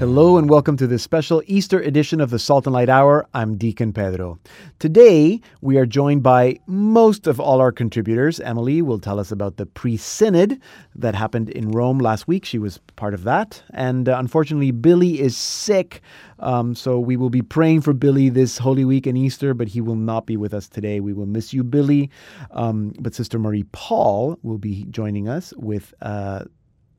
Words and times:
Hello 0.00 0.38
and 0.38 0.48
welcome 0.48 0.78
to 0.78 0.86
this 0.86 1.02
special 1.02 1.42
Easter 1.44 1.78
edition 1.78 2.22
of 2.22 2.30
the 2.30 2.38
Salt 2.38 2.66
and 2.66 2.72
Light 2.72 2.88
Hour. 2.88 3.28
I'm 3.34 3.58
Deacon 3.58 3.92
Pedro. 3.92 4.38
Today, 4.78 5.42
we 5.60 5.76
are 5.76 5.84
joined 5.84 6.22
by 6.22 6.58
most 6.66 7.26
of 7.26 7.38
all 7.38 7.60
our 7.60 7.70
contributors. 7.70 8.40
Emily 8.40 8.80
will 8.80 8.98
tell 8.98 9.20
us 9.20 9.30
about 9.30 9.58
the 9.58 9.66
pre 9.66 9.98
synod 9.98 10.58
that 10.94 11.14
happened 11.14 11.50
in 11.50 11.70
Rome 11.70 11.98
last 11.98 12.26
week. 12.26 12.46
She 12.46 12.58
was 12.58 12.78
part 12.96 13.12
of 13.12 13.24
that. 13.24 13.62
And 13.74 14.08
uh, 14.08 14.16
unfortunately, 14.18 14.70
Billy 14.70 15.20
is 15.20 15.36
sick. 15.36 16.00
Um, 16.38 16.74
so 16.74 16.98
we 16.98 17.18
will 17.18 17.28
be 17.28 17.42
praying 17.42 17.82
for 17.82 17.92
Billy 17.92 18.30
this 18.30 18.56
Holy 18.56 18.86
Week 18.86 19.06
and 19.06 19.18
Easter, 19.18 19.52
but 19.52 19.68
he 19.68 19.82
will 19.82 19.96
not 19.96 20.24
be 20.24 20.38
with 20.38 20.54
us 20.54 20.66
today. 20.66 21.00
We 21.00 21.12
will 21.12 21.26
miss 21.26 21.52
you, 21.52 21.62
Billy. 21.62 22.08
Um, 22.52 22.94
but 23.00 23.14
Sister 23.14 23.38
Marie 23.38 23.64
Paul 23.72 24.38
will 24.42 24.56
be 24.56 24.86
joining 24.86 25.28
us 25.28 25.52
with. 25.58 25.92
Uh, 26.00 26.44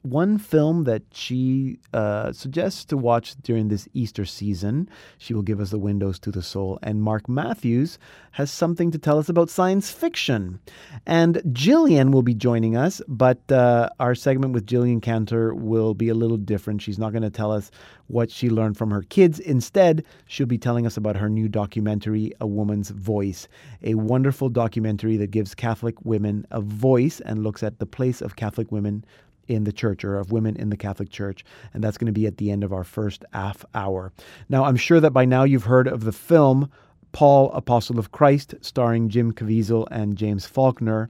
one 0.04 0.38
film 0.38 0.86
that 0.86 1.04
she 1.12 1.80
uh, 1.94 2.32
suggests 2.32 2.86
to 2.86 2.98
watch 2.98 3.36
during 3.44 3.68
this 3.68 3.88
Easter 3.94 4.26
season. 4.26 4.90
She 5.18 5.34
will 5.34 5.42
give 5.44 5.60
us 5.60 5.70
the 5.70 5.80
windows 5.80 6.18
to 6.20 6.32
the 6.32 6.42
soul. 6.42 6.80
And 6.82 7.02
Mark 7.02 7.30
Matthews 7.30 8.00
has 8.32 8.50
something 8.50 8.92
to 8.92 8.98
tell 8.98 9.20
us 9.20 9.30
about 9.30 9.50
science 9.50 9.92
fiction. 9.92 10.60
And 11.06 11.36
Jillian 11.48 12.12
will 12.12 12.24
be 12.24 12.34
joining 12.34 12.76
us, 12.76 13.02
but 13.08 13.52
uh, 13.52 13.90
our 14.00 14.16
segment 14.16 14.54
with 14.54 14.66
Jillian 14.66 15.02
Cantor 15.02 15.54
will 15.54 15.94
be 15.94 16.10
a 16.10 16.16
little 16.16 16.38
different. 16.38 16.82
She's 16.82 17.00
not 17.00 17.12
going 17.12 17.24
to 17.24 17.30
tell 17.30 17.52
us 17.52 17.70
what 18.08 18.32
she 18.32 18.50
learned 18.50 18.78
from 18.78 18.92
her 18.92 19.04
kids. 19.04 19.40
Instead, 19.40 20.04
she'll 20.28 20.48
be 20.48 20.58
telling 20.58 20.86
us 20.86 20.98
about 20.98 21.16
her 21.16 21.30
new 21.30 21.48
documentary, 21.48 22.32
A 22.42 22.48
Woman's 22.48 22.90
Voice, 22.90 23.48
a 23.84 23.96
wonderful 23.96 24.50
documentary 24.50 25.18
that 25.18 25.32
gives 25.32 25.56
Catholic 25.56 25.96
women 26.04 26.46
a 26.52 26.62
voice 26.62 27.20
and 27.22 27.44
looks 27.44 27.64
at 27.64 27.80
the 27.80 27.86
place 27.86 28.22
of 28.22 28.36
Catholic 28.36 28.72
women 28.72 29.06
in 29.54 29.64
the 29.64 29.72
church 29.72 30.04
or 30.04 30.18
of 30.18 30.32
women 30.32 30.56
in 30.56 30.70
the 30.70 30.78
Catholic 30.78 31.10
Church. 31.10 31.44
And 31.74 31.84
that's 31.84 31.98
going 31.98 32.08
to 32.08 32.12
be 32.12 32.28
at 32.28 32.38
the 32.38 32.52
end 32.52 32.64
of 32.64 32.74
our 32.74 32.84
first 32.84 33.24
half 33.34 33.66
hour. 33.74 34.12
Now, 34.50 34.66
I'm 34.66 34.78
sure 34.78 35.00
that 35.00 35.12
by 35.12 35.26
now 35.26 35.44
you've 35.44 35.66
heard 35.66 35.88
of 35.88 36.04
the 36.04 36.12
film 36.12 36.70
Paul, 37.12 37.52
Apostle 37.52 38.00
of 38.00 38.12
Christ, 38.12 38.56
starring 38.62 39.10
Jim 39.10 39.34
Caviezel 39.34 39.86
and 39.92 40.16
James 40.16 40.46
Faulkner. 40.46 41.10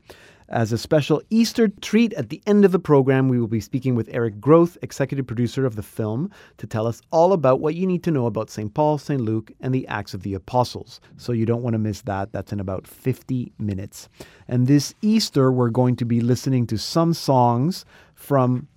As 0.52 0.74
a 0.74 0.78
special 0.78 1.22
Easter 1.30 1.70
treat 1.70 2.12
at 2.16 2.28
the 2.28 2.42
end 2.46 2.66
of 2.66 2.74
the 2.74 2.80
program, 2.80 3.30
we 3.30 3.40
will 3.40 3.48
be 3.48 3.62
speaking 3.62 3.96
with 3.96 4.10
Eric 4.12 4.42
Groth, 4.42 4.78
executive 4.82 5.26
producer 5.26 5.66
of 5.66 5.78
the 5.78 5.82
film, 5.82 6.30
to 6.58 6.68
tell 6.68 6.86
us 6.86 7.02
all 7.10 7.32
about 7.32 7.62
what 7.62 7.76
you 7.76 7.88
need 7.88 8.04
to 8.04 8.12
know 8.12 8.26
about 8.26 8.50
St. 8.50 8.74
Paul, 8.74 8.98
St. 8.98 9.22
Luke, 9.22 9.54
and 9.62 9.74
the 9.74 9.88
Acts 9.88 10.14
of 10.14 10.24
the 10.24 10.34
Apostles. 10.34 11.00
So 11.16 11.32
you 11.32 11.46
don't 11.46 11.64
want 11.64 11.76
to 11.76 11.80
miss 11.80 12.02
that. 12.02 12.34
That's 12.34 12.52
in 12.52 12.60
about 12.60 12.86
50 12.86 13.54
minutes. 13.60 14.10
And 14.50 14.68
this 14.68 14.94
Easter, 15.02 15.54
we're 15.54 15.70
going 15.70 15.96
to 15.96 16.06
be 16.06 16.20
listening 16.20 16.68
to 16.68 16.78
some 16.78 17.14
songs 17.14 17.86
from 18.14 18.68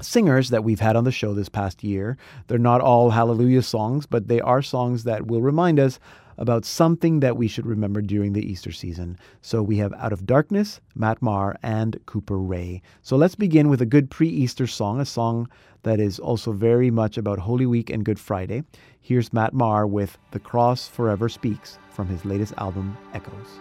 singers 0.00 0.48
that 0.48 0.64
we've 0.64 0.80
had 0.80 0.96
on 0.96 1.04
the 1.04 1.12
show 1.12 1.34
this 1.34 1.50
past 1.50 1.84
year. 1.84 2.16
They're 2.46 2.56
not 2.56 2.80
all 2.80 3.10
hallelujah 3.10 3.60
songs, 3.60 4.06
but 4.06 4.28
they 4.28 4.40
are 4.40 4.62
songs 4.62 5.04
that 5.04 5.26
will 5.26 5.42
remind 5.42 5.78
us 5.78 6.00
about 6.40 6.64
something 6.64 7.20
that 7.20 7.36
we 7.36 7.46
should 7.46 7.66
remember 7.66 8.00
during 8.00 8.32
the 8.32 8.50
Easter 8.50 8.72
season. 8.72 9.16
So 9.42 9.62
we 9.62 9.76
have 9.76 9.92
Out 9.92 10.12
of 10.12 10.26
Darkness, 10.26 10.80
Matt 10.94 11.20
Maher, 11.22 11.56
and 11.62 12.00
Cooper 12.06 12.38
Ray. 12.38 12.82
So 13.02 13.16
let's 13.16 13.34
begin 13.34 13.68
with 13.68 13.82
a 13.82 13.86
good 13.86 14.10
pre 14.10 14.28
Easter 14.28 14.66
song, 14.66 15.00
a 15.00 15.04
song 15.04 15.48
that 15.82 16.00
is 16.00 16.18
also 16.18 16.52
very 16.52 16.90
much 16.90 17.18
about 17.18 17.38
Holy 17.38 17.66
Week 17.66 17.90
and 17.90 18.04
Good 18.04 18.18
Friday. 18.18 18.64
Here's 19.00 19.32
Matt 19.32 19.52
Maher 19.52 19.86
with 19.86 20.18
The 20.30 20.40
Cross 20.40 20.88
Forever 20.88 21.28
Speaks 21.28 21.78
from 21.90 22.08
his 22.08 22.24
latest 22.24 22.54
album, 22.56 22.96
Echoes. 23.12 23.60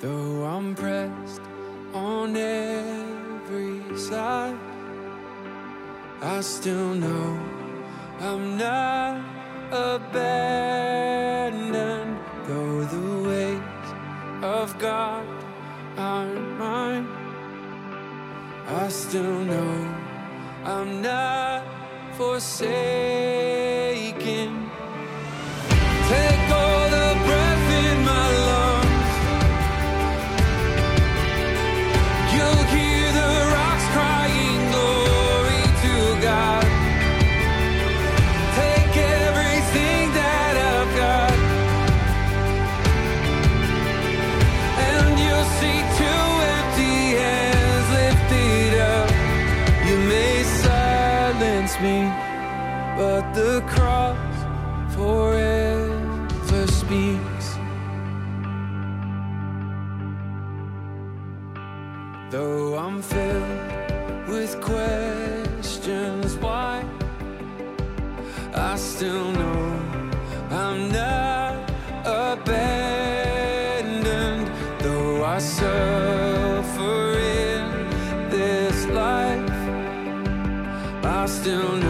Though 0.00 0.44
I'm 0.44 0.74
pressed 0.74 1.42
on 1.92 2.36
every 2.36 3.98
side, 3.98 4.56
I 6.22 6.40
still 6.42 6.94
know 6.94 7.40
I'm 8.20 8.56
not 8.56 9.39
abandoned. 9.72 11.60
Though 12.46 12.84
the 12.84 13.28
ways 13.28 13.60
of 14.42 14.78
God 14.78 15.26
aren't 15.96 16.58
mine, 16.58 17.06
I 18.66 18.88
still 18.88 19.38
know 19.52 19.94
I'm 20.64 21.00
not 21.02 21.64
forsaken. 22.16 23.50
Take 26.08 26.39
the 53.60 53.66
cross 53.68 54.16
forever 54.94 56.66
speaks. 56.66 57.46
Though 62.30 62.78
I'm 62.78 63.02
filled 63.02 64.28
with 64.28 64.60
questions 64.60 66.36
why, 66.36 66.84
I 68.54 68.76
still 68.76 69.32
know 69.32 69.80
I'm 70.50 70.90
not 70.92 71.70
abandoned. 72.06 72.60
Though 74.78 75.24
I 75.24 75.38
suffer 75.38 77.18
in 77.18 77.62
this 78.30 78.86
life, 78.86 79.50
I 81.04 81.26
still 81.26 81.76
know 81.76 81.89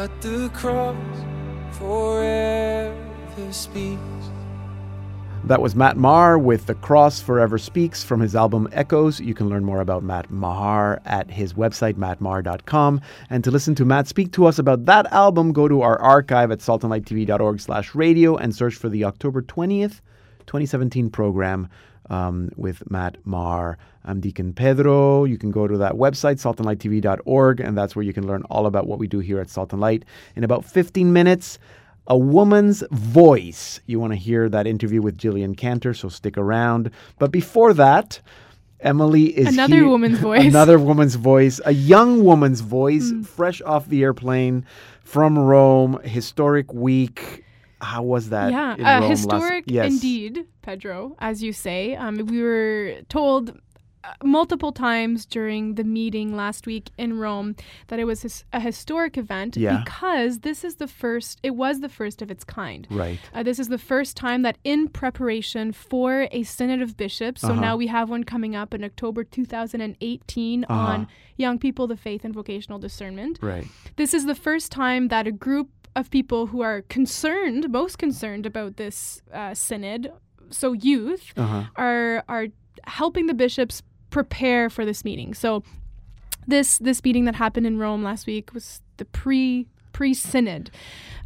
but 0.00 0.22
the 0.22 0.48
cross 0.54 0.96
forever 1.72 3.52
speaks. 3.52 4.00
That 5.44 5.60
was 5.60 5.76
Matt 5.76 5.98
Maher 5.98 6.38
with 6.38 6.64
The 6.64 6.74
Cross 6.74 7.20
Forever 7.20 7.58
Speaks 7.58 8.02
from 8.02 8.20
his 8.20 8.34
album 8.34 8.66
Echoes. 8.72 9.20
You 9.20 9.34
can 9.34 9.50
learn 9.50 9.62
more 9.62 9.82
about 9.82 10.02
Matt 10.02 10.30
Maher 10.30 11.02
at 11.04 11.30
his 11.30 11.52
website, 11.52 11.96
mattmaher.com. 11.96 13.02
And 13.28 13.44
to 13.44 13.50
listen 13.50 13.74
to 13.74 13.84
Matt 13.84 14.08
speak 14.08 14.32
to 14.32 14.46
us 14.46 14.58
about 14.58 14.86
that 14.86 15.04
album, 15.12 15.52
go 15.52 15.68
to 15.68 15.82
our 15.82 16.00
archive 16.00 16.50
at 16.50 16.60
saltandlighttv.org 16.60 17.60
slash 17.60 17.94
radio 17.94 18.36
and 18.36 18.54
search 18.54 18.76
for 18.76 18.88
the 18.88 19.04
October 19.04 19.42
20th, 19.42 20.00
2017 20.46 21.10
program 21.10 21.68
um, 22.10 22.50
with 22.56 22.90
Matt 22.90 23.16
Maher. 23.24 23.78
I'm 24.04 24.20
Deacon 24.20 24.52
Pedro. 24.52 25.24
You 25.24 25.38
can 25.38 25.50
go 25.50 25.66
to 25.66 25.76
that 25.78 25.94
website, 25.94 26.36
saltandlighttv.org, 26.40 27.60
and 27.60 27.76
that's 27.78 27.94
where 27.96 28.04
you 28.04 28.12
can 28.12 28.26
learn 28.26 28.42
all 28.50 28.66
about 28.66 28.86
what 28.86 28.98
we 28.98 29.06
do 29.06 29.20
here 29.20 29.40
at 29.40 29.48
Salt 29.50 29.72
and 29.72 29.80
Light. 29.80 30.04
In 30.36 30.44
about 30.44 30.64
15 30.64 31.12
minutes, 31.12 31.58
a 32.06 32.16
woman's 32.18 32.82
voice. 32.90 33.80
You 33.86 34.00
want 34.00 34.12
to 34.12 34.18
hear 34.18 34.48
that 34.48 34.66
interview 34.66 35.00
with 35.02 35.16
Jillian 35.18 35.56
Cantor, 35.56 35.94
so 35.94 36.08
stick 36.08 36.36
around. 36.36 36.90
But 37.18 37.30
before 37.30 37.72
that, 37.74 38.20
Emily 38.80 39.26
is 39.38 39.48
Another 39.48 39.76
here- 39.76 39.88
woman's 39.88 40.18
voice. 40.30 40.44
Another 40.46 40.78
woman's 40.78 41.14
voice, 41.14 41.60
a 41.64 41.72
young 41.72 42.24
woman's 42.24 42.60
voice, 42.62 43.12
Mm. 43.12 43.26
fresh 43.26 43.60
off 43.62 43.86
the 43.88 44.02
airplane 44.02 44.64
from 45.04 45.38
Rome. 45.38 46.00
Historic 46.02 46.72
week. 46.72 47.44
How 47.80 48.02
was 48.02 48.28
that? 48.30 48.50
yeah, 48.52 48.74
in 48.74 48.84
uh, 48.84 49.00
Rome 49.00 49.08
last- 49.10 49.20
historic 49.20 49.64
yes. 49.66 49.92
indeed, 49.92 50.46
Pedro, 50.62 51.16
as 51.18 51.42
you 51.42 51.52
say. 51.52 51.94
Um, 51.96 52.16
we 52.26 52.42
were 52.42 52.96
told 53.08 53.58
multiple 54.24 54.72
times 54.72 55.26
during 55.26 55.74
the 55.74 55.84
meeting 55.84 56.34
last 56.34 56.66
week 56.66 56.88
in 56.96 57.18
Rome 57.18 57.54
that 57.88 57.98
it 57.98 58.04
was 58.04 58.22
his, 58.22 58.44
a 58.50 58.58
historic 58.58 59.18
event 59.18 59.58
Yeah. 59.58 59.82
because 59.84 60.38
this 60.38 60.64
is 60.64 60.76
the 60.76 60.86
first, 60.86 61.38
it 61.42 61.50
was 61.50 61.80
the 61.80 61.88
first 61.90 62.22
of 62.22 62.30
its 62.30 62.42
kind. 62.42 62.86
Right. 62.90 63.20
Uh, 63.34 63.42
this 63.42 63.58
is 63.58 63.68
the 63.68 63.76
first 63.76 64.16
time 64.16 64.40
that 64.40 64.56
in 64.64 64.88
preparation 64.88 65.72
for 65.72 66.28
a 66.32 66.44
synod 66.44 66.80
of 66.80 66.96
bishops, 66.96 67.42
so 67.42 67.48
Uh-huh. 67.52 67.60
now 67.60 67.76
we 67.76 67.88
have 67.88 68.08
one 68.08 68.24
coming 68.24 68.56
up 68.56 68.72
in 68.72 68.82
October 68.84 69.22
2018 69.22 70.64
Uh-huh. 70.64 70.74
on 70.74 71.08
young 71.36 71.58
people, 71.58 71.86
the 71.86 71.96
faith, 71.96 72.24
and 72.24 72.34
vocational 72.34 72.78
discernment. 72.78 73.38
Right. 73.42 73.66
This 73.96 74.14
is 74.14 74.24
the 74.24 74.34
first 74.34 74.72
time 74.72 75.08
that 75.08 75.26
a 75.26 75.32
group 75.32 75.68
of 75.96 76.10
people 76.10 76.46
who 76.46 76.60
are 76.62 76.82
concerned, 76.82 77.68
most 77.70 77.98
concerned 77.98 78.46
about 78.46 78.76
this 78.76 79.22
uh, 79.32 79.54
synod, 79.54 80.12
so 80.50 80.72
youth, 80.72 81.32
Uh-huh. 81.36 81.64
are 81.76 82.24
are 82.28 82.46
helping 82.84 83.26
the 83.26 83.34
bishops 83.34 83.82
prepare 84.10 84.70
for 84.70 84.84
this 84.84 85.04
meeting. 85.04 85.34
So 85.34 85.62
this 86.46 86.78
this 86.78 87.02
meeting 87.04 87.24
that 87.26 87.34
happened 87.36 87.66
in 87.66 87.78
Rome 87.78 88.02
last 88.02 88.26
week 88.26 88.52
was 88.54 88.80
the 88.96 89.04
pre 89.04 89.66
pre 89.92 90.14
synod. 90.14 90.70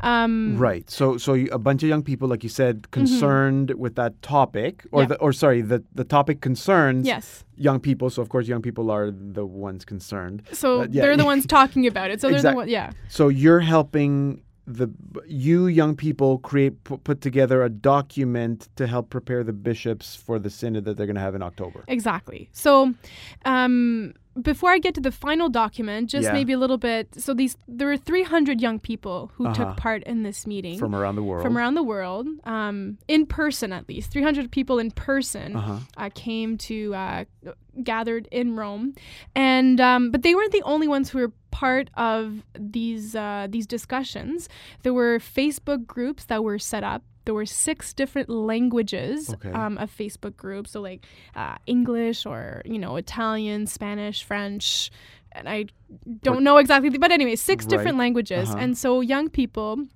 Um, 0.00 0.56
Right. 0.58 0.90
So 0.90 1.16
so 1.18 1.34
a 1.34 1.58
bunch 1.58 1.82
of 1.82 1.88
young 1.88 2.02
people, 2.02 2.28
like 2.28 2.42
you 2.42 2.48
said, 2.50 2.90
concerned 2.90 3.70
with 3.78 3.94
that 3.96 4.20
topic, 4.22 4.84
or 4.90 5.02
Mm-hmm. 5.02 5.12
Yeah. 5.12 5.16
the, 5.16 5.22
or 5.24 5.32
sorry, 5.32 5.62
the 5.62 5.82
the 5.94 6.04
topic 6.04 6.40
concerns 6.40 7.06
Yes. 7.06 7.44
young 7.56 7.80
people. 7.80 8.10
So 8.10 8.20
of 8.22 8.28
course, 8.28 8.48
young 8.48 8.62
people 8.62 8.90
are 8.90 9.10
the 9.10 9.44
ones 9.46 9.84
concerned. 9.84 10.42
So 10.52 10.80
Uh, 10.82 10.86
yeah. 10.90 11.02
they're 11.02 11.16
the 11.16 11.24
ones 11.24 11.46
talking 11.58 11.86
about 11.86 12.10
it. 12.10 12.20
So 12.20 12.26
they're 12.28 12.36
Exact- 12.36 12.54
the 12.54 12.56
one, 12.56 12.68
yeah. 12.68 12.90
So 13.08 13.28
you're 13.28 13.60
helping 13.60 14.42
the 14.66 14.88
you 15.26 15.66
young 15.66 15.94
people 15.94 16.38
create 16.38 16.82
put, 16.84 17.20
together 17.20 17.62
a 17.62 17.68
document 17.68 18.68
to 18.76 18.86
help 18.86 19.10
prepare 19.10 19.44
the 19.44 19.52
bishops 19.52 20.14
for 20.14 20.38
the 20.38 20.50
synod 20.50 20.84
that 20.84 20.96
they're 20.96 21.06
going 21.06 21.16
to 21.16 21.20
have 21.20 21.34
in 21.34 21.42
October. 21.42 21.84
Exactly. 21.88 22.48
So, 22.52 22.94
um, 23.44 24.14
before 24.42 24.70
I 24.70 24.78
get 24.78 24.94
to 24.94 25.00
the 25.00 25.12
final 25.12 25.48
document, 25.48 26.10
just 26.10 26.24
Yeah. 26.24 26.32
maybe 26.32 26.52
a 26.52 26.58
little 26.58 26.78
bit. 26.78 27.14
So 27.20 27.34
these 27.34 27.56
there 27.68 27.86
were 27.88 27.96
300 27.96 28.60
young 28.60 28.78
people 28.80 29.30
who 29.34 29.46
Uh-huh. 29.46 29.54
took 29.54 29.76
part 29.76 30.02
in 30.04 30.22
this 30.24 30.46
meeting 30.46 30.78
From 30.78 30.94
around 30.94 31.16
the 31.16 31.22
world. 31.22 31.42
from 31.44 31.56
around 31.56 31.74
the 31.74 31.82
world, 31.84 32.26
um, 32.44 32.98
in 33.06 33.26
person 33.26 33.72
at 33.72 33.88
least. 33.88 34.10
300 34.10 34.50
people 34.50 34.78
in 34.78 34.90
person 34.90 35.54
Uh-huh. 35.56 35.78
uh, 35.96 36.10
came 36.14 36.58
to 36.58 36.94
uh, 36.94 37.24
gathered 37.82 38.28
in 38.30 38.56
Rome, 38.56 38.94
and 39.34 39.80
um, 39.80 40.10
but 40.10 40.22
they 40.22 40.34
weren't 40.34 40.52
the 40.52 40.62
only 40.62 40.88
ones 40.88 41.10
who 41.10 41.18
were 41.18 41.32
part 41.50 41.88
of 41.94 42.42
these 42.58 43.14
uh, 43.14 43.46
these 43.48 43.66
discussions. 43.66 44.48
There 44.82 44.94
were 44.94 45.18
Facebook 45.18 45.86
groups 45.86 46.24
that 46.26 46.42
were 46.42 46.58
set 46.58 46.82
up. 46.84 47.02
There 47.24 47.34
were 47.34 47.46
six 47.46 47.92
different 47.94 48.28
languages 48.28 49.30
Okay. 49.34 49.50
um, 49.50 49.78
of 49.78 49.90
Facebook 49.90 50.36
groups, 50.36 50.72
so 50.72 50.80
like 50.80 51.06
uh, 51.34 51.56
English 51.66 52.26
or 52.26 52.62
you 52.64 52.78
know 52.78 52.96
Italian, 52.96 53.66
Spanish, 53.66 54.22
French, 54.22 54.90
and 55.32 55.48
I 55.48 55.66
don't 56.22 56.42
know 56.44 56.58
exactly, 56.58 56.90
but 56.90 57.10
anyway, 57.10 57.36
six 57.36 57.66
different 57.66 57.98
languages. 57.98 58.50
Uh-huh. 58.50 58.58
And 58.58 58.76
so 58.76 59.00
young 59.00 59.28
people 59.30 59.86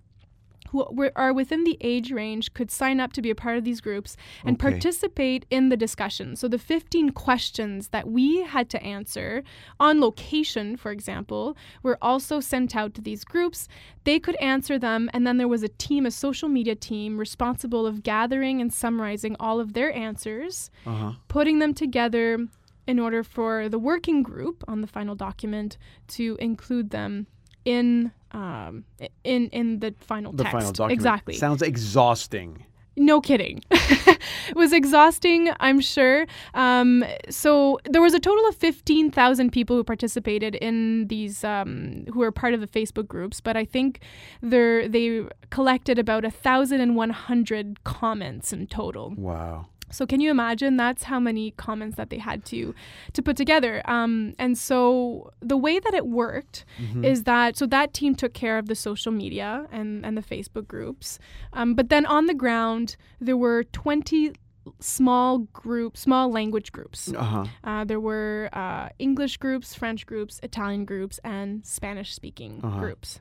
who 0.70 1.10
are 1.16 1.32
within 1.32 1.64
the 1.64 1.76
age 1.80 2.10
range 2.12 2.52
could 2.54 2.70
sign 2.70 3.00
up 3.00 3.12
to 3.14 3.22
be 3.22 3.30
a 3.30 3.34
part 3.34 3.56
of 3.58 3.64
these 3.64 3.80
groups 3.80 4.16
and 4.44 4.54
Okay. 4.56 4.70
participate 4.70 5.46
in 5.50 5.68
the 5.68 5.76
discussion. 5.76 6.36
So 6.36 6.48
the 6.48 6.58
15 6.58 7.10
questions 7.10 7.88
that 7.88 8.08
we 8.08 8.42
had 8.42 8.68
to 8.70 8.82
answer 8.82 9.42
on 9.80 10.00
location, 10.00 10.76
for 10.76 10.90
example, 10.92 11.56
were 11.82 11.98
also 12.02 12.40
sent 12.40 12.74
out 12.76 12.94
to 12.94 13.00
these 13.00 13.24
groups. 13.24 13.68
They 14.04 14.18
could 14.18 14.36
answer 14.36 14.78
them, 14.78 15.08
and 15.12 15.26
then 15.26 15.36
there 15.38 15.48
was 15.48 15.62
a 15.62 15.68
team, 15.68 16.06
a 16.06 16.10
social 16.10 16.48
media 16.48 16.74
team, 16.74 17.18
responsible 17.18 17.86
of 17.86 18.02
gathering 18.02 18.60
and 18.60 18.72
summarizing 18.72 19.36
all 19.40 19.60
of 19.60 19.72
their 19.72 19.94
answers, 19.94 20.70
Uh-huh. 20.86 21.12
putting 21.28 21.58
them 21.58 21.74
together 21.74 22.46
in 22.86 22.98
order 22.98 23.22
for 23.22 23.68
the 23.68 23.78
working 23.78 24.22
group 24.22 24.64
on 24.66 24.80
the 24.80 24.86
final 24.86 25.14
document 25.14 25.76
to 26.08 26.36
include 26.40 26.88
them 26.90 27.26
in 27.64 28.12
um, 28.32 28.84
in 29.24 29.48
in 29.50 29.80
the 29.80 29.94
final 30.00 30.32
The 30.32 30.44
text. 30.44 30.52
final 30.52 30.72
document. 30.72 30.92
Exactly. 30.92 31.34
Sounds 31.34 31.62
exhausting. 31.62 32.64
No 32.96 33.20
kidding. 33.20 33.62
it 33.70 34.56
was 34.56 34.72
exhausting, 34.72 35.50
I'm 35.60 35.80
sure. 35.80 36.26
Um, 36.54 37.04
so 37.30 37.78
there 37.84 38.02
was 38.02 38.12
a 38.12 38.18
total 38.18 38.44
of 38.48 38.56
15,000 38.56 39.52
people 39.52 39.76
who 39.76 39.84
participated 39.84 40.56
in 40.56 41.06
these, 41.06 41.44
um, 41.44 42.06
who 42.12 42.18
were 42.18 42.32
part 42.32 42.54
of 42.54 42.60
the 42.60 42.66
Facebook 42.66 43.06
groups, 43.06 43.40
but 43.40 43.56
I 43.56 43.64
think 43.64 44.00
they 44.42 45.24
collected 45.50 45.98
about 45.98 46.24
1,100 46.24 47.84
comments 47.84 48.52
in 48.52 48.66
total. 48.66 49.14
Wow. 49.16 49.66
So 49.90 50.06
can 50.06 50.20
you 50.20 50.30
imagine? 50.30 50.76
That's 50.76 51.04
how 51.04 51.18
many 51.20 51.52
comments 51.52 51.96
that 51.96 52.10
they 52.10 52.18
had 52.18 52.44
to 52.46 52.74
to 53.14 53.22
put 53.22 53.36
together. 53.36 53.82
Um, 53.90 54.34
and 54.38 54.56
so 54.58 55.32
the 55.40 55.56
way 55.56 55.78
that 55.78 55.94
it 55.94 56.06
worked 56.06 56.64
is 57.02 57.24
that 57.24 57.56
so 57.56 57.66
that 57.66 57.92
team 57.94 58.14
took 58.14 58.34
care 58.34 58.58
of 58.58 58.66
the 58.66 58.74
social 58.74 59.12
media 59.12 59.66
and 59.72 60.04
and 60.06 60.16
the 60.16 60.22
Facebook 60.22 60.66
groups. 60.68 61.18
Um, 61.52 61.74
but 61.74 61.88
then 61.88 62.04
on 62.06 62.26
the 62.26 62.34
ground 62.34 62.96
there 63.20 63.36
were 63.36 63.64
twenty 63.64 64.32
small 64.80 65.38
groups, 65.54 66.00
small 66.00 66.30
language 66.30 66.72
groups. 66.72 67.10
Uh-huh. 67.14 67.46
Uh, 67.64 67.84
there 67.84 68.00
were 68.00 68.50
uh, 68.52 68.88
English 68.98 69.38
groups, 69.38 69.74
French 69.74 70.04
groups, 70.04 70.38
Italian 70.42 70.84
groups, 70.84 71.18
and 71.24 71.64
Spanish 71.64 72.14
speaking 72.14 72.60
Uh-huh. 72.62 72.78
groups. 72.80 73.20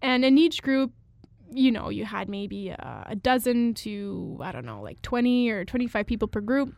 And 0.00 0.24
in 0.24 0.38
each 0.38 0.62
group, 0.62 0.92
you 1.52 1.70
know, 1.70 1.88
you 1.88 2.04
had 2.04 2.28
maybe 2.28 2.72
uh, 2.72 3.04
a 3.06 3.16
dozen 3.16 3.74
to, 3.74 4.38
I 4.40 4.52
don't 4.52 4.66
know, 4.66 4.82
like 4.82 5.02
20 5.02 5.50
or 5.50 5.64
25 5.64 6.06
people 6.06 6.28
per 6.28 6.40
group. 6.40 6.74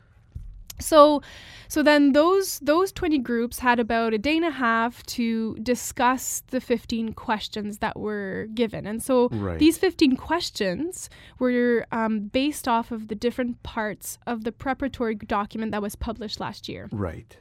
So, 0.80 1.22
so 1.66 1.82
then 1.82 2.12
those 2.12 2.60
those 2.60 2.92
20 2.92 3.18
groups 3.18 3.58
had 3.58 3.80
about 3.80 4.14
a 4.14 4.18
day 4.18 4.36
and 4.36 4.44
a 4.44 4.50
half 4.50 5.02
to 5.06 5.56
discuss 5.56 6.42
the 6.48 6.60
15 6.60 7.14
questions 7.14 7.78
that 7.78 7.98
were 7.98 8.46
given. 8.54 8.86
And 8.86 9.02
so 9.02 9.28
Right. 9.32 9.58
these 9.58 9.76
15 9.76 10.16
questions 10.16 11.10
were 11.40 11.84
um, 11.90 12.28
based 12.28 12.68
off 12.68 12.92
of 12.92 13.08
the 13.08 13.16
different 13.16 13.62
parts 13.64 14.18
of 14.26 14.44
the 14.44 14.52
preparatory 14.52 15.16
document 15.16 15.72
that 15.72 15.82
was 15.82 15.96
published 15.96 16.38
last 16.38 16.68
year. 16.68 16.88
Right. 16.92 17.36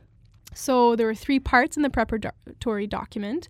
So 0.58 0.96
there 0.96 1.08
were 1.08 1.16
three 1.16 1.40
parts 1.40 1.78
in 1.78 1.84
the 1.84 1.90
preparatory 1.90 2.88
document, 2.88 3.48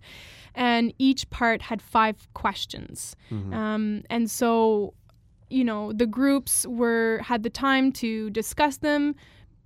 and 0.54 0.92
each 0.98 1.28
part 1.30 1.62
had 1.62 1.80
five 1.80 2.28
questions. 2.34 3.16
Um, 3.52 4.02
and 4.10 4.30
so, 4.30 4.94
you 5.50 5.64
know, 5.64 5.92
the 5.92 6.06
groups 6.06 6.66
were 6.66 7.20
had 7.24 7.42
the 7.42 7.50
time 7.50 7.92
to 7.92 8.30
discuss 8.30 8.78
them, 8.78 9.14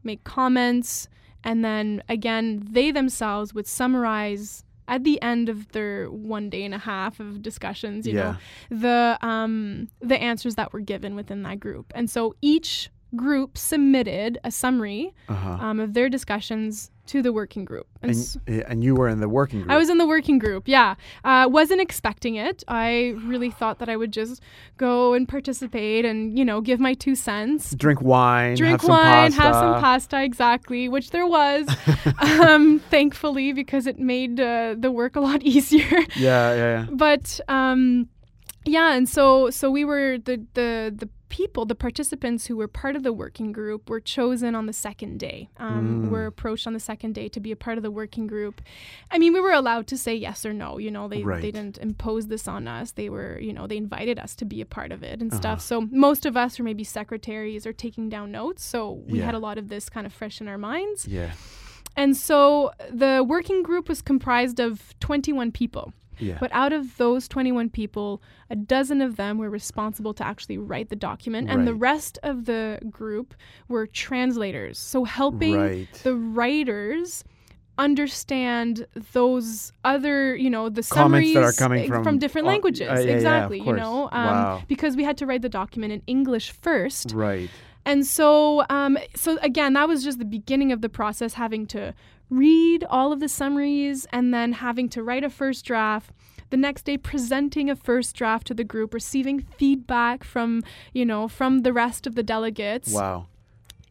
make 0.05 0.23
comments, 0.25 1.09
and 1.45 1.65
then 1.65 2.03
again, 2.09 2.67
they 2.71 2.91
themselves 2.93 3.53
would 3.55 3.67
summarize 3.67 4.65
at 4.89 5.05
the 5.05 5.21
end 5.23 5.49
of 5.49 5.71
their 5.73 6.11
one 6.11 6.51
day 6.51 6.65
and 6.65 6.75
a 6.75 6.79
half 6.79 7.19
of 7.21 7.43
discussions. 7.43 8.07
You 8.07 8.15
know, 8.15 8.37
the 8.71 9.19
um, 9.23 9.89
the 10.01 10.21
answers 10.21 10.55
that 10.57 10.73
were 10.73 10.81
given 10.81 11.15
within 11.17 11.43
that 11.43 11.59
group. 11.61 11.93
And 11.95 12.09
so 12.11 12.35
each 12.43 12.91
group 13.15 13.59
submitted 13.59 14.39
a 14.45 14.51
summary 14.51 15.13
Uh-huh. 15.29 15.51
um, 15.61 15.81
of 15.81 15.93
their 15.95 16.09
discussions 16.09 16.91
to 17.05 17.21
the 17.21 17.33
working 17.33 17.65
group. 17.65 17.87
And, 18.01 18.13
And, 18.13 18.41
eh, 18.47 18.63
and 18.69 18.85
you 18.85 18.95
were 18.95 19.09
in 19.09 19.19
the 19.21 19.29
working 19.29 19.59
group. 19.61 19.73
I 19.73 19.77
was 19.77 19.91
in 19.91 19.99
the 19.99 20.07
working 20.07 20.39
group, 20.39 20.69
yeah. 20.69 20.95
Uh, 21.25 21.47
wasn't 21.51 21.81
expecting 21.81 22.37
it. 22.37 22.63
I 22.69 23.15
really 23.25 23.51
thought 23.51 23.81
that 23.81 23.89
I 23.89 23.97
would 23.97 24.13
just 24.13 24.41
go 24.77 25.13
and 25.13 25.29
participate 25.29 26.05
and, 26.05 26.39
you 26.39 26.45
know, 26.45 26.61
give 26.61 26.79
my 26.79 26.95
two 26.95 27.15
cents. 27.17 27.75
drink 27.75 28.01
wine, 28.01 28.55
Drink 28.57 28.73
have 28.73 28.81
some 28.83 28.91
wine, 28.91 29.33
pasta. 29.33 29.43
have 29.43 29.55
some 29.55 29.81
pasta, 29.83 30.23
exactly, 30.23 30.89
which 30.89 31.11
there 31.11 31.27
was, 31.27 31.67
um, 32.19 32.79
thankfully, 32.91 33.53
because 33.53 33.87
it 33.89 33.99
made 33.99 34.39
uh, 34.41 34.77
the 34.79 34.91
work 34.91 35.17
a 35.17 35.21
lot 35.21 35.43
easier. 35.55 35.91
Yeah, 36.17 36.55
yeah, 36.55 36.55
yeah. 36.55 36.87
but 36.93 37.41
um, 37.49 38.09
yeah, 38.65 38.95
and 38.95 39.09
so 39.09 39.51
so 39.51 39.71
we 39.73 39.85
were 39.85 40.19
the 40.19 40.37
the 40.55 40.95
the 40.97 41.09
people, 41.41 41.65
the 41.65 41.75
participants 41.75 42.47
who 42.47 42.57
were 42.57 42.69
part 42.69 42.95
of 42.95 43.03
the 43.03 43.13
working 43.13 43.53
group, 43.53 43.89
were 43.91 44.01
chosen 44.01 44.55
on 44.55 44.67
the 44.67 44.73
second 44.73 45.19
day. 45.19 45.49
Um, 45.57 45.83
Mm. 45.83 46.11
Were 46.11 46.27
approached 46.27 46.67
on 46.67 46.75
the 46.75 46.81
second 46.91 47.15
day 47.15 47.29
to 47.31 47.41
be 47.41 47.51
a 47.53 47.57
part 47.57 47.77
of 47.79 47.83
the 47.83 47.91
working 47.91 48.27
group. 48.27 48.61
I 49.11 49.19
mean, 49.19 49.33
we 49.33 49.41
were 49.41 49.53
allowed 49.63 49.87
to 49.93 49.97
say 49.97 50.15
yes 50.15 50.45
or 50.45 50.53
no. 50.53 50.77
You 50.79 50.91
know, 50.91 51.09
they 51.09 51.23
Right. 51.23 51.41
they 51.43 51.51
didn't 51.51 51.79
impose 51.79 52.27
this 52.29 52.47
on 52.47 52.69
us. 52.69 52.93
They 52.93 53.09
were, 53.09 53.39
you 53.41 53.53
know, 53.57 53.67
they 53.67 53.79
invited 53.79 54.19
us 54.19 54.35
to 54.37 54.45
be 54.45 54.61
a 54.61 54.67
part 54.67 54.93
of 54.93 55.03
it 55.03 55.21
and 55.23 55.33
Uh-huh. 55.33 55.41
stuff. 55.41 55.61
So 55.63 55.81
most 55.91 56.27
of 56.27 56.37
us 56.37 56.59
were 56.59 56.65
maybe 56.71 56.85
secretaries 56.85 57.67
or 57.67 57.73
taking 57.73 58.09
down 58.11 58.31
notes. 58.31 58.63
So 58.65 59.03
we 59.09 59.19
Yeah. 59.19 59.27
had 59.27 59.35
a 59.35 59.39
lot 59.49 59.57
of 59.59 59.69
this 59.69 59.89
kind 59.89 60.07
of 60.07 60.13
fresh 60.13 60.41
in 60.43 60.49
our 60.49 60.59
minds. 60.59 61.09
Yeah. 61.09 61.33
And 61.97 62.17
so 62.17 62.73
the 62.91 63.25
working 63.27 63.63
group 63.63 63.89
was 63.89 64.01
comprised 64.03 64.59
of 64.61 64.95
21 65.01 65.51
people. 65.53 65.93
Yeah. 66.19 66.37
But 66.41 66.51
out 66.53 66.73
of 66.73 66.97
those 66.97 67.27
21 67.29 67.71
people, 67.71 68.23
a 68.51 68.57
dozen 68.57 69.01
of 69.01 69.17
them 69.17 69.39
were 69.39 69.51
responsible 69.51 70.15
to 70.15 70.27
actually 70.27 70.59
write 70.59 70.89
the 70.89 70.97
document, 70.97 71.51
and 71.51 71.67
the 71.67 71.75
rest 71.75 72.19
of 72.23 72.45
the 72.45 72.79
group 72.91 73.35
were 73.69 73.87
translators. 73.87 74.79
So 74.79 75.05
helping 75.05 75.55
Right. 75.57 75.93
the 76.05 76.15
writers 76.17 77.25
understand 77.79 78.87
those 79.13 79.73
other, 79.85 80.37
you 80.37 80.51
know, 80.51 80.69
the 80.69 80.83
Comments 80.83 81.33
that 81.35 81.43
are 81.43 81.53
coming 81.53 81.91
eh, 81.93 82.03
from- 82.03 82.19
different 82.19 82.47
oh, 82.47 82.51
languages. 82.51 82.89
uh, 82.89 82.95
yeah, 82.95 83.01
yeah, 83.01 83.15
exactly, 83.15 83.61
you 83.61 83.73
know, 83.73 84.09
um, 84.13 84.27
Wow. 84.27 84.63
because 84.69 84.97
we 84.97 85.05
had 85.05 85.17
to 85.19 85.27
write 85.27 85.43
the 85.43 85.49
document 85.49 85.93
in 85.93 86.03
English 86.07 86.51
first, 86.53 87.13
Right. 87.15 87.51
And 87.85 88.07
so, 88.07 88.65
um, 88.71 88.97
so 89.17 89.39
again, 89.43 89.73
that 89.73 89.89
was 89.89 90.05
just 90.05 90.21
the 90.21 90.25
beginning 90.25 90.71
of 90.71 90.83
the 90.83 90.89
process, 90.89 91.35
having 91.35 91.67
to 91.69 91.93
read 92.33 92.83
all 92.89 93.13
of 93.13 93.21
the 93.21 93.29
summaries 93.29 94.07
and 94.11 94.33
then 94.33 94.53
having 94.53 94.89
to 94.89 95.03
write 95.03 95.23
a 95.23 95.31
first 95.31 95.65
draft. 95.65 96.11
The 96.51 96.57
next 96.57 96.83
day, 96.83 96.97
presenting 96.97 97.71
a 97.71 97.77
first 97.77 98.17
draft 98.17 98.47
to 98.49 98.55
the 98.55 98.65
group, 98.65 98.93
receiving 98.93 99.41
feedback 99.41 100.25
from, 100.25 100.63
you 100.93 101.05
know, 101.05 101.29
from 101.29 101.61
the 101.61 101.73
rest 101.73 102.07
of 102.07 102.15
the 102.15 102.23
delegates 102.23 102.93
Wow. 102.93 103.27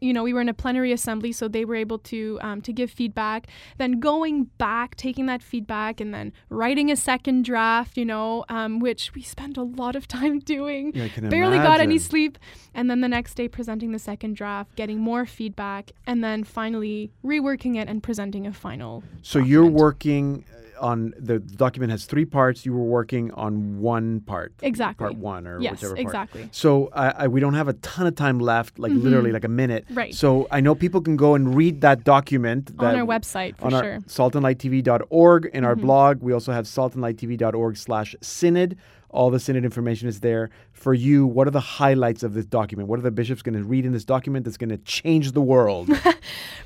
You 0.02 0.12
know, 0.12 0.22
we 0.22 0.34
were 0.34 0.40
in 0.40 0.48
a 0.48 0.54
plenary 0.54 0.92
assembly, 0.92 1.32
so 1.32 1.48
they 1.48 1.64
were 1.64 1.76
able 1.76 1.98
to 1.98 2.38
um, 2.42 2.60
to 2.62 2.72
give 2.72 2.90
feedback. 2.90 3.46
Then 3.78 4.00
going 4.00 4.44
back, 4.58 4.96
taking 4.96 5.26
that 5.26 5.42
feedback, 5.42 6.00
and 6.00 6.12
then 6.12 6.32
writing 6.48 6.90
a 6.90 6.96
second 6.96 7.44
draft. 7.44 7.96
You 7.96 8.04
know, 8.04 8.44
um, 8.48 8.80
which 8.80 9.14
we 9.14 9.22
spent 9.22 9.56
a 9.56 9.62
lot 9.62 9.94
of 9.94 10.08
time 10.08 10.40
doing. 10.40 10.92
Yeah, 10.94 11.08
Barely 11.28 11.58
got 11.58 11.80
any 11.80 11.98
sleep, 11.98 12.38
and 12.74 12.90
then 12.90 13.00
the 13.00 13.08
next 13.08 13.34
day 13.34 13.48
presenting 13.48 13.92
the 13.92 13.98
second 13.98 14.34
draft, 14.34 14.74
getting 14.76 14.98
more 14.98 15.24
feedback, 15.24 15.92
and 16.06 16.22
then 16.22 16.44
finally 16.44 17.12
reworking 17.24 17.76
it 17.76 17.88
and 17.88 18.02
presenting 18.02 18.46
a 18.46 18.52
final. 18.52 19.04
So 19.22 19.38
you're 19.38 19.66
working 19.66 20.44
on 20.82 21.14
the 21.18 21.38
document 21.38 21.90
has 21.92 22.04
three 22.04 22.24
parts. 22.26 22.66
You 22.66 22.72
were 22.74 22.82
working 22.84 23.30
on 23.32 23.80
one 23.80 24.20
part. 24.20 24.52
Exactly. 24.60 25.04
Part 25.04 25.16
one 25.16 25.46
or 25.46 25.60
Yes, 25.60 25.72
whichever 25.72 25.94
part. 25.94 26.00
exactly. 26.06 26.48
So 26.52 26.90
I, 26.92 27.08
I, 27.24 27.28
we 27.28 27.40
don't 27.40 27.54
have 27.54 27.68
a 27.68 27.72
ton 27.74 28.06
of 28.06 28.14
time 28.16 28.38
left, 28.40 28.78
like 28.78 28.92
literally 28.92 29.32
like 29.32 29.44
a 29.44 29.48
minute. 29.48 29.84
Mm-hmm. 29.86 29.94
Right. 29.98 30.14
So 30.14 30.46
I 30.50 30.60
know 30.60 30.74
people 30.74 31.00
can 31.00 31.16
go 31.16 31.34
and 31.34 31.54
read 31.54 31.80
that 31.82 32.04
document 32.04 32.76
that 32.78 32.94
on 32.94 33.00
our 33.00 33.06
website 33.06 33.56
for 33.56 33.66
on 33.66 33.70
sure. 33.70 33.98
Mm-hmm. 33.98 34.08
saltandlighttv.org 34.22 35.46
in 35.54 35.64
our 35.64 35.76
blog. 35.76 36.20
We 36.22 36.32
also 36.32 36.52
have 36.52 36.66
saltandlighttv.org 36.66 37.76
slash 37.76 38.14
synod. 38.20 38.76
All 39.12 39.30
the 39.30 39.38
synod 39.38 39.64
information 39.64 40.08
is 40.08 40.20
there. 40.20 40.50
For 40.72 40.94
you, 40.94 41.26
what 41.26 41.46
are 41.46 41.50
the 41.50 41.60
highlights 41.60 42.22
of 42.22 42.32
this 42.34 42.46
document? 42.46 42.88
What 42.88 42.98
are 42.98 43.02
the 43.02 43.10
bishops 43.10 43.42
going 43.42 43.54
to 43.54 43.62
read 43.62 43.84
in 43.84 43.92
this 43.92 44.04
document 44.04 44.44
that's 44.46 44.56
going 44.56 44.70
to 44.70 44.78
change 44.78 45.32
the 45.32 45.42
world? 45.42 45.88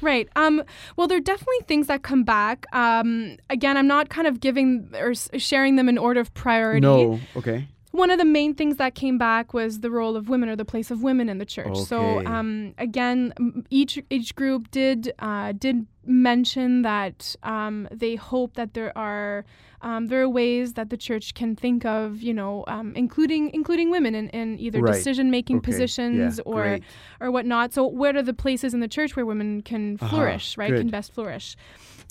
Right. 0.02 0.28
Um, 0.36 0.62
well, 0.96 1.06
there 1.08 1.16
are 1.16 1.22
definitely 1.22 1.60
things 1.66 1.86
that 1.86 2.02
come 2.02 2.22
back. 2.22 2.66
Um, 2.72 3.38
again, 3.48 3.76
I'm 3.78 3.86
not 3.86 4.10
kind 4.10 4.26
of 4.26 4.40
giving 4.40 4.90
or 4.94 5.14
sharing 5.14 5.76
them 5.76 5.88
in 5.88 5.96
order 5.98 6.20
of 6.20 6.32
priority. 6.34 6.80
no. 6.82 7.18
Okay. 7.34 7.66
One 7.92 8.10
of 8.10 8.18
the 8.18 8.26
main 8.26 8.54
things 8.54 8.76
that 8.76 8.94
came 8.94 9.16
back 9.16 9.54
was 9.54 9.80
the 9.80 9.90
role 9.90 10.16
of 10.16 10.28
women 10.28 10.50
or 10.50 10.56
the 10.56 10.66
place 10.66 10.90
of 10.90 11.02
women 11.02 11.30
in 11.30 11.38
the 11.38 11.46
church. 11.46 11.78
So 11.78 12.18
Okay. 12.18 12.26
um, 12.26 12.74
again, 12.76 13.32
each 13.70 13.98
each 14.10 14.34
group 14.34 14.70
did 14.70 15.14
uh, 15.18 15.52
did 15.52 15.86
mention 16.04 16.82
that 16.82 17.34
um, 17.42 17.88
they 17.90 18.16
hope 18.16 18.54
that 18.56 18.74
there 18.74 18.92
are 18.98 19.46
um, 19.82 20.06
there 20.08 20.22
are 20.22 20.28
ways 20.28 20.74
that 20.74 20.90
the 20.90 20.96
church 20.96 21.34
can 21.34 21.54
think 21.56 21.84
of, 21.84 22.22
you 22.22 22.32
know, 22.34 22.64
um, 22.68 22.92
including 22.96 23.50
including 23.52 23.90
women 23.90 24.14
in, 24.14 24.28
in 24.30 24.58
either 24.58 24.80
Right. 24.80 24.92
decision 24.94 25.30
making 25.30 25.58
Okay. 25.58 25.70
positions 25.70 26.38
Yeah, 26.38 26.42
or 26.52 26.62
great. 26.62 26.84
or 27.20 27.30
whatnot. 27.30 27.72
So 27.72 27.84
what 27.86 28.16
are 28.16 28.22
the 28.22 28.34
places 28.34 28.74
in 28.74 28.80
the 28.80 28.88
church 28.88 29.16
where 29.16 29.26
women 29.26 29.62
can 29.62 29.98
Uh-huh, 30.00 30.08
flourish, 30.08 30.56
right? 30.58 30.70
good. 30.70 30.80
Can 30.80 30.88
best 30.90 31.12
flourish. 31.12 31.56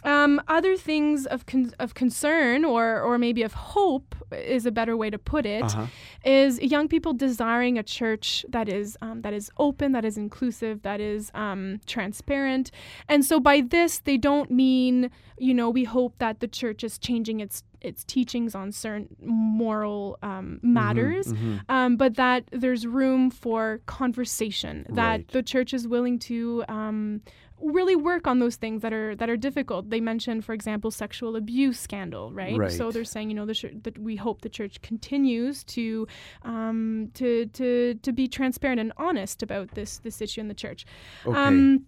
Um, 0.06 0.42
other 0.48 0.78
things 0.78 1.26
of 1.26 1.46
con- 1.46 1.74
of 1.80 1.94
concern 1.94 2.64
or 2.66 3.02
or 3.02 3.18
maybe 3.18 3.44
of 3.44 3.54
hope 3.54 4.16
is 4.32 4.66
a 4.66 4.72
better 4.72 4.96
way 4.98 5.10
to 5.10 5.18
put 5.18 5.46
it 5.46 5.64
is 6.26 6.58
Uh-huh. 6.58 6.68
young 6.76 6.88
people 6.88 7.14
desiring 7.14 7.78
a 7.78 7.84
church 7.84 8.46
that 8.50 8.68
is 8.70 8.98
um, 9.02 9.22
that 9.22 9.34
is 9.34 9.50
open, 9.58 9.92
that 9.94 10.06
is 10.06 10.18
inclusive, 10.18 10.82
that 10.84 11.00
is 11.00 11.32
um, 11.34 11.80
transparent. 11.86 12.72
And 13.10 13.24
so 13.26 13.40
by 13.40 13.62
this, 13.62 14.00
they 14.00 14.18
don't 14.18 14.50
mean 14.52 15.10
you 15.38 15.54
know 15.54 15.70
we 15.70 15.84
hope 15.86 16.14
that 16.20 16.40
the 16.40 16.48
church 16.48 16.84
is 16.84 16.98
changing 16.98 17.40
its 17.42 17.64
its 17.82 18.04
teachings 18.04 18.56
on 18.56 18.72
certain 18.72 19.08
moral 19.22 20.18
um, 20.24 20.60
Mm-hmm, 20.64 20.74
matters, 20.74 21.34
um, 21.70 21.98
but 21.98 22.16
that 22.16 22.44
there's 22.52 22.88
room 22.88 23.30
for 23.30 23.80
conversation. 23.86 24.86
That 24.90 25.06
Right. 25.06 25.28
the 25.30 25.44
church 25.44 25.74
is 25.74 25.88
willing 25.88 26.20
to. 26.30 26.64
Um, 26.68 27.22
really 27.62 27.96
work 27.96 28.28
on 28.28 28.40
those 28.40 28.58
things 28.58 28.82
that 28.82 28.92
are 28.94 29.16
that 29.16 29.30
are 29.30 29.38
difficult 29.38 29.90
they 29.90 30.02
mentioned 30.02 30.44
for 30.44 30.54
example 30.54 30.92
sexual 30.92 31.36
abuse 31.38 31.80
scandal 31.80 32.32
right, 32.34 32.58
Right. 32.58 32.72
so 32.72 32.92
they're 32.92 33.06
saying 33.06 33.30
you 33.30 33.36
know 33.36 33.46
the 33.46 33.56
chur- 33.56 33.72
that 33.84 33.98
we 33.98 34.18
hope 34.18 34.42
the 34.42 34.50
church 34.50 34.82
continues 34.82 35.64
to 35.66 36.08
um, 36.44 37.12
to 37.14 37.46
to 37.48 37.96
to 37.96 38.12
be 38.12 38.28
transparent 38.28 38.80
and 38.82 38.92
honest 38.98 39.42
about 39.42 39.72
this 39.72 40.00
this 40.00 40.22
issue 40.22 40.42
in 40.42 40.48
the 40.50 40.54
church 40.54 40.86
Okay. 41.26 41.38
um, 41.38 41.86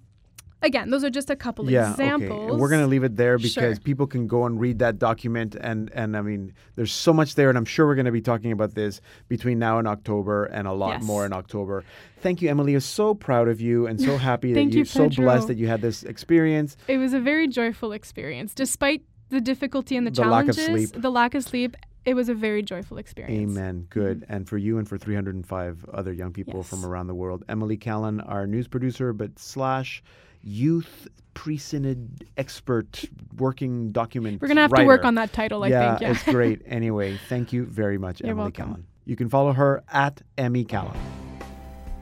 again 0.61 0.89
those 0.89 1.03
are 1.03 1.09
just 1.09 1.29
a 1.29 1.35
couple 1.35 1.69
yeah, 1.69 1.91
examples 1.91 2.51
okay. 2.51 2.59
We're 2.59 2.69
going 2.69 2.81
to 2.81 2.87
leave 2.87 3.03
it 3.03 3.15
there 3.15 3.37
because 3.37 3.53
Sure. 3.53 3.75
people 3.77 4.07
can 4.07 4.27
go 4.27 4.45
and 4.45 4.59
read 4.59 4.79
that 4.79 4.97
document 4.99 5.55
and 5.55 5.91
and 5.93 6.17
I 6.17 6.21
mean, 6.21 6.53
there's 6.75 6.91
so 6.91 7.13
much 7.13 7.35
there 7.35 7.49
and 7.49 7.57
I'm 7.57 7.65
sure 7.65 7.85
we're 7.85 7.95
going 7.95 8.05
to 8.05 8.11
be 8.11 8.21
talking 8.21 8.51
about 8.51 8.73
this 8.73 8.99
between 9.27 9.59
now 9.59 9.77
and 9.79 9.87
October 9.87 10.45
and 10.45 10.67
a 10.67 10.73
lot 10.73 10.93
Yes. 10.99 11.03
more 11.03 11.25
in 11.25 11.33
October. 11.33 11.83
Thank 12.21 12.41
you 12.41 12.49
Emily. 12.49 12.73
I'm 12.73 12.79
so 12.79 13.13
proud 13.13 13.47
of 13.47 13.61
you 13.61 13.85
and 13.87 13.99
so 14.01 14.17
happy 14.31 14.53
that 14.53 14.63
you're 14.63 14.79
you, 14.79 14.85
so 14.85 15.09
blessed 15.09 15.47
that 15.47 15.57
you 15.57 15.67
had 15.67 15.81
this 15.81 16.03
experience. 16.03 16.75
it 16.87 16.97
was 16.97 17.13
a 17.13 17.19
very 17.19 17.47
joyful 17.47 17.91
experience 17.91 18.53
despite 18.55 19.01
the 19.29 19.41
difficulty 19.41 19.95
and 19.97 20.07
the, 20.07 20.11
The 20.11 20.21
lack 20.25 20.47
of 20.47 20.55
challenges 20.55 20.89
sleep. 20.89 21.01
the 21.01 21.11
lack 21.11 21.35
of 21.35 21.43
sleep 21.43 21.75
it 22.05 22.13
was 22.15 22.29
a 22.29 22.33
very 22.33 22.63
joyful 22.63 22.97
experience 22.97 23.51
Amen. 23.51 23.75
Mm-hmm. 23.89 23.99
Good. 23.99 24.25
And 24.29 24.47
for 24.47 24.57
you 24.57 24.77
and 24.79 24.87
for 24.87 24.97
305 24.97 25.85
other 25.93 26.13
young 26.13 26.31
people 26.31 26.63
from 26.63 26.85
around 26.85 27.07
the 27.07 27.15
world. 27.15 27.43
Emily 27.49 27.75
Callan, 27.75 28.21
our 28.21 28.47
news 28.47 28.65
producer, 28.69 29.11
but 29.11 29.37
slash 29.37 30.01
youth 30.41 31.07
pre-synod 31.33 32.27
expert 32.37 33.05
working 33.37 33.91
document 33.91 34.41
we're 34.41 34.47
gonna 34.47 34.61
have 34.61 34.73
to 34.73 34.85
work 34.85 35.05
on 35.05 35.15
that 35.15 35.31
title 35.31 35.63
i 35.63 35.67
yeah, 35.67 35.89
think 35.89 36.01
yeah 36.01 36.11
it's 36.11 36.23
great. 36.23 36.61
Anyway, 36.65 37.17
thank 37.29 37.53
you 37.53 37.63
very 37.65 37.97
much, 37.97 38.21
You're 38.21 38.31
Emily 38.31 38.45
welcome. 38.45 38.65
Callan. 38.65 38.87
You 39.05 39.15
can 39.15 39.29
follow 39.29 39.53
her 39.53 39.83
at 39.91 40.21
Emmy 40.37 40.65
Callan. 40.65 40.97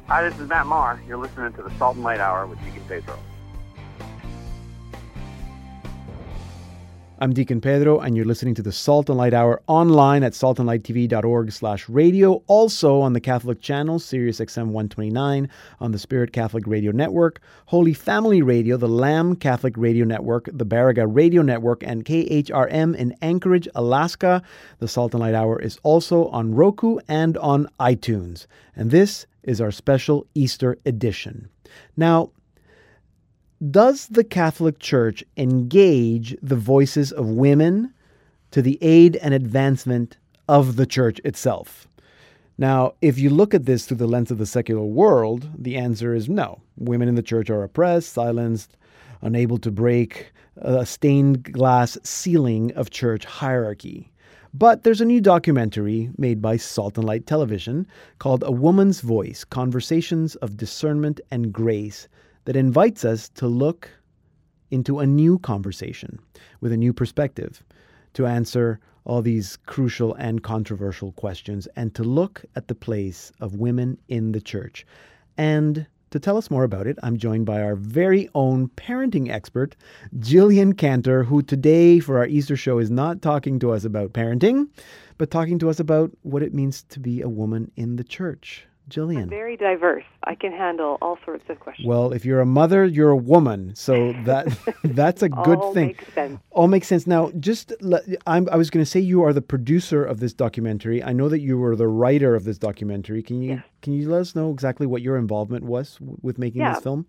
Hi, 0.08 0.28
this 0.28 0.40
is 0.40 0.48
Matt 0.48 0.68
Maher. 0.68 1.00
You're 1.08 1.18
listening 1.18 1.54
to 1.54 1.64
the 1.64 1.72
Salt 1.78 1.96
and 1.96 2.04
Light 2.04 2.20
Hour 2.20 2.48
with 2.48 2.60
Deacon 2.64 2.84
Pedro. 2.88 3.20
I'm 7.18 7.32
Deacon 7.32 7.62
Pedro, 7.62 8.00
and 8.00 8.18
you're 8.18 8.26
listening 8.26 8.56
to 8.56 8.62
the 8.62 8.74
Salt 8.74 9.08
and 9.08 9.18
Light 9.18 9.34
Hour 9.34 9.62
online 9.68 10.22
at 10.22 10.34
saltandlighttv.org 10.34 11.50
slash 11.50 11.88
radio, 11.88 12.44
also 12.48 13.00
on 13.00 13.14
the 13.14 13.22
Catholic 13.22 13.62
channel, 13.62 14.00
Sirius 14.00 14.42
XM 14.42 14.66
129, 14.66 15.50
on 15.80 15.92
the 15.94 15.98
Spirit 15.98 16.34
Catholic 16.34 16.68
Radio 16.68 16.92
Network, 16.92 17.40
Holy 17.68 17.94
Family 17.94 18.42
Radio, 18.42 18.76
the 18.76 18.90
Lamb 18.90 19.38
Catholic 19.38 19.78
Radio 19.78 20.04
Network, 20.04 20.50
the 20.52 20.66
Baraga 20.66 21.08
Radio 21.08 21.42
Network, 21.42 21.84
and 21.84 22.04
KHRM 22.04 22.94
in 22.98 23.16
Anchorage, 23.22 23.70
Alaska. 23.76 24.44
The 24.80 24.90
Salt 24.90 25.14
and 25.14 25.22
Light 25.22 25.36
Hour 25.36 25.62
is 25.62 25.80
also 25.84 26.28
on 26.28 26.54
Roku 26.54 27.00
and 27.08 27.38
on 27.38 27.70
iTunes. 27.80 28.46
And 28.76 28.92
this 28.92 29.26
is 29.42 29.62
our 29.62 29.72
special 29.72 30.28
Easter 30.36 30.78
edition. 30.86 31.48
Now, 31.96 32.32
does 33.72 34.08
the 34.08 34.24
Catholic 34.24 34.80
Church 34.80 35.24
engage 35.38 36.36
the 36.42 36.56
voices 36.56 37.12
of 37.12 37.30
women 37.30 37.94
to 38.52 38.62
the 38.62 38.78
aid 38.82 39.16
and 39.18 39.34
advancement 39.34 40.18
of 40.48 40.76
the 40.76 40.86
church 40.86 41.20
itself? 41.24 41.88
Now, 42.58 42.94
if 43.02 43.18
you 43.18 43.30
look 43.30 43.54
at 43.54 43.66
this 43.66 43.86
through 43.86 43.98
the 43.98 44.08
lens 44.08 44.32
of 44.32 44.38
the 44.38 44.46
secular 44.46 44.84
world, 44.84 45.50
the 45.58 45.78
answer 45.78 46.14
is 46.14 46.30
no. 46.30 46.62
Women 46.78 47.08
in 47.08 47.16
the 47.16 47.24
church 47.24 47.50
are 47.50 47.64
oppressed, 47.64 48.14
silenced, 48.14 48.78
unable 49.22 49.58
to 49.60 49.72
break 49.72 50.32
a 50.58 50.86
stained 50.86 51.52
glass 51.52 51.98
ceiling 52.04 52.72
of 52.74 52.90
church 52.90 53.26
hierarchy. 53.26 54.12
But 54.54 54.84
there's 54.84 55.02
a 55.02 55.06
new 55.06 55.20
documentary 55.20 56.12
made 56.18 56.42
by 56.42 56.56
Salt 56.56 56.98
and 56.98 57.06
Light 57.06 57.26
Television 57.28 57.88
called 58.20 58.44
A 58.46 58.52
Woman's 58.52 59.02
Voice 59.02 59.44
Conversations 59.44 60.36
of 60.36 60.56
Discernment 60.56 61.20
and 61.30 61.52
Grace 61.52 62.08
that 62.46 62.56
invites 62.56 63.04
us 63.04 63.30
to 63.30 63.48
look 63.48 63.90
into 64.72 65.00
a 65.00 65.06
new 65.06 65.38
conversation 65.40 66.20
with 66.62 66.72
a 66.72 66.78
new 66.78 66.94
perspective 66.94 67.64
to 68.14 68.26
answer 68.26 68.80
all 69.04 69.22
these 69.22 69.58
crucial 69.68 70.16
and 70.16 70.42
controversial 70.42 71.12
questions 71.12 71.68
and 71.76 71.94
to 71.94 72.04
look 72.04 72.44
at 72.56 72.68
the 72.68 72.76
place 72.76 73.32
of 73.40 73.56
women 73.56 73.98
in 74.08 74.32
the 74.32 74.42
church. 74.42 74.86
And 75.38 75.86
to 76.12 76.20
tell 76.20 76.38
us 76.38 76.50
more 76.50 76.64
about 76.64 76.88
it, 76.88 76.98
I'm 77.04 77.18
joined 77.18 77.46
by 77.46 77.62
our 77.62 77.76
very 77.76 78.30
own 78.34 78.70
parenting 78.70 79.30
expert, 79.30 79.76
Jillian 80.18 80.78
Cantor, 80.78 81.24
who 81.24 81.42
today 81.42 82.00
for 82.00 82.18
our 82.18 82.26
Easter 82.26 82.56
show 82.56 82.80
is 82.80 82.90
not 82.90 83.22
talking 83.22 83.60
to 83.60 83.72
us 83.72 83.84
about 83.84 84.14
parenting, 84.14 84.70
but 85.18 85.30
talking 85.30 85.60
to 85.60 85.70
us 85.70 85.80
about 85.80 86.12
what 86.24 86.42
it 86.42 86.54
means 86.54 86.84
to 86.84 87.00
be 87.00 87.22
a 87.22 87.30
woman 87.30 87.72
in 87.76 87.98
the 87.98 88.04
church. 88.04 88.66
Jillian. 88.90 89.30
Very 89.30 89.58
diverse. 89.58 90.04
I 90.26 90.36
can 90.36 90.52
handle 90.52 90.98
all 91.02 91.18
sorts 91.26 91.44
of 91.50 91.60
questions. 91.60 91.88
Well, 91.88 92.12
if 92.14 92.24
you're 92.26 92.40
a 92.40 92.46
mother, 92.46 92.86
you're 92.86 93.10
a 93.10 93.18
woman, 93.18 93.74
so 93.76 94.14
that 94.26 94.48
that's 94.84 95.22
a 95.24 95.30
good 95.30 95.58
all 95.60 95.74
thing. 95.74 95.88
makes 95.88 96.14
sense. 96.14 96.40
All 96.52 96.68
makes 96.68 96.88
sense. 96.88 97.08
Now, 97.08 97.32
just 97.40 97.74
I'm, 98.28 98.48
I 98.52 98.56
was 98.58 98.70
going 98.70 98.84
to 98.86 98.90
say 98.90 99.00
you 99.00 99.24
are 99.24 99.34
the 99.34 99.42
producer 99.42 100.04
of 100.06 100.20
this 100.20 100.34
documentary. 100.34 101.04
I 101.04 101.14
know 101.14 101.30
that 101.30 101.40
you 101.42 101.58
were 101.58 101.76
the 101.76 101.88
writer 101.88 102.36
of 102.36 102.44
this 102.44 102.58
documentary. 102.58 103.24
Can 103.24 103.42
you 103.42 103.50
Yes. 103.56 103.64
can 103.82 103.94
you 103.94 104.10
let 104.10 104.22
us 104.22 104.36
know 104.36 104.52
exactly 104.52 104.86
what 104.88 105.02
your 105.02 105.18
involvement 105.18 105.64
was 105.66 105.96
w- 105.96 106.18
with 106.22 106.38
making 106.38 106.62
Yeah. 106.62 106.74
this 106.74 106.84
film? 106.84 107.06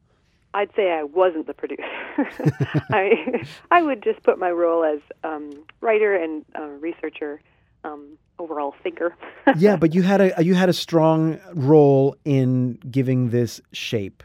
I'd 0.55 0.71
say 0.75 0.91
I 0.93 1.03
wasn't 1.03 1.47
the 1.47 1.53
producer. 1.55 1.83
I 2.91 3.45
I 3.71 3.83
would 3.83 4.03
just 4.03 4.23
put 4.23 4.39
my 4.39 4.51
role 4.51 4.85
as 4.85 5.01
um, 5.25 5.51
writer 5.81 6.15
and 6.17 6.45
uh, 6.59 6.69
researcher 6.81 7.41
um, 7.85 8.17
overall 8.39 8.75
thinker. 8.83 9.15
yeah, 9.57 9.77
but 9.77 9.95
you 9.95 10.03
had 10.03 10.21
a 10.21 10.45
you 10.45 10.55
had 10.55 10.69
a 10.69 10.73
strong 10.73 11.39
role 11.55 12.17
in 12.25 12.79
giving 12.91 13.31
this 13.31 13.61
shape, 13.73 14.23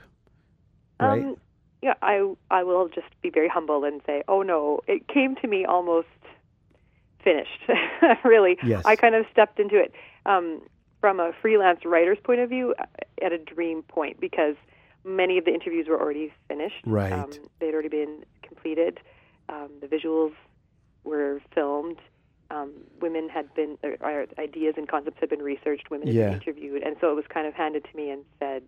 right? 0.99 1.23
Um, 1.23 1.37
yeah, 1.81 1.95
I 2.01 2.33
I 2.49 2.63
will 2.63 2.87
just 2.89 3.07
be 3.21 3.29
very 3.29 3.47
humble 3.47 3.83
and 3.83 4.01
say, 4.05 4.23
oh 4.27 4.41
no, 4.41 4.81
it 4.87 5.07
came 5.07 5.35
to 5.37 5.47
me 5.47 5.65
almost 5.65 6.07
finished. 7.23 7.61
really, 8.23 8.57
Yes. 8.63 8.83
I 8.85 8.95
kind 8.95 9.15
of 9.15 9.25
stepped 9.31 9.59
into 9.59 9.77
it 9.77 9.93
um, 10.25 10.61
from 10.99 11.19
a 11.19 11.31
freelance 11.41 11.85
writer's 11.85 12.17
point 12.23 12.39
of 12.39 12.49
view 12.49 12.73
uh, 12.79 12.85
at 13.23 13.31
a 13.31 13.37
dream 13.37 13.83
point 13.83 14.19
because 14.19 14.55
many 15.03 15.37
of 15.37 15.45
the 15.45 15.53
interviews 15.53 15.87
were 15.87 15.99
already 15.99 16.31
finished. 16.47 16.83
Right. 16.85 17.11
Um, 17.11 17.31
they'd 17.59 17.73
already 17.73 17.89
been 17.89 18.23
completed. 18.43 18.99
Um, 19.49 19.69
the 19.81 19.87
visuals 19.87 20.33
were 21.03 21.41
filmed. 21.53 21.99
Um, 22.51 22.73
women 22.99 23.29
had 23.29 23.53
been, 23.55 23.77
or, 23.83 24.25
ideas 24.37 24.73
and 24.77 24.87
concepts 24.87 25.17
had 25.19 25.29
been 25.29 25.41
researched. 25.41 25.89
Women 25.89 26.07
had 26.07 26.15
Yeah. 26.15 26.25
been 26.31 26.41
interviewed, 26.41 26.83
and 26.83 26.97
so 26.99 27.09
it 27.11 27.15
was 27.15 27.25
kind 27.27 27.47
of 27.47 27.53
handed 27.53 27.85
to 27.85 27.95
me 27.95 28.09
and 28.09 28.23
said, 28.39 28.63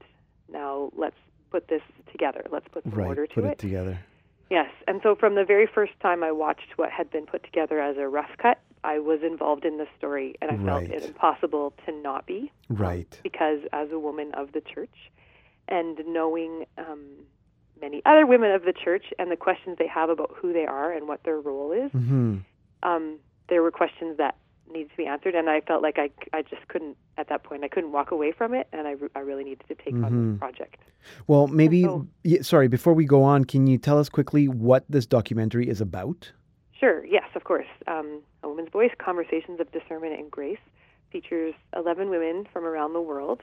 "Now 0.50 0.90
let's 0.96 1.18
put 1.52 1.68
this 1.68 1.82
together. 2.12 2.46
Let's 2.50 2.68
put 2.70 2.84
some 2.86 2.94
right. 2.94 3.08
order 3.08 3.28
to 3.28 3.34
Put 3.36 3.44
it 3.44 3.52
it." 3.52 3.58
together. 3.60 4.00
Yes, 4.50 4.70
and 4.88 5.02
so 5.04 5.16
from 5.16 5.36
the 5.36 5.44
very 5.44 5.68
first 5.68 5.94
time 6.00 6.24
I 6.24 6.32
watched 6.32 6.78
what 6.78 6.92
had 6.92 7.10
been 7.12 7.26
put 7.26 7.44
together 7.44 7.80
as 7.82 7.98
a 7.98 8.08
rough 8.08 8.32
cut, 8.38 8.60
I 8.84 9.00
was 9.00 9.22
involved 9.24 9.66
in 9.66 9.78
the 9.78 9.88
story, 9.98 10.36
and 10.42 10.52
I 10.52 10.58
felt 10.58 10.84
Right. 10.84 10.92
it 10.92 11.04
impossible 11.06 11.74
to 11.86 11.92
not 11.92 12.26
be 12.26 12.52
Right. 12.70 13.20
because 13.24 13.60
as 13.74 13.92
a 13.92 14.00
woman 14.00 14.32
of 14.34 14.52
the 14.52 14.62
church 14.62 15.12
and 15.68 15.98
knowing 16.08 16.66
um, 16.78 17.26
many 17.82 18.02
other 18.06 18.26
women 18.26 18.52
of 18.52 18.64
the 18.64 18.74
church 18.74 19.06
and 19.18 19.32
the 19.32 19.38
questions 19.38 19.78
they 19.78 19.88
have 19.88 20.10
about 20.10 20.32
who 20.36 20.54
they 20.54 20.66
are 20.66 20.92
and 20.92 21.08
what 21.08 21.24
their 21.24 21.40
role 21.40 21.72
is, 21.72 21.92
hmm 21.92 22.38
um, 22.84 23.18
there 23.50 23.62
were 23.62 23.72
questions 23.72 24.18
that 24.18 24.36
needed 24.72 24.90
to 24.92 24.98
be 24.98 25.06
answered, 25.06 25.36
and 25.36 25.50
I 25.50 25.62
felt 25.62 25.84
like 25.84 26.00
I, 26.00 26.10
I 26.32 26.42
just 26.42 26.68
couldn't 26.68 26.98
at 27.18 27.30
that 27.30 27.44
point. 27.44 27.64
I 27.64 27.68
couldn't 27.68 27.92
walk 27.92 28.12
away 28.12 28.32
from 28.32 28.54
it, 28.54 28.68
and 28.74 28.88
I, 28.88 28.96
I 29.16 29.20
really 29.20 29.44
needed 29.44 29.64
to 29.68 29.76
take 29.76 29.94
on 29.96 30.02
Mhm. 30.12 30.32
this 30.34 30.40
project. 30.40 30.78
Well, 31.28 31.48
maybe. 31.48 31.84
so- 31.84 32.08
yeah, 32.24 32.42
sorry. 32.42 32.68
Before 32.68 32.94
we 32.94 33.06
go 33.06 33.24
on, 33.24 33.44
can 33.46 33.68
you 33.68 33.78
tell 33.78 34.00
us 34.00 34.10
quickly 34.10 34.48
what 34.48 34.86
this 34.90 35.06
documentary 35.06 35.68
is 35.68 35.82
about? 35.82 36.32
Sure, 36.80 37.06
yes, 37.06 37.24
of 37.36 37.44
course. 37.44 37.68
Um, 37.88 38.22
a 38.42 38.50
Woman's 38.50 38.70
Voice, 38.72 38.92
Conversations 38.98 39.60
of 39.60 39.72
Discernment 39.72 40.20
and 40.20 40.32
Grace, 40.32 40.58
features 41.12 41.54
11 41.76 42.10
women 42.10 42.48
from 42.52 42.66
around 42.66 42.94
the 42.94 43.02
world 43.02 43.42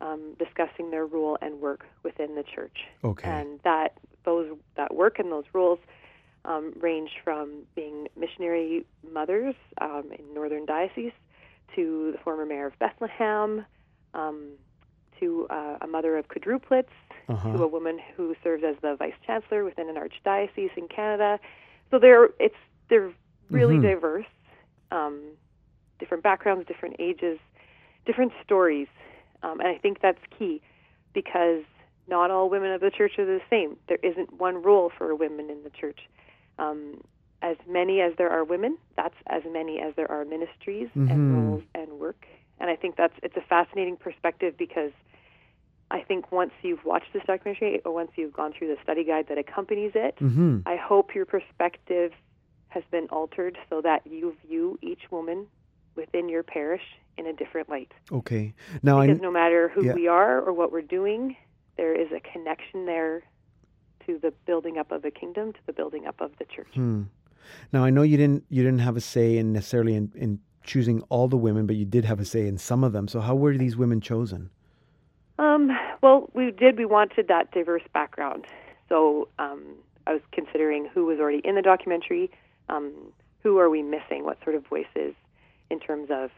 um, 0.00 0.34
discussing 0.38 0.90
their 0.90 1.04
role 1.04 1.36
and 1.42 1.60
work 1.60 1.84
within 2.02 2.34
the 2.36 2.42
church. 2.42 2.78
Okay. 3.04 3.28
And 3.28 3.60
that 3.64 3.98
those 4.24 4.56
that 4.76 4.94
work 4.94 5.18
and 5.18 5.30
those 5.30 5.44
roles 5.52 5.78
um, 6.44 6.72
range 6.80 7.10
from 7.24 7.62
being 7.74 8.06
missionary 8.16 8.84
mothers 9.12 9.54
um, 9.80 10.10
in 10.18 10.34
northern 10.34 10.64
diocese 10.66 11.12
to 11.74 12.10
the 12.12 12.18
former 12.18 12.44
mayor 12.46 12.66
of 12.66 12.78
Bethlehem, 12.78 13.64
um, 14.14 14.50
to 15.20 15.46
uh, 15.50 15.76
a 15.82 15.86
mother 15.86 16.16
of 16.16 16.26
quadruplets, 16.28 16.88
to 17.52 17.62
a 17.62 17.66
Uh-huh. 17.66 17.68
woman 17.68 17.98
who 18.16 18.34
serves 18.42 18.62
as 18.64 18.76
the 18.82 18.96
vice 18.96 19.14
chancellor 19.26 19.64
within 19.64 19.88
an 19.88 19.96
archdiocese 19.96 20.70
in 20.76 20.88
Canada. 20.88 21.38
So 21.90 21.98
they're 21.98 22.28
it's 22.38 22.54
they're 22.88 23.12
really 23.50 23.78
Mhm. 23.78 23.82
diverse, 23.82 24.26
um, 24.90 25.20
different 25.98 26.22
backgrounds, 26.22 26.66
different 26.66 26.96
ages, 26.98 27.38
different 28.06 28.32
stories, 28.42 28.88
um, 29.42 29.60
and 29.60 29.68
I 29.68 29.76
think 29.78 30.00
that's 30.00 30.18
key 30.38 30.60
because 31.12 31.64
not 32.08 32.30
all 32.30 32.48
women 32.48 32.72
of 32.72 32.80
the 32.80 32.90
church 32.90 33.18
are 33.18 33.24
the 33.26 33.40
same. 33.50 33.76
There 33.88 33.98
isn't 34.02 34.32
one 34.40 34.62
role 34.62 34.90
for 34.96 35.14
women 35.14 35.50
in 35.50 35.62
the 35.62 35.70
church. 35.70 36.00
Um, 36.60 37.00
as 37.42 37.56
many 37.66 38.02
as 38.02 38.12
there 38.18 38.28
are 38.30 38.44
women, 38.44 38.76
that's 38.96 39.14
as 39.28 39.42
many 39.50 39.80
as 39.80 39.94
there 39.96 40.10
are 40.10 40.24
ministries 40.26 40.88
Mhm. 40.94 41.10
and 41.10 41.34
roles 41.34 41.62
and 41.74 41.88
work. 41.98 42.26
And 42.58 42.68
I 42.68 42.76
think 42.76 42.96
that's 42.96 43.14
it's 43.22 43.36
a 43.36 43.40
fascinating 43.40 43.96
perspective 43.96 44.56
because 44.58 44.92
I 45.90 46.02
think 46.02 46.30
once 46.30 46.52
you've 46.62 46.84
watched 46.84 47.12
this 47.14 47.22
documentary 47.26 47.80
or 47.84 47.92
once 47.92 48.10
you've 48.16 48.34
gone 48.34 48.52
through 48.52 48.68
the 48.68 48.78
study 48.82 49.04
guide 49.04 49.26
that 49.28 49.38
accompanies 49.38 49.92
it, 49.94 50.18
hmm 50.18 50.58
I 50.66 50.76
hope 50.76 51.14
your 51.14 51.24
perspective 51.24 52.12
has 52.68 52.84
been 52.90 53.06
altered 53.08 53.58
so 53.70 53.80
that 53.80 54.06
you 54.06 54.36
view 54.46 54.78
each 54.82 55.10
woman 55.10 55.46
within 55.96 56.28
your 56.28 56.42
parish 56.42 56.84
in 57.16 57.26
a 57.26 57.32
different 57.32 57.68
light. 57.70 57.92
Okay. 58.12 58.52
Now 58.82 59.00
I. 59.00 59.06
No 59.06 59.30
matter 59.30 59.68
who 59.68 59.86
yeah. 59.86 59.94
we 59.94 60.06
are 60.08 60.40
or 60.40 60.52
what 60.52 60.70
we're 60.72 60.82
doing, 60.98 61.36
there 61.76 61.94
is 61.94 62.12
a 62.12 62.20
connection 62.20 62.84
there 62.84 63.22
to 64.10 64.18
the 64.18 64.32
building 64.46 64.78
up 64.78 64.90
of 64.90 65.02
the 65.02 65.10
kingdom, 65.10 65.52
to 65.52 65.58
the 65.66 65.72
building 65.72 66.06
up 66.06 66.20
of 66.20 66.32
the 66.38 66.44
church. 66.44 66.74
Hmm. 66.74 67.02
Now 67.72 67.84
I 67.84 67.90
know 67.90 68.02
you 68.02 68.16
didn't 68.16 68.44
you 68.48 68.62
didn't 68.62 68.80
have 68.80 68.96
a 68.96 69.00
say 69.00 69.38
in 69.38 69.52
necessarily 69.52 69.94
in, 69.94 70.12
in 70.14 70.40
choosing 70.64 71.02
all 71.08 71.28
the 71.28 71.36
women, 71.36 71.66
but 71.66 71.76
you 71.76 71.84
did 71.84 72.04
have 72.04 72.20
a 72.20 72.24
say 72.24 72.46
in 72.46 72.58
some 72.58 72.84
of 72.84 72.92
them. 72.92 73.08
So 73.08 73.20
how 73.20 73.34
were 73.34 73.56
these 73.56 73.76
women 73.76 74.00
chosen? 74.00 74.50
Um, 75.38 75.70
well, 76.02 76.28
we 76.34 76.50
did. 76.50 76.78
We 76.78 76.86
wanted 76.86 77.28
that 77.28 77.50
diverse 77.52 77.82
background. 77.94 78.46
So 78.88 79.28
um, 79.38 79.62
I 80.06 80.12
was 80.12 80.22
considering 80.32 80.88
who 80.92 81.06
was 81.06 81.18
already 81.18 81.40
in 81.44 81.54
the 81.54 81.62
documentary. 81.62 82.30
Um, 82.68 82.92
who 83.42 83.58
are 83.58 83.70
we 83.70 83.82
missing? 83.82 84.24
What 84.24 84.38
sort 84.44 84.54
of 84.54 84.66
voices 84.66 85.14
in 85.70 85.80
terms 85.80 86.08
of 86.10 86.30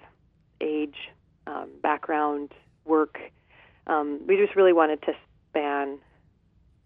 age, 0.60 1.10
um, 1.46 1.68
background, 1.82 2.52
work? 2.84 3.18
Um, 3.88 4.20
we 4.26 4.36
just 4.36 4.54
really 4.54 4.72
wanted 4.72 5.02
to 5.02 5.12
span 5.50 5.98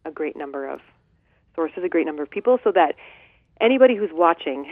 a 0.07 0.11
great 0.11 0.37
number 0.37 0.69
of 0.69 0.81
sources, 1.55 1.83
a 1.85 1.88
great 1.88 2.07
number 2.07 2.23
of 2.23 2.31
people, 2.31 2.59
so 2.62 2.73
that 2.73 2.95
anybody 3.61 3.97
who's 3.97 4.11
watching 4.12 4.71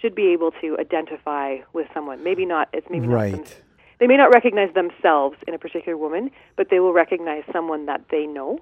should 0.00 0.14
be 0.14 0.28
able 0.32 0.50
to 0.60 0.76
identify 0.78 1.58
with 1.72 1.86
someone. 1.94 2.22
Maybe 2.22 2.44
not. 2.44 2.68
It's 2.72 2.86
maybe 2.90 3.06
not 3.06 3.14
right. 3.14 3.62
they 4.00 4.06
may 4.06 4.16
not 4.16 4.32
recognize 4.32 4.72
themselves 4.74 5.36
in 5.46 5.54
a 5.54 5.58
particular 5.58 5.96
woman, 5.96 6.30
but 6.56 6.68
they 6.70 6.80
will 6.80 6.92
recognize 6.92 7.44
someone 7.52 7.86
that 7.86 8.02
they 8.10 8.26
know, 8.26 8.58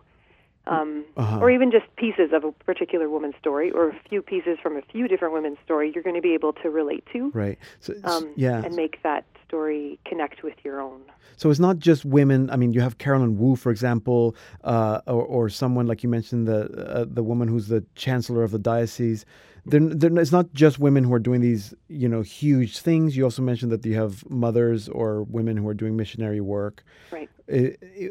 um, 0.66 1.04
Uh-huh. 1.16 1.40
or 1.40 1.50
even 1.50 1.70
just 1.70 1.84
pieces 1.96 2.30
of 2.32 2.44
a 2.44 2.52
particular 2.52 3.08
woman's 3.10 3.36
story, 3.38 3.70
or 3.70 3.88
a 3.90 3.96
few 4.08 4.22
pieces 4.22 4.58
from 4.62 4.76
a 4.76 4.82
few 4.82 5.08
different 5.08 5.34
women's 5.34 5.58
story. 5.64 5.90
You're 5.94 6.02
going 6.02 6.16
to 6.16 6.22
be 6.22 6.34
able 6.34 6.52
to 6.54 6.70
relate 6.70 7.04
to, 7.12 7.30
Right. 7.34 7.58
So 7.80 7.94
um, 8.04 8.32
yeah. 8.36 8.64
and 8.64 8.74
make 8.74 9.02
that 9.02 9.24
story 9.46 9.98
connect 10.04 10.42
with 10.42 10.54
your 10.64 10.80
own. 10.80 11.00
So 11.36 11.50
it's 11.50 11.60
not 11.60 11.78
just 11.78 12.04
women. 12.04 12.48
I 12.50 12.56
mean, 12.56 12.72
you 12.72 12.80
have 12.80 12.98
Carolyn 12.98 13.36
Woo, 13.38 13.56
for 13.56 13.70
example, 13.70 14.34
uh, 14.62 15.00
or, 15.06 15.24
or 15.24 15.48
someone 15.48 15.86
like 15.86 16.02
you 16.02 16.08
mentioned, 16.08 16.46
the 16.46 16.60
uh, 16.64 17.04
the 17.08 17.22
woman 17.22 17.48
who's 17.48 17.68
the 17.68 17.84
chancellor 17.94 18.42
of 18.42 18.50
the 18.52 18.58
diocese. 18.58 19.24
They're, 19.66 19.80
they're, 19.80 20.16
it's 20.18 20.30
not 20.32 20.52
just 20.52 20.78
women 20.78 21.04
who 21.04 21.12
are 21.14 21.18
doing 21.18 21.40
these, 21.40 21.72
you 21.88 22.06
know, 22.08 22.20
huge 22.20 22.78
things. 22.78 23.16
You 23.16 23.24
also 23.24 23.40
mentioned 23.42 23.72
that 23.72 23.84
you 23.86 23.94
have 23.94 24.28
mothers 24.30 24.88
or 24.90 25.22
women 25.24 25.56
who 25.56 25.66
are 25.68 25.74
doing 25.74 25.96
missionary 25.96 26.40
work. 26.42 26.84
Right. 27.10 27.30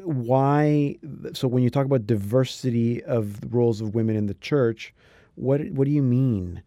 Why? 0.04 0.98
So 1.34 1.48
when 1.48 1.64
you 1.64 1.70
talk 1.70 1.86
about 1.86 2.06
diversity 2.08 3.04
of 3.04 3.42
the 3.42 3.48
roles 3.48 3.82
of 3.82 3.96
women 3.96 4.16
in 4.16 4.28
the 4.28 4.36
church, 4.36 4.94
what 5.36 5.62
what 5.72 5.86
do 5.86 5.92
you 5.92 6.04
mean? 6.04 6.62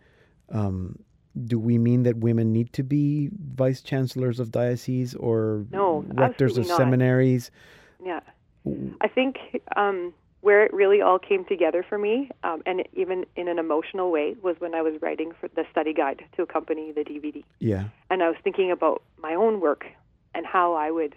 Um, 0.51 0.99
do 1.45 1.59
we 1.59 1.77
mean 1.79 2.03
that 2.05 2.17
women 2.17 2.53
need 2.53 2.73
to 2.73 2.83
be 2.83 3.31
vice 3.55 3.83
chancellors 3.83 4.41
of 4.41 4.51
dioceses 4.53 5.15
or 5.15 5.67
No, 5.71 6.05
rectors 6.09 6.57
of 6.57 6.67
not. 6.67 6.77
seminaries? 6.77 7.51
Yeah, 8.05 8.21
I 9.01 9.09
think 9.09 9.37
um, 9.77 10.15
where 10.41 10.65
it 10.65 10.73
really 10.73 11.01
all 11.03 11.19
came 11.19 11.45
together 11.45 11.85
for 11.87 11.99
me, 11.99 12.31
um, 12.43 12.63
and 12.65 12.85
even 12.95 13.27
in 13.37 13.49
an 13.49 13.59
emotional 13.59 14.11
way, 14.11 14.35
was 14.43 14.57
when 14.61 14.75
I 14.75 14.83
was 14.83 14.95
writing 15.03 15.33
for 15.39 15.49
the 15.49 15.65
study 15.71 15.93
guide 15.93 16.25
to 16.37 16.43
accompany 16.43 16.93
the 16.93 17.03
DVD. 17.03 17.45
Yeah. 17.59 17.85
and 18.11 18.23
I 18.23 18.29
was 18.29 18.37
thinking 18.43 18.71
about 18.71 19.03
my 19.19 19.35
own 19.35 19.61
work 19.61 19.85
and 20.35 20.47
how 20.47 20.75
I 20.75 20.91
would, 20.91 21.15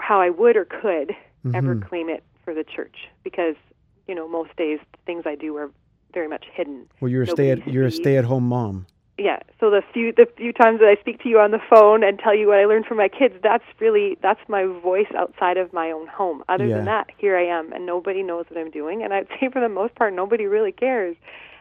how 0.00 0.20
I 0.20 0.30
would 0.30 0.56
or 0.56 0.64
could 0.64 1.14
ever 1.54 1.76
Mhm. 1.76 1.88
claim 1.88 2.08
it 2.08 2.24
for 2.44 2.54
the 2.54 2.64
church, 2.64 3.08
because 3.24 3.54
you 4.08 4.14
know 4.14 4.28
most 4.28 4.54
days 4.56 4.78
the 4.92 4.98
things 5.06 5.24
I 5.26 5.34
do 5.34 5.56
are 5.56 5.70
very 6.12 6.28
much 6.28 6.46
hidden. 6.52 6.88
Well, 7.00 7.10
you're 7.10 7.22
a 7.22 7.26
Nobody 7.26 7.42
stay 7.48 7.50
at 7.62 7.72
you're 7.72 7.86
a 7.86 7.90
stay 7.90 8.16
at 8.16 8.24
home 8.24 8.48
mom. 8.48 8.86
Yeah, 9.18 9.38
so 9.60 9.70
the 9.70 9.82
few 9.94 10.12
the 10.12 10.26
few 10.36 10.52
times 10.52 10.80
that 10.80 10.88
I 10.88 10.96
speak 11.00 11.22
to 11.22 11.28
you 11.28 11.40
on 11.40 11.50
the 11.50 11.58
phone 11.70 12.02
and 12.04 12.18
tell 12.18 12.34
you 12.34 12.48
what 12.48 12.58
I 12.58 12.66
learned 12.66 12.84
from 12.86 12.98
my 12.98 13.08
kids, 13.08 13.34
that's 13.42 13.64
really 13.80 14.16
that's 14.20 14.40
my 14.48 14.64
voice 14.66 15.10
outside 15.16 15.56
of 15.56 15.72
my 15.72 15.90
own 15.90 16.06
home. 16.06 16.44
Other 16.48 16.66
Yeah. 16.66 16.76
than 16.76 16.84
that, 16.86 17.10
here 17.16 17.36
I 17.36 17.44
am, 17.44 17.72
and 17.72 17.86
nobody 17.86 18.22
knows 18.22 18.44
what 18.50 18.58
I'm 18.60 18.70
doing, 18.70 19.02
and 19.02 19.14
I'd 19.14 19.28
say 19.40 19.48
for 19.48 19.60
the 19.60 19.68
most 19.70 19.94
part, 19.94 20.12
nobody 20.12 20.46
really 20.46 20.72
cares. 20.72 21.16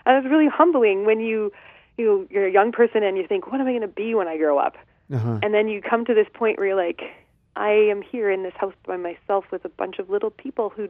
And 0.06 0.17
it's 0.24 0.30
really 0.32 0.48
humbling 0.48 1.06
when 1.06 1.19
you 1.21 1.52
you 1.98 2.28
you're 2.30 2.45
a 2.45 2.52
young 2.52 2.71
person 2.74 3.04
and 3.04 3.17
you 3.17 3.26
think, 3.26 3.50
what 3.52 3.62
am 3.62 3.67
I 3.67 3.71
going 3.71 3.82
to 3.82 3.88
be 3.88 4.13
when 4.15 4.28
I 4.28 4.38
grow 4.38 4.58
up? 4.58 4.76
Uh-huh. 5.13 5.38
and 5.43 5.54
then 5.54 5.67
you 5.67 5.84
come 5.84 6.04
to 6.06 6.15
this 6.15 6.28
point 6.34 6.58
where 6.58 6.65
you're 6.67 6.76
like 6.76 7.02
i 7.56 7.70
am 7.72 8.02
here 8.02 8.30
in 8.32 8.44
this 8.44 8.54
house 8.58 8.74
by 8.86 8.98
myself 8.98 9.46
with 9.52 9.65
a 9.65 9.70
bunch 9.70 10.00
of 10.00 10.10
little 10.10 10.30
people 10.32 10.70
who 10.70 10.89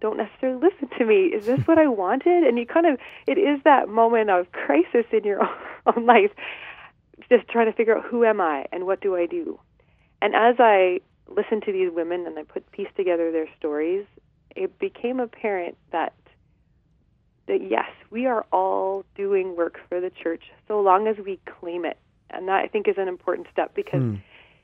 don't 0.00 0.16
necessarily 0.16 0.58
listen 0.60 0.88
to 0.98 1.04
me. 1.04 1.26
Is 1.26 1.44
this 1.44 1.60
what 1.66 1.78
i 1.78 1.86
wanted? 2.04 2.44
And 2.44 2.58
you 2.58 2.66
kind 2.66 2.86
of 2.86 2.98
it 3.26 3.38
is 3.38 3.60
that 3.64 3.88
moment 3.88 4.30
of 4.30 4.50
crisis 4.52 5.04
in 5.12 5.24
your 5.24 5.40
own 5.86 6.06
life 6.06 6.30
just 7.28 7.46
trying 7.48 7.66
to 7.66 7.72
figure 7.72 7.96
out 7.96 8.04
who 8.04 8.24
am 8.24 8.40
i 8.40 8.64
and 8.72 8.86
what 8.86 9.00
do 9.00 9.14
i 9.16 9.26
do? 9.26 9.58
And 10.22 10.34
as 10.34 10.56
i 10.58 11.00
listened 11.28 11.62
to 11.64 11.72
these 11.72 11.90
women 11.92 12.26
and 12.26 12.38
i 12.38 12.42
put 12.42 12.70
piece 12.72 12.88
together 12.96 13.30
their 13.30 13.46
stories 13.58 14.04
it 14.56 14.78
became 14.80 15.20
apparent 15.20 15.76
that 15.92 16.12
that 17.46 17.60
yes 17.70 17.90
we 18.10 18.26
are 18.26 18.44
all 18.52 19.04
doing 19.14 19.54
work 19.56 19.78
for 19.88 20.00
the 20.00 20.10
church 20.10 20.44
so 20.66 20.80
long 20.80 21.06
as 21.06 21.16
we 21.24 21.38
claim 21.60 21.84
it. 21.84 21.98
And 22.30 22.48
that 22.48 22.64
i 22.64 22.68
think 22.68 22.88
is 22.88 22.96
an 22.98 23.08
important 23.08 23.48
step 23.52 23.74
because 23.74 24.00
Hmm. 24.02 24.16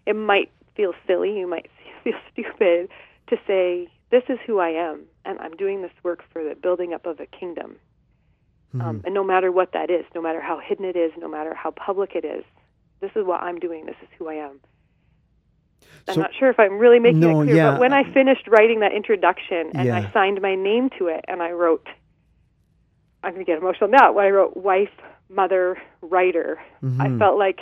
it 0.07 0.15
might 0.17 0.51
feel 0.77 0.93
silly, 1.07 1.39
you 1.39 1.49
might 1.49 1.71
feel 2.05 2.15
stupid 2.33 2.89
to 3.29 3.37
say, 3.47 3.89
"This 4.11 4.23
is 4.29 4.39
who 4.47 4.59
I 4.59 4.71
am, 4.71 5.03
and 5.25 5.39
I'm 5.41 5.57
doing 5.57 5.83
this 5.83 5.93
work 6.03 6.23
for 6.33 6.45
the 6.45 6.55
building 6.55 6.93
up 6.95 7.07
of 7.07 7.21
a 7.21 7.27
kingdom." 7.27 7.77
Um, 8.79 9.01
and 9.07 9.15
no 9.15 9.25
matter 9.25 9.51
what 9.51 9.73
that 9.73 9.89
is, 9.91 10.05
no 10.15 10.21
matter 10.21 10.39
how 10.41 10.59
hidden 10.61 10.85
it 10.85 10.97
is, 10.97 11.11
no 11.17 11.29
matter 11.29 11.55
how 11.55 11.71
public 11.71 12.15
it 12.15 12.27
is, 12.27 12.45
this 13.01 13.11
is 13.17 13.25
what 13.25 13.41
I'm 13.41 13.59
doing. 13.59 13.87
This 13.87 13.95
is 14.03 14.09
who 14.19 14.29
I 14.29 14.35
am. 14.35 14.61
I'm 16.09 16.15
So- 16.17 16.21
not 16.21 16.35
sure 16.35 16.51
if 16.51 16.61
I'm 16.61 16.79
really 16.79 16.99
making 16.99 17.21
No, 17.21 17.41
it 17.41 17.45
clear, 17.45 17.57
yeah. 17.57 17.71
but 17.71 17.81
when 17.81 17.95
I 17.95 18.05
finished 18.13 18.47
writing 18.49 18.81
that 18.81 18.93
introduction 18.93 19.71
and 19.75 19.87
Yeah. 19.87 19.97
I 20.07 20.13
signed 20.13 20.43
my 20.43 20.57
name 20.57 20.91
to 20.99 21.07
it 21.07 21.25
and 21.27 21.43
I 21.43 21.53
wrote, 21.53 21.87
I'm 23.23 23.33
going 23.33 23.47
to 23.47 23.51
get 23.51 23.57
emotional 23.59 23.89
now, 23.89 24.13
when 24.13 24.27
I 24.27 24.31
wrote 24.31 24.59
wife, 24.59 24.93
mother, 25.31 25.79
writer, 26.03 26.61
Mm-hmm. 26.83 27.01
I 27.01 27.19
felt 27.19 27.39
like 27.39 27.61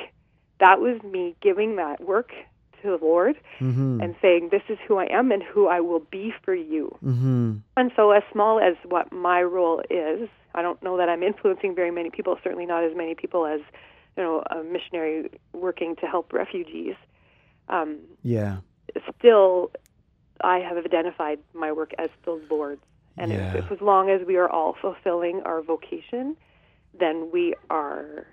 that 0.59 0.81
was 0.81 1.01
me 1.05 1.37
giving 1.41 1.77
that 1.77 2.01
work 2.01 2.33
to 2.85 2.97
the 2.99 3.05
Lord 3.05 3.37
Mm-hmm. 3.61 4.01
and 4.01 4.15
saying, 4.23 4.49
This 4.51 4.63
is 4.69 4.79
who 4.87 4.97
I 4.99 5.07
am 5.11 5.33
and 5.33 5.43
who 5.43 5.67
I 5.69 5.81
will 5.81 6.01
be 6.11 6.33
for 6.45 6.55
you. 6.55 6.97
Mm-hmm. 7.05 7.57
And 7.77 7.91
so, 7.97 8.11
as 8.13 8.23
small 8.33 8.61
as 8.61 8.75
what 8.85 9.13
my 9.13 9.43
role 9.43 9.83
is, 9.91 10.29
I 10.55 10.63
don't 10.63 10.81
know 10.83 10.97
that 10.97 11.09
I'm 11.09 11.23
influencing 11.23 11.75
very 11.75 11.91
many 11.91 12.11
people. 12.11 12.39
Certainly 12.45 12.67
not 12.67 12.85
as 12.85 12.97
many 12.97 13.15
people 13.15 13.47
as 13.47 13.61
you 14.17 14.23
know 14.23 14.43
a 14.51 14.63
missionary 14.63 15.31
working 15.53 15.97
to 15.97 16.07
help 16.07 16.33
refugees. 16.33 16.95
Um, 17.69 17.99
Yeah. 18.23 18.59
still, 19.19 19.71
I 20.43 20.59
have 20.59 20.77
identified 20.77 21.39
my 21.55 21.73
work 21.73 21.93
as 21.99 22.11
the 22.25 22.41
Lord's, 22.51 22.83
and 23.17 23.33
Yeah. 23.33 23.55
if, 23.55 23.65
if 23.65 23.73
as 23.73 23.81
long 23.81 24.11
as 24.11 24.21
we 24.27 24.37
are 24.37 24.49
all 24.49 24.75
fulfilling 24.81 25.43
our 25.43 25.63
vocation, 25.63 26.37
then 26.99 27.31
we 27.33 27.55
are. 27.71 28.27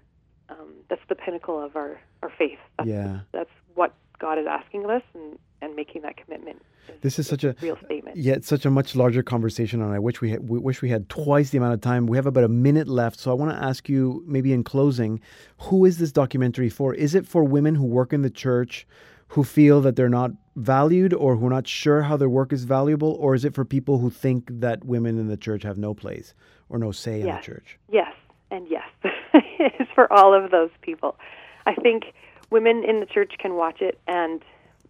Um, 0.50 0.74
that's 0.90 1.02
the 1.08 1.16
pinnacle 1.16 1.58
of 1.64 1.76
our 1.78 2.00
our 2.22 2.30
faith. 2.38 2.60
That's, 2.78 2.90
Yeah. 2.90 3.20
that's 3.32 3.50
what 3.74 3.94
God 4.22 4.38
is 4.38 4.46
asking 4.48 4.86
of 4.86 4.92
us, 4.92 5.02
and 5.16 5.40
and 5.62 5.76
making 5.76 6.02
that 6.02 6.18
commitment. 6.18 6.62
Is 6.88 7.02
This 7.02 7.20
is 7.20 7.28
such 7.28 7.44
a 7.44 7.56
real 7.62 7.78
statement. 7.86 8.18
Yeah, 8.18 8.34
it's 8.34 8.48
such 8.48 8.66
a 8.66 8.70
much 8.70 8.96
larger 8.96 9.24
conversation, 9.24 9.82
and 9.82 9.94
I 9.94 10.00
wish 10.00 10.22
we 10.22 10.32
had, 10.32 10.50
we 10.50 10.60
wish 10.60 10.82
we 10.82 10.90
had 10.90 11.08
twice 11.10 11.52
the 11.52 11.58
amount 11.58 11.74
of 11.74 11.82
time. 11.82 12.08
We 12.08 12.18
have 12.18 12.26
about 12.26 12.44
a 12.44 12.50
minute 12.50 12.88
left, 12.88 13.20
so 13.20 13.32
I 13.32 13.34
want 13.34 13.52
to 13.52 13.64
ask 13.64 13.88
you, 13.90 14.24
maybe 14.28 14.54
in 14.54 14.64
closing, 14.64 15.20
who 15.60 15.86
is 15.86 15.98
this 15.98 16.12
documentary 16.12 16.70
for? 16.70 16.94
Is 16.94 17.16
it 17.16 17.28
for 17.28 17.44
women 17.44 17.76
who 17.76 17.86
work 17.86 18.14
in 18.14 18.22
the 18.22 18.30
church, 18.30 18.88
who 19.30 19.44
feel 19.44 19.82
that 19.82 19.96
they're 19.96 20.10
not 20.10 20.32
valued, 20.56 21.14
or 21.14 21.36
who 21.36 21.48
are 21.48 21.52
not 21.52 21.68
sure 21.68 22.04
how 22.04 22.18
their 22.18 22.30
work 22.30 22.52
is 22.52 22.64
valuable, 22.64 23.14
or 23.20 23.36
is 23.36 23.46
it 23.46 23.54
for 23.54 23.66
people 23.66 24.00
who 24.00 24.10
think 24.10 24.48
that 24.60 24.84
women 24.84 25.20
in 25.20 25.28
the 25.28 25.38
church 25.38 25.64
have 25.64 25.78
no 25.78 25.94
place 25.94 26.34
or 26.70 26.78
no 26.78 26.92
say 26.92 27.22
in 27.22 27.28
the 27.28 27.42
church? 27.42 27.78
Yes, 27.92 28.14
and 28.50 28.68
yes. 28.70 28.88
it's 29.34 29.92
for 29.94 30.12
all 30.12 30.34
of 30.34 30.52
those 30.52 30.72
people. 30.82 31.18
I 31.66 31.76
think 31.76 32.06
women 32.52 32.84
in 32.84 33.00
the 33.00 33.06
church 33.08 33.34
can 33.40 33.56
watch 33.56 33.82
it 33.82 34.00
and 34.08 34.42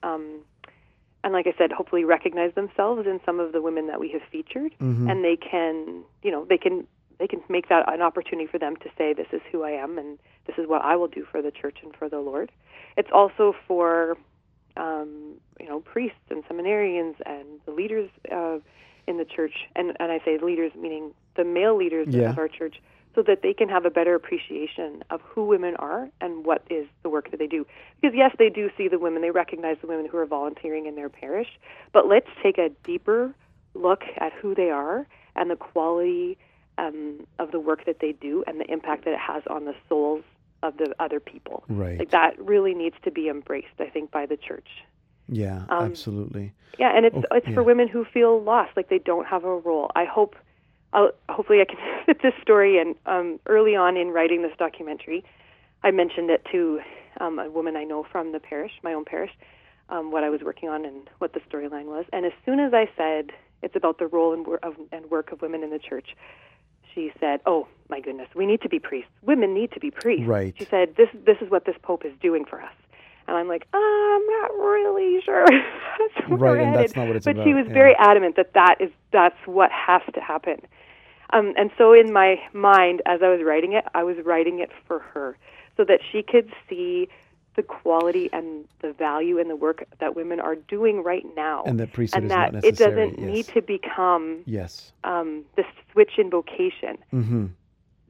um, 0.04 0.40
and 1.24 1.34
like 1.34 1.46
I 1.46 1.54
said, 1.58 1.72
hopefully 1.72 2.04
recognize 2.04 2.52
themselves 2.56 3.06
in 3.06 3.20
some 3.26 3.40
of 3.40 3.52
the 3.52 3.62
women 3.62 3.86
that 3.88 4.00
we 4.00 4.10
have 4.10 4.24
featured, 4.32 4.74
and 5.08 5.24
they 5.24 5.38
can, 5.38 6.04
you 6.24 6.32
know, 6.32 6.46
they 6.46 6.58
can 6.58 6.88
they 7.20 7.28
can 7.28 7.42
make 7.48 7.70
that 7.70 7.88
an 7.94 8.02
opportunity 8.02 8.48
for 8.48 8.58
them 8.58 8.76
to 8.78 8.90
say, 8.98 9.14
"This 9.14 9.28
is 9.32 9.42
who 9.52 9.62
I 9.62 9.70
am, 9.72 10.00
and 10.00 10.18
this 10.48 10.58
is 10.58 10.68
what 10.68 10.82
I 10.84 10.96
will 10.96 11.08
do 11.08 11.24
for 11.32 11.40
the 11.44 11.52
church 11.52 11.78
and 11.84 11.96
for 11.96 12.10
the 12.10 12.20
Lord." 12.20 12.52
It's 12.98 13.12
also 13.14 13.54
for 13.68 14.18
um, 14.76 15.36
you 15.60 15.68
know 15.70 15.82
priests 15.82 16.18
and 16.32 16.44
seminarians 16.46 17.16
and 17.28 17.46
the 17.68 17.72
leaders 17.72 18.10
uh, 18.32 18.58
in 19.06 19.18
the 19.18 19.26
church, 19.26 19.54
and 19.76 19.96
and 20.00 20.12
I 20.12 20.20
say 20.26 20.40
leaders 20.40 20.72
meaning 20.76 21.14
the 21.36 21.44
male 21.44 21.76
leaders 21.78 22.08
Yeah. 22.10 22.32
of 22.32 22.40
our 22.40 22.48
church, 22.48 22.82
so 23.16 23.22
that 23.24 23.42
they 23.42 23.54
can 23.54 23.68
have 23.70 23.86
a 23.86 23.90
better 23.90 24.16
appreciation 24.16 25.04
of 25.10 25.22
who 25.22 25.46
women 25.46 25.76
are 25.78 26.10
and 26.22 26.46
what 26.46 26.64
is 26.70 26.88
the 27.04 27.10
work 27.10 27.30
that 27.32 27.38
they 27.38 27.48
do. 27.48 27.66
Because 28.00 28.16
yes, 28.16 28.34
they 28.40 28.50
do 28.50 28.70
see 28.78 28.88
the 28.88 29.00
women, 29.00 29.22
they 29.22 29.32
recognize 29.32 29.78
the 29.82 29.88
women 29.88 30.08
who 30.10 30.18
are 30.18 30.26
volunteering 30.26 30.86
in 30.86 30.96
their 30.96 31.10
parish, 31.10 31.48
but 31.92 32.08
let's 32.08 32.30
take 32.42 32.58
a 32.58 32.70
deeper 32.84 33.34
look 33.74 34.04
at 34.18 34.32
who 34.34 34.56
they 34.56 34.70
are 34.70 35.08
and 35.36 35.50
the 35.50 35.56
quality 35.56 36.38
um, 36.78 37.26
of 37.40 37.52
the 37.52 37.60
work 37.60 37.86
that 37.86 38.00
they 38.00 38.14
do 38.14 38.44
and 38.48 38.60
the 38.60 38.72
impact 38.72 39.06
that 39.06 39.14
it 39.14 39.20
has 39.20 39.44
on 39.50 39.66
the 39.66 39.76
souls 39.90 40.24
of 40.64 40.78
the 40.78 40.94
other 41.00 41.20
people. 41.20 41.64
Right. 41.68 42.00
Like 42.00 42.12
that 42.12 42.40
really 42.40 42.74
needs 42.74 42.96
to 43.04 43.12
be 43.12 43.28
embraced, 43.30 43.80
I 43.80 43.86
think, 43.86 44.12
by 44.12 44.26
the 44.26 44.38
church. 44.38 44.68
Yeah, 45.28 45.64
Um, 45.70 45.86
absolutely. 45.86 46.54
Yeah, 46.78 46.96
and 46.96 47.06
it's 47.06 47.16
Oh, 47.16 47.36
it's 47.36 47.48
yeah. 47.48 47.54
for 47.54 47.64
women 47.64 47.88
who 47.88 48.04
feel 48.06 48.42
lost, 48.42 48.76
like 48.76 48.90
they 48.90 49.00
don't 49.00 49.26
have 49.28 49.44
a 49.44 49.56
role. 49.56 49.92
I 49.96 50.06
hope, 50.06 50.36
I'll, 50.94 51.12
hopefully, 51.30 51.60
I 51.62 51.66
can 51.66 51.78
fit 52.06 52.22
this 52.22 52.34
story 52.42 52.78
in. 52.80 52.96
Um, 53.06 53.40
early 53.46 53.76
on 53.76 53.98
in 53.98 54.10
writing 54.10 54.42
this 54.42 54.52
documentary, 54.58 55.24
I 55.84 55.92
mentioned 55.92 56.30
it 56.30 56.46
to 56.52 56.80
um, 57.20 57.40
a 57.40 57.50
woman 57.50 57.76
I 57.76 57.84
know 57.84 58.06
from 58.12 58.32
the 58.32 58.40
parish, 58.40 58.72
my 58.84 58.94
own 58.94 59.06
parish, 59.06 59.32
um, 59.90 60.12
what 60.12 60.24
I 60.24 60.30
was 60.30 60.42
working 60.42 60.70
on 60.70 60.86
and 60.86 61.10
what 61.20 61.34
the 61.34 61.42
storyline 61.42 61.86
was. 61.86 62.06
And 62.14 62.26
as 62.26 62.34
soon 62.46 62.60
as 62.60 62.74
I 62.74 62.90
said 62.96 63.32
it's 63.62 63.76
about 63.76 64.00
the 64.00 64.08
role 64.08 64.34
and, 64.34 64.46
wor- 64.46 64.60
of, 64.64 64.76
and 64.92 65.10
work 65.12 65.32
of 65.32 65.42
women 65.42 65.64
in 65.64 65.70
the 65.70 65.80
church, 65.80 66.16
she 66.94 67.12
said, 67.20 67.40
"Oh 67.46 67.68
my 67.90 68.00
goodness, 68.00 68.28
we 68.36 68.46
need 68.46 68.62
to 68.62 68.70
be 68.70 68.80
priests. 68.80 69.12
Women 69.22 69.54
need 69.54 69.72
to 69.72 69.80
be 69.80 69.92
priests." 69.92 70.26
Right. 70.26 70.54
She 70.58 70.66
said, 70.66 70.96
"This 70.98 71.08
this 71.26 71.38
is 71.42 71.50
what 71.50 71.66
this 71.66 71.76
pope 71.82 72.04
is 72.06 72.12
doing 72.22 72.44
for 72.44 72.62
us." 72.62 72.74
And 73.28 73.38
I'm 73.38 73.48
like, 73.48 73.68
I'm 73.74 74.26
not 74.28 74.52
really 74.58 75.22
sure. 75.24 75.46
Right, 76.28 76.60
and 76.60 76.76
that's 76.76 76.96
not 76.96 77.08
what 77.08 77.16
it's 77.16 77.26
but 77.26 77.36
she 77.44 77.54
was 77.54 77.66
yeah. 77.68 77.74
very 77.74 77.96
adamant 77.96 78.36
that 78.36 78.54
that 78.54 78.78
is 78.80 78.90
that's 79.12 79.38
what 79.46 79.70
has 79.72 80.02
to 80.14 80.20
happen. 80.20 80.62
Um, 81.34 81.54
and 81.58 81.72
so 81.78 81.94
in 81.94 82.12
my 82.12 82.40
mind, 82.54 83.02
as 83.06 83.22
I 83.22 83.30
was 83.30 83.42
writing 83.44 83.74
it, 83.74 83.86
I 83.94 84.04
was 84.04 84.18
writing 84.26 84.60
it 84.60 84.70
for 84.88 85.00
her, 85.00 85.38
so 85.78 85.84
that 85.86 86.00
she 86.12 86.24
could 86.24 86.52
see 86.70 87.08
the 87.56 87.64
quality 87.64 88.30
and 88.32 88.66
the 88.82 88.94
value 88.94 89.38
in 89.38 89.48
the 89.50 89.56
work 89.56 89.84
that 90.00 90.16
women 90.16 90.40
are 90.40 90.56
doing 90.56 91.04
right 91.04 91.26
now, 91.36 91.64
And 91.66 91.80
that 91.82 91.92
priesthood 91.92 92.24
and 92.24 92.32
is 92.32 92.36
that 92.36 92.54
not 92.54 92.64
it 92.64 92.78
doesn't 92.78 93.20
yes. 93.20 93.28
need 93.34 93.48
to 93.48 93.62
become 93.62 94.40
Yes. 94.46 94.94
um, 95.04 95.44
the 95.58 95.66
switch 95.92 96.18
in 96.18 96.30
vocation. 96.30 96.98
Mm-hmm. 97.14 97.48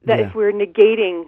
That 0.06 0.20
Yeah. 0.20 0.28
if 0.28 0.36
we're 0.36 0.52
negating, 0.52 1.28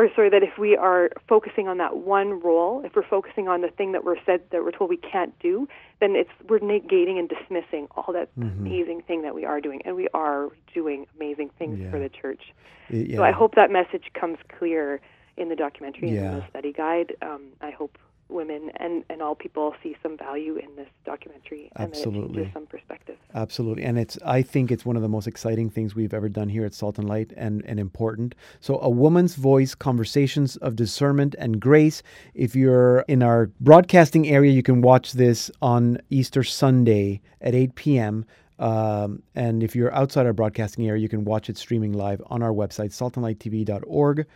or 0.00 0.08
sorry, 0.14 0.30
that 0.30 0.42
if 0.42 0.56
we 0.58 0.76
are 0.76 1.10
focusing 1.28 1.68
on 1.68 1.78
that 1.78 1.98
one 1.98 2.40
role, 2.40 2.82
if 2.84 2.96
we're 2.96 3.06
focusing 3.06 3.48
on 3.48 3.60
the 3.60 3.68
thing 3.68 3.92
that 3.92 4.04
we're 4.04 4.16
said 4.24 4.40
that 4.50 4.64
we're 4.64 4.70
told 4.70 4.88
we 4.88 4.96
can't 4.96 5.36
do, 5.40 5.68
then 6.00 6.16
it's 6.16 6.30
we're 6.48 6.58
negating 6.60 7.18
and 7.18 7.28
dismissing 7.28 7.86
all 7.96 8.12
that 8.12 8.28
Mm-hmm. 8.38 8.66
amazing 8.66 9.02
thing 9.02 9.22
that 9.22 9.34
we 9.34 9.44
are 9.44 9.60
doing, 9.60 9.82
and 9.84 9.96
we 9.96 10.08
are 10.14 10.48
doing 10.72 11.06
amazing 11.16 11.50
things 11.58 11.78
Yeah. 11.78 11.90
for 11.90 11.98
the 11.98 12.08
church. 12.08 12.52
Yeah. 12.88 13.16
So 13.16 13.24
I 13.24 13.32
hope 13.32 13.54
that 13.56 13.70
message 13.70 14.04
comes 14.14 14.38
clear 14.58 15.00
in 15.36 15.48
the 15.48 15.56
documentary 15.56 16.08
and 16.08 16.16
Yeah. 16.16 16.32
in 16.32 16.38
the 16.40 16.46
study 16.48 16.72
guide. 16.72 17.16
Um, 17.22 17.42
I 17.60 17.70
hope 17.70 17.98
women 18.30 18.70
and, 18.76 19.04
and 19.10 19.22
all 19.22 19.34
people 19.34 19.74
see 19.82 19.96
some 20.02 20.16
value 20.16 20.56
in 20.56 20.74
this 20.76 20.88
documentary 21.04 21.70
and 21.76 21.90
Absolutely. 21.90 22.36
changes 22.36 22.52
some 22.52 22.66
perspective. 22.66 23.16
Absolutely. 23.34 23.84
And 23.84 23.98
it's 23.98 24.18
I 24.24 24.42
think 24.42 24.70
it's 24.70 24.84
one 24.84 24.96
of 24.96 25.02
the 25.02 25.08
most 25.08 25.26
exciting 25.26 25.70
things 25.70 25.94
we've 25.94 26.14
ever 26.14 26.28
done 26.28 26.48
here 26.48 26.64
at 26.64 26.74
Salt 26.74 26.98
and 26.98 27.08
Light 27.08 27.32
and, 27.36 27.64
and 27.64 27.78
important. 27.80 28.34
So 28.60 28.78
a 28.80 28.88
woman's 28.88 29.34
voice, 29.34 29.74
conversations 29.74 30.56
of 30.56 30.76
discernment 30.76 31.34
and 31.38 31.60
grace. 31.60 32.02
If 32.34 32.54
you're 32.54 33.00
in 33.08 33.22
our 33.22 33.50
broadcasting 33.60 34.28
area, 34.28 34.52
you 34.52 34.62
can 34.62 34.80
watch 34.80 35.12
this 35.12 35.50
on 35.62 35.98
Easter 36.10 36.42
Sunday 36.42 37.20
at 37.40 37.54
8 37.54 37.74
p.m. 37.74 38.26
Um, 38.58 39.22
and 39.34 39.62
if 39.62 39.74
you're 39.74 39.92
outside 39.94 40.26
our 40.26 40.34
broadcasting 40.34 40.86
area, 40.86 41.00
you 41.00 41.08
can 41.08 41.24
watch 41.24 41.48
it 41.48 41.56
streaming 41.56 41.94
live 41.94 42.20
on 42.26 42.42
our 42.42 42.52
website, 42.52 42.90
saltandlighttv.org 42.90 44.26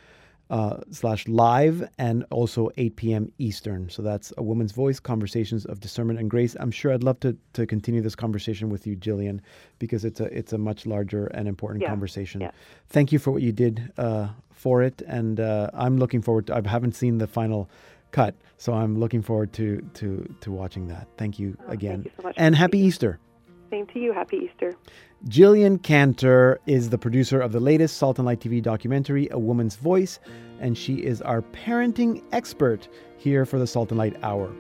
uh, 0.55 0.77
slash 0.91 1.27
live 1.27 1.77
and 1.99 2.25
also 2.31 2.71
8 2.77 2.95
p.m. 2.97 3.25
Eastern. 3.39 3.81
So 3.91 4.01
that's 4.03 4.33
a 4.39 4.43
woman's 4.51 4.73
voice, 4.73 5.01
conversations 5.01 5.63
of 5.67 5.81
discernment 5.81 6.19
and 6.21 6.31
grace. 6.31 6.53
I'm 6.61 6.71
sure 6.71 6.93
I'd 6.95 7.03
love 7.03 7.19
to, 7.21 7.37
to 7.55 7.67
continue 7.67 8.01
this 8.01 8.15
conversation 8.15 8.67
with 8.71 8.87
you, 8.87 8.95
Jillian, 8.97 9.41
because 9.79 10.05
it's 10.05 10.21
a 10.21 10.27
it's 10.41 10.53
a 10.53 10.59
much 10.59 10.87
larger 10.87 11.27
and 11.37 11.49
important 11.49 11.83
Yeah, 11.83 11.89
conversation. 11.95 12.39
yeah. 12.41 12.53
Thank 12.89 13.11
you 13.13 13.19
for 13.19 13.31
what 13.35 13.43
you 13.43 13.53
did 13.53 13.75
uh, 13.99 14.29
for 14.53 14.83
it, 14.89 15.03
and 15.19 15.41
uh, 15.41 15.71
I'm 15.85 15.97
looking 15.99 16.23
forward. 16.23 16.47
to 16.47 16.55
I 16.57 16.63
haven't 16.77 16.95
seen 16.95 17.19
the 17.19 17.27
final 17.27 17.69
cut, 18.13 18.35
so 18.57 18.73
I'm 18.81 18.95
looking 19.03 19.23
forward 19.23 19.51
to 19.55 19.67
to 19.99 20.09
to 20.43 20.53
watching 20.53 20.87
that. 20.89 21.09
Thank 21.19 21.39
you 21.41 21.57
Oh, 21.59 21.63
thank 21.69 21.75
again, 21.83 22.01
you 22.05 22.11
so 22.23 22.33
and 22.37 22.55
happy. 22.55 22.79
Easter. 22.79 23.19
Same 23.75 23.87
to 23.89 23.99
you. 23.99 24.13
Happy 24.13 24.37
Easter. 24.37 24.73
Jillian 25.27 25.83
Cantor 25.83 26.61
is 26.65 26.91
the 26.91 26.97
producer 26.97 27.41
of 27.41 27.51
the 27.51 27.59
latest 27.59 27.97
Salt 27.97 28.21
and 28.21 28.27
Light 28.27 28.39
TV 28.39 28.63
documentary, 28.63 29.27
A 29.33 29.39
Woman's 29.41 29.75
Voice, 29.75 30.21
and 30.61 30.79
she 30.79 31.05
is 31.05 31.21
our 31.21 31.43
parenting 31.43 32.23
expert 32.31 32.87
here 33.17 33.45
for 33.45 33.59
the 33.59 33.67
Salt 33.67 33.91
and 33.91 33.99
Light 33.99 34.17
Hour. 34.23 34.53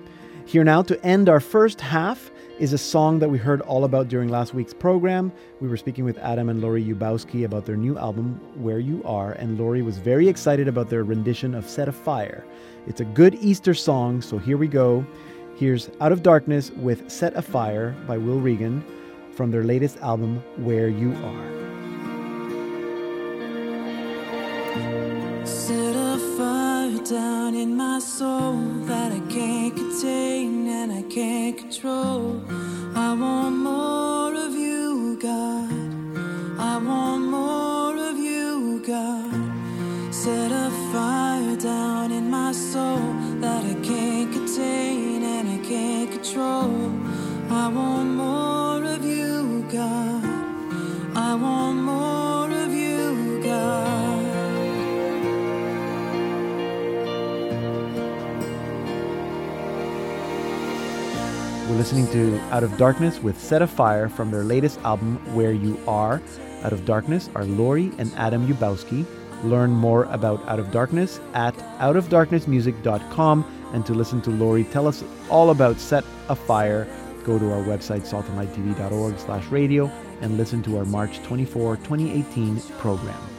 Here 0.47 0.65
now 0.65 0.83
to 0.83 1.01
end 1.07 1.29
our 1.29 1.39
first 1.39 1.81
half 1.81 2.33
is 2.59 2.73
a 2.73 2.79
song 2.79 3.21
that 3.21 3.29
we 3.29 3.39
heard 3.39 3.61
all 3.61 3.85
about 3.85 4.09
during 4.09 4.31
last 4.31 4.53
week's 4.53 4.75
program. 4.75 5.31
We 5.61 5.69
were 5.69 5.77
speaking 5.77 6.05
with 6.05 6.19
Adam 6.19 6.49
and 6.49 6.61
Lori 6.61 6.83
Ubowski 6.85 7.45
about 7.45 7.67
their 7.67 7.77
new 7.77 7.97
album, 7.97 8.41
Where 8.61 8.81
You 8.81 9.01
Are, 9.05 9.35
and 9.35 9.57
Lori 9.61 9.83
was 9.83 9.99
very 9.99 10.29
excited 10.29 10.67
about 10.67 10.91
their 10.91 11.05
rendition 11.05 11.55
of 11.55 11.69
Set 11.71 11.87
Afire. 11.87 12.45
It's 12.89 13.01
a 13.01 13.05
good 13.05 13.37
Easter 13.37 13.75
song, 13.75 14.21
so 14.21 14.39
here 14.39 14.57
we 14.57 14.67
go. 14.67 15.07
Here's 15.55 15.89
Out 16.01 16.11
of 16.11 16.25
Darkness 16.25 16.73
with 16.73 17.09
Set 17.09 17.37
Afire 17.37 17.95
by 18.09 18.19
Will 18.19 18.41
Reagan 18.41 18.85
from 19.35 19.51
their 19.51 19.65
latest 19.65 19.97
album, 19.99 20.43
Where 20.57 20.89
You 20.89 21.13
Are. 21.25 21.51
Set 25.45 25.97
a 25.97 26.19
fire 26.39 26.99
down 27.05 27.55
in 27.55 27.77
my 27.77 27.99
soul 27.99 28.57
that 28.87 29.13
I 29.13 29.21
can't 29.29 29.75
contain 29.75 30.69
and 30.69 30.93
I 30.93 31.03
can't 31.03 31.59
control. 31.59 32.41
I 32.95 33.13
want 33.15 33.57
more 33.57 34.35
of 34.35 34.53
you, 34.55 35.19
God. 35.21 35.73
I 36.59 36.79
want 36.79 37.25
more 37.25 37.97
of 37.97 38.17
you, 38.17 38.83
God. 38.87 40.15
Set 40.15 40.53
a 40.53 40.71
fire 40.93 41.57
down 41.57 42.13
in 42.13 42.31
my 42.31 42.53
soul 42.53 43.03
that 43.41 43.65
I 43.65 43.75
can't 43.83 44.04
listening 61.95 62.13
to 62.13 62.41
Out 62.53 62.65
of 62.65 62.77
Darkness 62.77 63.23
with 63.23 63.41
Set 63.41 63.63
a 63.63 63.69
Fire 63.69 64.09
from 64.09 64.33
their 64.33 64.43
latest 64.43 64.81
album, 64.81 65.17
Where 65.33 65.53
You 65.53 65.79
Are. 65.87 66.21
Out 66.65 66.73
of 66.73 66.85
Darkness 66.85 67.31
are 67.37 67.45
Lori 67.45 67.93
and 67.99 68.13
Adam 68.17 68.49
Yubowski. 68.49 69.07
Learn 69.45 69.71
more 69.71 70.07
about 70.07 70.45
Out 70.49 70.59
of 70.59 70.73
Darkness 70.73 71.21
at 71.35 71.55
outofdarknessmusic.com. 71.79 73.71
And 73.73 73.87
to 73.87 73.95
listen 73.95 74.21
to 74.23 74.31
Lori 74.31 74.65
tell 74.65 74.89
us 74.89 75.05
all 75.31 75.51
about 75.51 75.79
Set 75.79 76.05
a 76.29 76.35
Fire, 76.35 76.89
go 77.23 77.39
to 77.39 77.53
our 77.53 77.63
website, 77.63 78.01
saltandlighttv.org 78.01 79.17
slash 79.21 79.47
radio, 79.47 79.87
and 80.21 80.37
listen 80.37 80.65
to 80.65 80.79
our 80.79 80.85
March 80.85 81.23
24, 81.23 81.77
2018 81.77 82.61
program. 82.79 83.34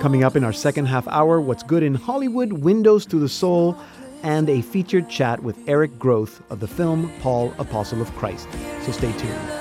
Coming 0.00 0.24
up 0.24 0.34
in 0.34 0.44
our 0.44 0.52
second 0.54 0.86
half 0.86 1.06
hour, 1.08 1.42
what's 1.42 1.62
good 1.62 1.82
in 1.82 1.94
Hollywood, 1.94 2.54
Windows 2.54 3.04
to 3.04 3.16
the 3.16 3.28
Soul, 3.28 3.76
and 4.22 4.48
a 4.48 4.62
featured 4.62 5.10
chat 5.10 5.42
with 5.42 5.58
Eric 5.68 5.98
Groth 5.98 6.40
of 6.50 6.60
the 6.60 6.66
film 6.66 7.12
Paul, 7.20 7.52
Apostle 7.58 8.00
of 8.00 8.10
Christ. 8.16 8.48
So 8.80 8.92
stay 8.92 9.12
tuned. 9.18 9.59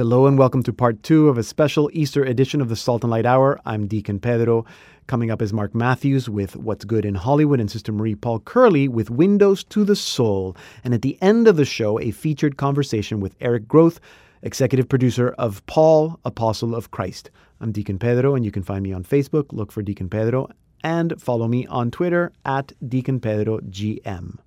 Hello 0.00 0.26
and 0.26 0.38
welcome 0.38 0.62
to 0.62 0.72
part 0.72 1.02
two 1.02 1.28
of 1.28 1.36
a 1.36 1.42
special 1.42 1.90
Easter 1.92 2.24
edition 2.24 2.62
of 2.62 2.70
the 2.70 2.74
Salt 2.74 3.04
and 3.04 3.10
Light 3.10 3.26
Hour. 3.26 3.60
I'm 3.66 3.86
Deacon 3.86 4.18
Pedro. 4.18 4.64
Coming 5.06 5.30
up 5.30 5.42
is 5.42 5.52
Mark 5.52 5.74
Matthews 5.74 6.26
with 6.26 6.56
What's 6.56 6.86
Good 6.86 7.04
in 7.04 7.14
Hollywood 7.14 7.60
and 7.60 7.70
Sister 7.70 7.92
Marie 7.92 8.14
Paul 8.14 8.40
Curley 8.40 8.88
with 8.88 9.10
Windows 9.10 9.62
to 9.64 9.84
the 9.84 9.94
Soul. 9.94 10.56
And 10.84 10.94
at 10.94 11.02
the 11.02 11.18
end 11.20 11.46
of 11.46 11.56
the 11.56 11.66
show, 11.66 12.00
a 12.00 12.12
featured 12.12 12.56
conversation 12.56 13.20
with 13.20 13.36
Eric 13.42 13.68
Groth, 13.68 14.00
executive 14.40 14.88
producer 14.88 15.34
of 15.36 15.66
Paul, 15.66 16.18
Apostle 16.24 16.74
of 16.74 16.90
Christ. 16.90 17.30
I'm 17.60 17.70
Deacon 17.70 17.98
Pedro, 17.98 18.34
and 18.34 18.42
you 18.42 18.50
can 18.50 18.62
find 18.62 18.82
me 18.82 18.94
on 18.94 19.04
Facebook. 19.04 19.52
Look 19.52 19.70
for 19.70 19.82
Deacon 19.82 20.08
Pedro 20.08 20.48
and 20.82 21.20
follow 21.20 21.46
me 21.46 21.66
on 21.66 21.90
Twitter 21.90 22.32
at 22.46 22.72
Deacon 22.88 23.20
Pedro 23.20 23.58
GM. 23.58 24.38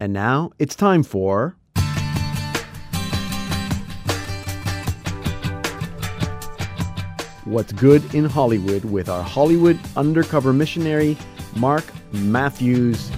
And 0.00 0.12
now 0.12 0.50
it's 0.58 0.74
time 0.74 1.04
for. 1.04 1.56
What's 7.50 7.72
Good 7.72 8.14
in 8.14 8.26
Hollywood 8.26 8.84
with 8.84 9.08
our 9.08 9.24
Hollywood 9.24 9.76
undercover 9.96 10.52
missionary, 10.52 11.16
Mark 11.56 11.84
Matthews. 12.12 13.10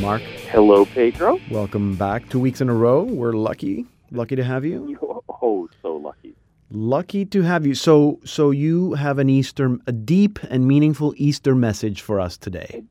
Mark, 0.00 0.22
Hello, 0.50 0.84
Pedro. 0.86 1.38
welcome 1.48 1.94
back. 1.94 2.28
Two 2.28 2.40
weeks 2.40 2.60
in 2.60 2.68
a 2.68 2.74
row. 2.74 3.04
We're 3.04 3.34
lucky, 3.34 3.86
lucky 4.10 4.34
to 4.34 4.42
have 4.44 4.64
you. 4.64 4.98
Oh, 5.42 5.68
so 5.80 5.96
lucky. 5.96 6.34
Lucky 6.70 7.24
to 7.26 7.40
have 7.42 7.64
you. 7.64 7.74
So, 7.74 8.18
so 8.26 8.50
you 8.50 8.92
have 8.94 9.18
an 9.18 9.30
Easter, 9.30 9.78
a 9.86 9.92
deep 9.92 10.38
and 10.50 10.66
meaningful 10.66 11.14
Easter 11.16 11.54
message 11.54 12.02
for 12.02 12.20
us 12.20 12.36
today. 12.36 12.82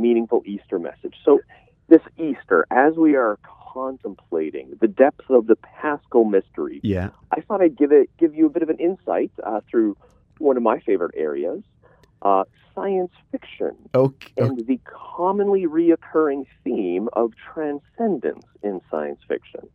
Meaningful 0.00 0.42
Easter 0.46 0.78
message. 0.78 1.14
So, 1.24 1.40
this 1.88 2.02
Easter, 2.18 2.66
as 2.70 2.94
we 2.94 3.16
are 3.16 3.38
contemplating 3.72 4.76
the 4.80 4.88
depths 4.88 5.26
of 5.28 5.46
the 5.46 5.56
Paschal 5.56 6.24
mystery, 6.24 6.80
Yeah. 6.82 7.10
I 7.32 7.40
thought 7.40 7.60
I'd 7.60 7.76
give 7.76 7.92
it 7.92 8.10
give 8.18 8.34
you 8.34 8.46
a 8.46 8.50
bit 8.50 8.62
of 8.62 8.70
an 8.70 8.78
insight 8.78 9.32
uh, 9.42 9.60
through 9.68 9.96
one 10.38 10.56
of 10.56 10.62
my 10.62 10.78
favorite 10.80 11.14
areas, 11.16 11.62
uh, 12.22 12.44
science 12.74 13.12
fiction, 13.30 13.76
Okay. 13.94 14.32
and 14.38 14.66
the 14.66 14.78
commonly 14.84 15.66
reoccurring 15.66 16.46
theme 16.64 17.08
of 17.12 17.32
transcendence 17.52 18.46
in 18.62 18.80
science 18.90 19.20
fiction. 19.28 19.68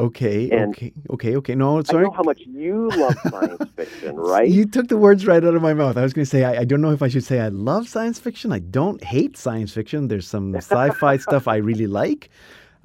Okay. 0.00 0.50
And- 0.50 0.70
okay. 0.74 0.92
Okay. 1.10 1.36
Okay. 1.36 1.54
No, 1.54 1.82
sorry. 1.82 2.04
I 2.04 2.08
know 2.08 2.14
how 2.14 2.22
much 2.22 2.40
you 2.46 2.88
love 2.90 3.14
science 3.28 3.70
fiction, 3.76 4.16
right? 4.32 4.48
You 4.48 4.64
took 4.66 4.88
the 4.88 4.96
words 4.96 5.26
right 5.26 5.44
out 5.44 5.54
of 5.54 5.62
my 5.62 5.74
mouth. 5.74 5.96
I 5.96 6.02
was 6.02 6.12
going 6.12 6.24
to 6.24 6.30
say, 6.30 6.44
I, 6.44 6.60
I 6.60 6.64
don't 6.64 6.80
know 6.80 6.92
if 6.92 7.02
I 7.02 7.08
should 7.08 7.24
say 7.24 7.40
I 7.40 7.48
love 7.48 7.88
science 7.88 8.18
fiction. 8.18 8.52
I 8.52 8.58
don't 8.60 9.02
hate 9.04 9.36
science 9.36 9.72
fiction. 9.72 10.08
There's 10.08 10.26
some 10.26 10.54
sci 10.56 10.90
fi 10.90 11.16
stuff 11.16 11.46
I 11.48 11.56
really 11.56 11.86
like. 11.86 12.30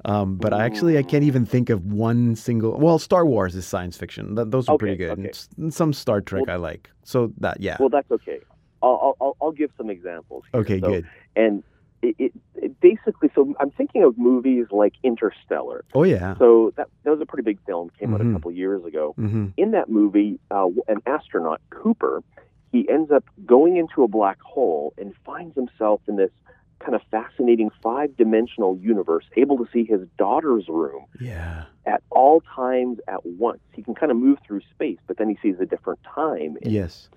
Um, 0.04 0.36
but 0.36 0.52
I 0.52 0.64
actually 0.64 0.98
I 0.98 1.02
can't 1.02 1.24
even 1.24 1.44
think 1.46 1.68
of 1.68 1.84
one 1.92 2.36
single. 2.36 2.78
Well, 2.78 2.98
Star 3.00 3.26
Wars 3.26 3.56
is 3.56 3.66
science 3.66 3.96
fiction. 3.96 4.36
Th- 4.36 4.46
those 4.48 4.68
are 4.68 4.78
pretty 4.78 4.96
good. 4.96 5.18
okay. 5.18 5.32
And 5.56 5.74
some 5.74 5.92
Star 5.92 6.20
Trek 6.20 6.48
I 6.48 6.56
like. 6.56 6.90
So 7.02 7.32
that 7.38 7.60
yeah. 7.60 7.76
Well, 7.80 7.88
that's 7.88 8.08
okay. 8.12 8.38
I'll, 8.82 9.16
I'll, 9.20 9.36
I'll 9.40 9.52
give 9.52 9.70
some 9.76 9.90
examples. 9.90 10.44
Here. 10.52 10.60
okay, 10.60 10.80
So- 10.80 10.86
good. 10.88 11.08
And 11.34 11.64
it, 12.08 12.14
it, 12.18 12.32
it 12.54 12.80
basically, 12.80 13.30
so 13.34 13.54
I'm 13.60 13.70
thinking 13.70 14.02
of 14.02 14.16
movies 14.18 14.66
like 14.70 14.94
Interstellar. 15.02 15.84
Oh 15.94 16.02
yeah. 16.04 16.36
So 16.38 16.72
that 16.76 16.88
that 17.04 17.10
was 17.10 17.20
a 17.20 17.26
pretty 17.26 17.44
big 17.44 17.58
film. 17.66 17.90
Came 17.98 18.14
out 18.14 18.20
Mhm. 18.20 18.30
a 18.30 18.32
couple 18.34 18.50
years 18.52 18.84
ago. 18.84 19.12
hmm 19.16 19.46
In 19.56 19.70
that 19.72 19.88
movie, 19.88 20.38
uh, 20.50 20.68
an 20.88 21.00
astronaut 21.06 21.60
Cooper 21.70 22.22
he 22.72 22.86
ends 22.90 23.10
up 23.10 23.24
going 23.46 23.76
into 23.76 24.02
a 24.02 24.08
black 24.08 24.38
hole 24.42 24.92
and 24.98 25.14
finds 25.24 25.54
himself 25.54 26.00
in 26.08 26.16
this 26.16 26.30
kind 26.80 26.94
of 26.94 27.00
fascinating 27.10 27.70
five 27.82 28.14
dimensional 28.16 28.76
universe, 28.82 29.24
able 29.36 29.56
to 29.56 29.66
see 29.72 29.84
his 29.84 30.00
daughter's 30.18 30.68
room 30.68 31.04
Yeah. 31.20 31.64
at 31.86 32.02
all 32.10 32.42
times 32.42 32.98
at 33.08 33.24
once. 33.24 33.60
He 33.72 33.82
can 33.82 33.94
kind 33.94 34.10
of 34.12 34.18
move 34.18 34.38
through 34.46 34.60
space, 34.74 34.98
but 35.06 35.16
then 35.16 35.28
he 35.30 35.38
sees 35.40 35.58
a 35.58 35.64
different 35.64 36.00
time. 36.02 36.58
Yes. 36.60 37.08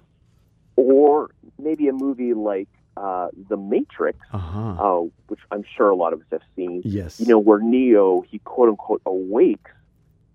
Or 0.77 1.31
maybe 1.57 1.87
a 1.89 1.93
movie 1.93 2.33
like 2.33 2.69
uh, 2.99 3.29
The 3.49 3.57
Matrix, 3.57 4.19
Uh 4.33 4.37
huh. 4.37 4.71
uh, 4.85 5.01
which 5.29 5.39
I'm 5.51 5.63
sure 5.75 5.89
a 5.89 5.95
lot 5.95 6.11
of 6.13 6.19
us 6.21 6.25
have 6.31 6.41
seen. 6.55 6.81
yes. 6.83 7.19
You 7.19 7.25
know, 7.27 7.39
where 7.39 7.59
Neo, 7.59 8.21
he 8.29 8.39
quote 8.39 8.69
unquote 8.69 9.01
awakes 9.05 9.71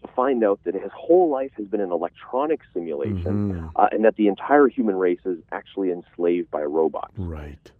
to 0.02 0.08
find 0.20 0.42
out 0.44 0.58
that 0.64 0.74
his 0.74 0.92
whole 0.92 1.28
life 1.38 1.52
has 1.58 1.66
been 1.66 1.80
an 1.80 1.92
electronic 1.92 2.60
simulation 2.74 3.34
Mhm. 3.52 3.70
uh, 3.76 3.88
and 3.92 4.04
that 4.04 4.16
the 4.16 4.28
entire 4.28 4.66
human 4.68 4.96
race 4.96 5.24
is 5.24 5.38
actually 5.52 5.90
enslaved 5.92 6.50
by 6.50 6.62
robots. 6.62 7.12
Right. 7.18 7.70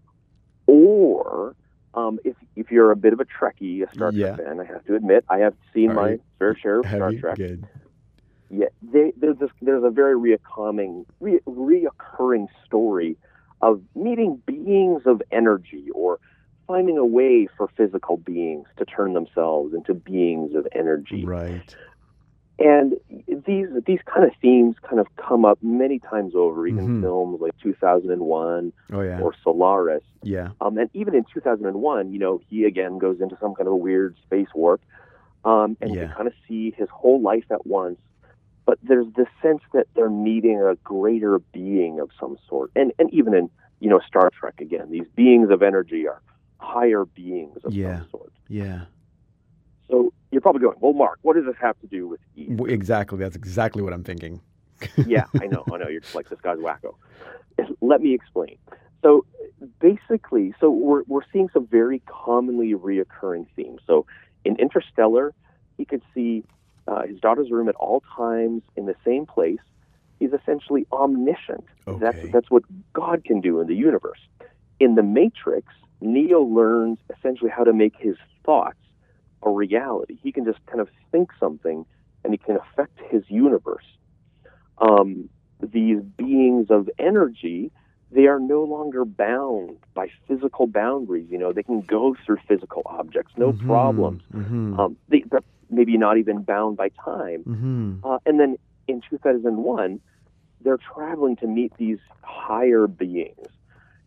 Or 0.67 1.55
um, 1.95 2.19
if 2.25 2.35
if 2.57 2.71
you're 2.73 2.91
a 2.91 2.97
bit 2.97 3.13
of 3.13 3.21
a 3.21 3.25
Trekkie, 3.25 3.87
a 3.89 3.93
Star 3.95 4.11
Yeah. 4.13 4.35
Trek 4.37 4.47
fan, 4.49 4.61
I 4.61 4.65
have 4.65 4.85
to 4.87 4.97
admit, 4.97 5.25
I 5.29 5.39
have 5.39 5.55
seen 5.73 5.95
my 5.95 6.19
fair 6.39 6.57
share 6.57 6.81
of 6.81 6.87
Star 6.87 7.13
you? 7.13 7.21
Trek. 7.21 7.37
Good. 7.37 7.67
Yeah, 8.51 8.67
they, 8.83 9.13
there's 9.17 9.39
this, 9.39 9.51
there's 9.63 9.83
a 9.85 9.91
very 9.91 10.15
reoccurring, 10.15 11.07
re, 11.21 11.41
reoccurring 11.47 12.47
story 12.65 13.17
of 13.61 13.81
meeting 13.95 14.43
of 15.15 15.23
energy 15.33 15.87
or 15.95 16.19
finding 16.67 16.97
a 16.99 17.05
way 17.05 17.47
for 17.57 17.69
physical 17.77 18.17
beings 18.17 18.67
to 18.79 18.85
turn 18.85 19.13
themselves 19.15 19.75
into 19.75 19.95
beings 19.95 20.55
of 20.55 20.67
energy. 20.75 21.25
Right. 21.25 21.75
And 22.59 22.95
these 23.27 23.67
these 23.85 23.99
kind 24.07 24.25
of 24.25 24.31
themes 24.41 24.77
kind 24.89 25.01
of 25.01 25.09
come 25.17 25.45
up 25.45 25.59
many 25.61 25.99
times 25.99 26.35
over, 26.37 26.67
even 26.69 26.87
Mhm. 26.87 27.03
films 27.03 27.41
like 27.41 27.57
2001 27.59 28.73
Oh 28.93 29.01
yeah. 29.01 29.21
or 29.21 29.35
Solaris. 29.43 30.05
yeah. 30.23 30.51
Um, 30.61 30.79
and 30.79 30.89
even 30.95 31.15
in 31.17 31.25
2001, 31.25 32.13
you 32.13 32.19
know, 32.21 32.41
he 32.49 32.65
again 32.65 32.99
goes 32.99 33.21
into 33.21 33.37
some 33.41 33.55
kind 33.55 33.67
of 33.67 33.73
a 33.73 33.77
weird 33.77 34.17
space 34.23 34.47
warp, 34.55 34.81
um, 35.45 35.77
and 35.81 35.93
Yeah. 35.95 36.03
you 36.03 36.09
kind 36.15 36.29
of 36.29 36.35
see 36.47 36.71
his 36.71 36.89
whole 36.91 37.21
life 37.21 37.45
at 37.51 37.67
once. 37.67 37.99
But 38.67 38.79
there's 38.83 39.13
this 39.15 39.29
sense 39.43 39.61
that 39.73 39.89
they're 39.95 40.09
meeting 40.09 40.63
a 40.63 40.77
greater 40.77 41.41
being 41.53 41.99
of 42.01 42.11
some 42.21 42.39
sort, 42.49 42.71
and 42.77 42.93
and 43.01 43.11
even 43.13 43.35
in 43.35 43.51
you 43.85 43.91
know 43.91 44.01
Star 44.09 44.31
Trek 44.41 44.63
again, 44.63 44.91
these 44.91 45.07
beings 45.15 45.51
of 45.51 45.63
energy 45.63 46.09
are 46.09 46.23
higher 46.57 47.05
beings 47.05 47.59
of 47.65 47.75
Yeah. 47.75 47.99
some 47.99 48.09
sort. 48.13 48.33
Yeah. 48.49 48.87
So 49.91 50.11
you're 50.31 50.41
probably 50.41 50.63
going, 50.63 50.79
well, 50.81 50.95
Mark, 50.95 51.19
what 51.21 51.37
does 51.37 51.45
this 51.45 51.57
have 51.61 51.79
to 51.81 51.87
do 51.87 52.09
with 52.09 52.21
Eve? 52.35 52.59
Exactly. 52.67 53.19
That's 53.19 53.37
exactly 53.37 53.83
what 53.83 53.93
I'm 53.93 54.03
thinking. 54.03 54.41
yeah, 55.07 55.27
I 55.39 55.47
know, 55.49 55.65
I 55.71 55.77
know. 55.77 55.89
You're 55.89 56.01
just 56.01 56.15
like 56.15 56.31
this 56.31 56.41
guy's 56.41 56.57
wacko. 56.57 56.95
Let 57.83 58.01
me 58.01 58.15
explain. 58.15 58.57
So 59.03 59.27
basically, 59.81 60.55
so 60.59 60.71
we're 60.71 61.03
we're 61.07 61.27
seeing 61.31 61.51
some 61.53 61.67
very 61.67 62.01
commonly 62.07 62.73
reoccurring 62.73 63.47
themes. 63.55 63.81
So 63.87 64.07
in 64.47 64.57
Interstellar, 64.57 65.35
he 65.77 65.85
could 65.85 66.03
see 66.15 66.43
uh, 66.89 67.03
his 67.03 67.21
daughter's 67.21 67.51
room 67.51 67.69
at 67.69 67.75
all 67.75 68.03
times 68.17 68.63
in 68.77 68.87
the 68.87 68.97
same 69.05 69.27
place. 69.27 69.61
He's 70.19 70.33
essentially 70.33 70.87
omniscient. 70.93 71.65
That's 71.87 72.19
Okay. 72.19 72.31
that's 72.33 72.51
what 72.51 72.65
God 72.95 73.25
can 73.25 73.41
do 73.41 73.61
in 73.61 73.67
the 73.67 73.75
universe. 73.75 74.21
In 74.81 74.95
the 74.95 75.03
Matrix, 75.03 75.69
Neo 76.01 76.41
learns 76.43 76.99
essentially 77.15 77.51
how 77.51 77.65
to 77.65 77.73
make 77.73 77.95
his 77.99 78.17
thoughts 78.45 78.79
a 79.43 79.51
reality. 79.51 80.17
He 80.23 80.33
can 80.33 80.45
just 80.45 80.59
kind 80.67 80.81
of 80.81 80.89
think 81.13 81.31
something, 81.39 81.87
and 82.23 82.33
he 82.33 82.39
can 82.39 82.57
affect 82.57 82.99
his 83.11 83.23
universe 83.29 83.85
um, 84.79 85.29
these 85.61 86.01
beings 86.01 86.67
of 86.71 86.89
energy, 86.99 87.71
they 88.11 88.27
are 88.27 88.39
no 88.41 88.63
longer 88.63 89.05
bound 89.05 89.79
by 89.95 90.09
physical 90.27 90.67
boundaries. 90.67 91.27
You 91.31 91.39
know, 91.39 91.53
they 91.53 91.63
can 91.63 91.81
go 91.81 92.15
through 92.25 92.39
physical 92.47 92.83
objects, 92.87 93.33
no 93.37 93.53
Mhm. 93.53 93.67
problems. 93.67 94.23
Mhm. 94.33 94.79
Um, 94.79 94.97
they, 95.09 95.21
they're 95.31 95.41
maybe 95.71 95.97
not 95.97 96.19
even 96.19 96.43
bound 96.43 96.77
by 96.77 96.91
time. 97.05 97.45
Mhm. 97.45 98.01
Uh, 98.05 98.19
and 98.27 98.39
then 98.39 98.57
in 98.87 99.03
2001, 99.09 100.01
they're 100.61 100.79
traveling 100.95 101.37
to 101.37 101.47
meet 101.47 101.73
these 101.77 101.99
higher 102.23 102.87
beings. 102.87 103.49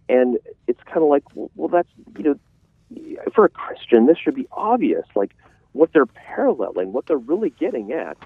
And 0.09 0.39
it's 0.67 0.81
kind 0.83 1.03
of 1.03 1.09
like, 1.09 1.23
well, 1.33 1.67
that's, 1.67 1.89
you 2.17 2.23
know, 2.23 2.39
for 3.35 3.45
a 3.45 3.49
Christian, 3.49 4.05
this 4.05 4.17
should 4.17 4.35
be 4.35 4.47
obvious. 4.51 5.05
Like, 5.15 5.35
what 5.73 5.91
they're 5.93 6.05
paralleling, 6.05 6.93
what 6.93 7.05
they're 7.05 7.17
really 7.17 7.49
getting 7.49 7.91
at 7.91 8.17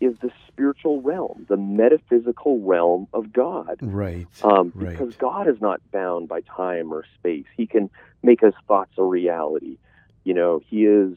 is 0.00 0.14
the 0.20 0.30
spiritual 0.46 1.00
realm, 1.00 1.46
the 1.48 1.56
metaphysical 1.56 2.60
realm 2.60 3.08
of 3.12 3.32
God. 3.32 3.78
Right. 3.80 4.26
Um, 4.42 4.72
Right. 4.74 4.90
Because 4.90 5.16
God 5.16 5.48
is 5.48 5.60
not 5.60 5.80
bound 5.90 6.28
by 6.28 6.42
time 6.42 6.92
or 6.92 7.04
space. 7.18 7.46
He 7.56 7.66
can 7.66 7.90
make 8.22 8.40
his 8.40 8.54
thoughts 8.68 8.92
a 8.98 9.02
reality. 9.02 9.78
You 10.24 10.34
know, 10.34 10.60
he 10.66 10.84
is, 10.84 11.16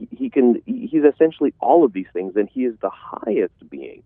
he, 0.00 0.16
he 0.16 0.30
can, 0.30 0.62
he's 0.66 1.04
essentially 1.04 1.52
all 1.60 1.84
of 1.84 1.92
these 1.92 2.06
things, 2.12 2.34
and 2.36 2.48
he 2.48 2.64
is 2.64 2.74
the 2.80 2.90
highest 2.90 3.54
being. 3.68 4.02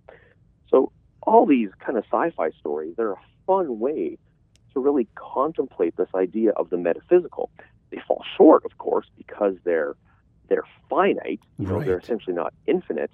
So, 0.68 0.90
all 1.22 1.46
these 1.46 1.70
kind 1.80 1.96
of 1.96 2.04
sci 2.04 2.30
fi 2.30 2.50
stories, 2.61 2.94
they're 2.96 3.12
a 3.12 3.20
fun 3.46 3.78
way 3.78 4.18
to 4.72 4.80
really 4.80 5.09
contemplate 5.14 5.96
this 5.96 6.09
idea 6.14 6.50
of 6.50 6.68
the 6.70 6.76
metaphysical. 6.76 7.50
They 7.90 8.00
fall 8.07 8.24
short, 8.37 8.64
of 8.64 8.76
course, 8.78 9.07
because 9.16 9.54
they're 9.64 9.94
they're 10.48 10.64
finite. 10.90 11.40
You 11.59 11.66
know, 11.68 11.83
they're 11.83 11.98
essentially 11.98 12.35
not 12.35 12.52
infinite, 12.66 13.11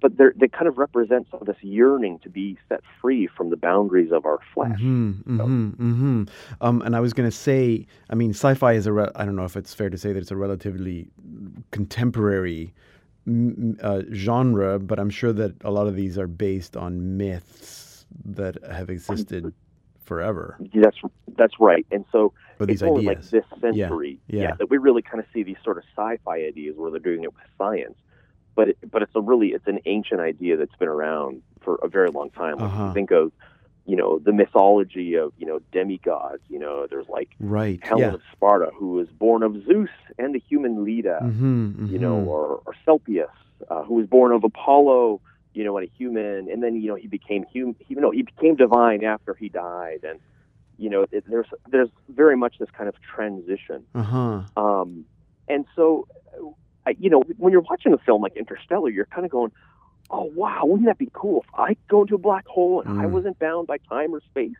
but 0.00 0.16
they're, 0.16 0.32
they 0.36 0.48
kind 0.48 0.66
of 0.66 0.78
represent 0.78 1.26
some 1.30 1.40
of 1.40 1.46
this 1.46 1.56
yearning 1.62 2.18
to 2.20 2.28
be 2.28 2.58
set 2.68 2.80
free 3.00 3.26
from 3.26 3.50
the 3.50 3.56
boundaries 3.56 4.12
of 4.12 4.24
our 4.26 4.38
flesh. 4.54 4.78
Mm-hmm, 4.80 5.40
mm-hmm, 5.40 5.68
mm-hmm. 5.70 6.22
Um, 6.60 6.82
and 6.82 6.96
I 6.96 7.00
was 7.00 7.12
going 7.12 7.28
to 7.28 7.36
say, 7.36 7.86
I 8.08 8.14
mean, 8.14 8.30
sci-fi 8.30 8.72
is 8.72 8.86
a. 8.86 8.92
Re- 8.92 9.12
I 9.14 9.24
don't 9.24 9.36
know 9.36 9.44
if 9.44 9.56
it's 9.56 9.74
fair 9.74 9.90
to 9.90 9.98
say 9.98 10.12
that 10.12 10.18
it's 10.18 10.30
a 10.30 10.36
relatively 10.36 11.08
contemporary 11.70 12.74
uh, 13.82 14.02
genre, 14.12 14.78
but 14.78 14.98
I'm 14.98 15.10
sure 15.10 15.32
that 15.32 15.54
a 15.64 15.70
lot 15.70 15.86
of 15.86 15.96
these 15.96 16.18
are 16.18 16.26
based 16.26 16.76
on 16.76 17.16
myths 17.16 18.06
that 18.24 18.56
have 18.70 18.90
existed 18.90 19.52
forever. 20.04 20.58
That's 20.74 20.96
that's 21.36 21.54
right. 21.60 21.86
And 21.92 22.04
so 22.10 22.32
these 22.58 22.74
it's 22.74 22.82
only 22.82 23.04
like 23.04 23.18
ideas. 23.18 23.30
this 23.30 23.44
century, 23.60 24.18
yeah. 24.26 24.54
that 24.58 24.68
we 24.68 24.78
really 24.78 25.02
kind 25.02 25.20
of 25.20 25.26
see 25.32 25.42
these 25.42 25.56
sort 25.62 25.78
of 25.78 25.84
sci-fi 25.96 26.38
ideas 26.38 26.76
where 26.76 26.90
they're 26.90 27.00
doing 27.00 27.22
it 27.22 27.32
with 27.32 27.44
science. 27.56 27.96
But 28.54 28.70
it, 28.70 28.78
but 28.90 29.02
it's 29.02 29.12
a 29.14 29.20
really 29.20 29.48
it's 29.48 29.66
an 29.66 29.80
ancient 29.86 30.20
idea 30.20 30.56
that's 30.56 30.74
been 30.76 30.88
around 30.88 31.42
for 31.60 31.76
a 31.82 31.88
very 31.88 32.10
long 32.10 32.30
time. 32.30 32.56
Like 32.58 32.70
Uh-huh. 32.72 32.86
you 32.88 32.94
think 32.94 33.10
of, 33.10 33.32
you 33.86 33.96
know, 33.96 34.18
the 34.18 34.32
mythology 34.32 35.14
of 35.14 35.32
you 35.38 35.46
know 35.46 35.60
demigods. 35.72 36.42
You 36.48 36.58
know, 36.58 36.86
there's 36.88 37.08
like 37.08 37.30
Right. 37.38 37.78
Helen 37.82 38.02
yeah. 38.08 38.14
of 38.14 38.22
Sparta, 38.32 38.70
who 38.74 38.92
was 38.92 39.08
born 39.08 39.42
of 39.42 39.52
Zeus 39.66 39.88
and 40.18 40.34
the 40.34 40.40
human 40.40 40.84
Leda. 40.84 41.20
Mm-hmm, 41.22 41.86
you 41.86 41.98
know, 41.98 42.16
or, 42.16 42.60
or 42.66 42.74
Asclepius, 42.74 43.30
uh, 43.70 43.82
who 43.84 43.94
was 43.94 44.06
born 44.06 44.32
of 44.32 44.42
Apollo, 44.44 45.20
you 45.54 45.64
know, 45.64 45.76
and 45.78 45.86
a 45.88 45.90
human, 45.96 46.50
and 46.50 46.62
then 46.62 46.74
you 46.80 46.88
know 46.88 46.96
he 46.96 47.06
became 47.08 47.44
human. 47.52 47.74
He, 47.78 47.94
you 47.94 48.00
know, 48.00 48.10
he 48.10 48.22
became 48.22 48.56
divine 48.56 49.04
after 49.04 49.34
he 49.34 49.48
died, 49.48 50.00
and 50.04 50.18
you 50.76 50.88
know, 50.90 51.06
it, 51.12 51.24
there's 51.28 51.46
there's 51.68 51.90
very 52.08 52.36
much 52.36 52.58
this 52.58 52.70
kind 52.70 52.88
of 52.88 52.94
transition. 53.14 53.84
Uh 53.94 54.02
huh. 54.02 54.42
Um, 54.56 55.04
and 55.48 55.64
so, 55.76 56.06
I, 56.90 56.96
you 56.98 57.10
know, 57.10 57.22
when 57.36 57.52
you're 57.52 57.62
watching 57.62 57.92
a 57.92 57.98
film 57.98 58.22
like 58.22 58.36
Interstellar, 58.36 58.90
you're 58.90 59.06
kind 59.06 59.24
of 59.24 59.30
going, 59.30 59.52
"Oh 60.10 60.24
wow, 60.34 60.62
wouldn't 60.64 60.86
that 60.86 60.98
be 60.98 61.08
cool 61.12 61.40
if 61.42 61.48
I 61.54 61.76
go 61.88 62.02
into 62.02 62.16
a 62.16 62.18
black 62.18 62.46
hole 62.46 62.82
and 62.84 62.98
I 63.00 63.04
Mm. 63.04 63.12
wasn't 63.12 63.38
bound 63.38 63.66
by 63.66 63.78
time 63.88 64.14
or 64.14 64.20
space?" 64.20 64.56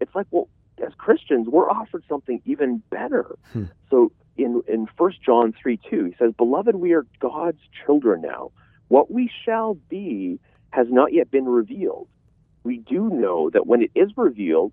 It's 0.00 0.14
like, 0.14 0.26
well, 0.30 0.48
as 0.86 0.92
Christians, 0.94 1.48
we're 1.48 1.70
offered 1.70 2.04
something 2.08 2.40
even 2.44 2.82
better. 2.90 3.36
Hmm. 3.52 3.64
So 3.90 4.12
in 4.36 4.62
in 4.68 4.86
First 4.96 5.18
John 5.22 5.52
three 5.60 5.78
two, 5.90 6.04
he 6.06 6.14
says, 6.18 6.32
"Beloved, 6.36 6.76
we 6.76 6.92
are 6.92 7.06
God's 7.20 7.60
children 7.84 8.22
now. 8.22 8.50
What 8.88 9.10
we 9.10 9.30
shall 9.44 9.74
be 9.90 10.40
has 10.72 10.86
not 10.90 11.12
yet 11.12 11.30
been 11.30 11.46
revealed. 11.46 12.08
We 12.64 12.78
do 12.78 13.08
know 13.10 13.50
that 13.50 13.66
when 13.66 13.82
it 13.82 13.90
is 13.94 14.10
revealed, 14.16 14.72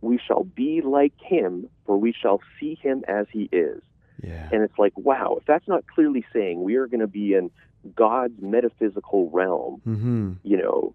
we 0.00 0.18
shall 0.18 0.44
be 0.44 0.82
like 0.82 1.14
Him, 1.20 1.68
for 1.86 1.96
we 1.96 2.12
shall 2.12 2.40
see 2.58 2.76
Him 2.82 3.04
as 3.08 3.26
He 3.32 3.48
is." 3.52 3.82
Yeah. 4.22 4.48
And 4.52 4.62
it's 4.62 4.78
like, 4.78 4.96
wow, 4.96 5.36
if 5.40 5.46
that's 5.46 5.66
not 5.68 5.86
clearly 5.86 6.24
saying 6.32 6.62
we 6.62 6.76
are 6.76 6.86
going 6.86 7.00
to 7.00 7.06
be 7.06 7.34
in 7.34 7.50
God's 7.94 8.40
metaphysical 8.40 9.28
realm, 9.30 9.82
Mm-hmm. 9.86 10.32
you 10.42 10.56
know, 10.56 10.94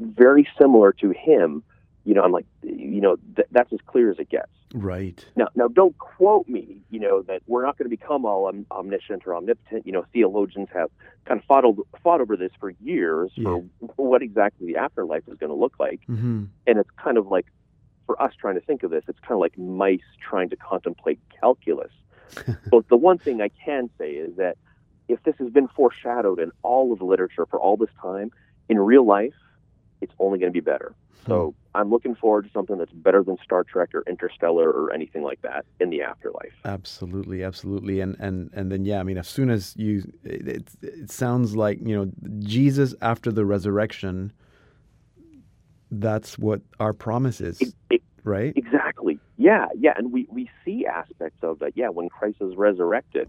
very 0.00 0.48
similar 0.58 0.92
to 0.94 1.10
Him, 1.10 1.62
you 2.04 2.14
know, 2.14 2.22
I'm 2.22 2.32
like, 2.32 2.46
you 2.62 3.00
know, 3.00 3.16
th- 3.34 3.48
that's 3.50 3.72
as 3.72 3.80
clear 3.86 4.10
as 4.10 4.18
it 4.18 4.28
gets. 4.28 4.50
Right. 4.74 5.24
Now, 5.36 5.48
now, 5.54 5.68
don't 5.68 5.96
quote 5.98 6.48
me. 6.48 6.80
You 6.90 7.00
know 7.00 7.22
that 7.22 7.42
we're 7.46 7.64
not 7.64 7.78
going 7.78 7.88
to 7.90 7.96
become 7.96 8.24
all 8.24 8.46
om- 8.46 8.66
omniscient 8.70 9.26
or 9.26 9.34
omnipotent. 9.34 9.86
You 9.86 9.92
know, 9.92 10.04
theologians 10.12 10.68
have 10.72 10.90
kind 11.24 11.40
of 11.40 11.46
fought 11.46 11.64
over, 11.64 11.82
fought 12.02 12.20
over 12.20 12.36
this 12.36 12.50
for 12.60 12.70
years 12.82 13.32
for 13.36 13.64
what 13.96 14.22
exactly 14.22 14.66
the 14.72 14.76
afterlife 14.78 15.22
is 15.28 15.36
going 15.38 15.50
to 15.50 15.56
look 15.56 15.74
like, 15.78 16.00
Mm-hmm. 16.08 16.44
and 16.66 16.78
it's 16.78 16.90
kind 16.96 17.18
of 17.18 17.26
like 17.28 17.46
for 18.06 18.20
us 18.22 18.32
trying 18.40 18.54
to 18.54 18.60
think 18.60 18.82
of 18.84 18.90
this, 18.90 19.02
it's 19.08 19.18
kind 19.20 19.32
of 19.32 19.38
like 19.40 19.56
mice 19.58 20.00
trying 20.20 20.48
to 20.50 20.56
contemplate 20.56 21.18
calculus. 21.40 21.90
but 22.70 22.88
the 22.88 22.96
one 22.96 23.18
thing 23.18 23.40
I 23.40 23.50
can 23.64 23.90
say 23.98 24.12
is 24.12 24.36
that 24.36 24.56
if 25.08 25.22
this 25.22 25.36
has 25.38 25.50
been 25.50 25.68
foreshadowed 25.68 26.40
in 26.40 26.50
all 26.62 26.92
of 26.92 26.98
the 26.98 27.04
literature 27.04 27.46
for 27.46 27.60
all 27.60 27.76
this 27.76 27.90
time, 28.00 28.30
in 28.68 28.78
real 28.78 29.06
life, 29.06 29.34
it's 30.00 30.12
only 30.18 30.38
going 30.38 30.52
to 30.52 30.56
be 30.56 30.60
better. 30.60 30.94
So 31.26 31.50
hmm. 31.50 31.78
I'm 31.78 31.90
looking 31.90 32.14
forward 32.14 32.44
to 32.44 32.50
something 32.50 32.78
that's 32.78 32.92
better 32.92 33.22
than 33.22 33.36
Star 33.42 33.64
Trek 33.64 33.94
or 33.94 34.02
Interstellar 34.06 34.70
or 34.70 34.92
anything 34.92 35.22
like 35.22 35.42
that 35.42 35.64
in 35.80 35.90
the 35.90 36.02
afterlife. 36.02 36.52
Absolutely, 36.64 37.42
absolutely, 37.42 38.00
and 38.00 38.16
and 38.18 38.50
and 38.52 38.70
then 38.70 38.84
yeah, 38.84 39.00
I 39.00 39.02
mean, 39.02 39.18
as 39.18 39.28
soon 39.28 39.50
as 39.50 39.74
you, 39.76 40.10
it, 40.24 40.48
it, 40.48 40.68
it 40.82 41.10
sounds 41.10 41.56
like 41.56 41.78
you 41.82 41.96
know 41.96 42.10
Jesus 42.40 42.94
after 43.02 43.32
the 43.32 43.44
resurrection. 43.44 44.32
That's 45.90 46.36
what 46.36 46.62
our 46.80 46.92
promise 46.92 47.40
is, 47.40 47.60
It- 47.60 47.74
it- 47.90 48.02
right? 48.24 48.52
Exactly. 48.56 48.85
Yeah, 49.46 49.66
yeah, 49.78 49.94
and 49.96 50.06
we 50.12 50.26
we 50.28 50.50
see 50.64 50.86
aspects 50.86 51.38
of 51.48 51.60
that. 51.60 51.72
Yeah, 51.76 51.90
when 51.98 52.08
Christ 52.08 52.38
is 52.40 52.52
resurrected, 52.56 53.28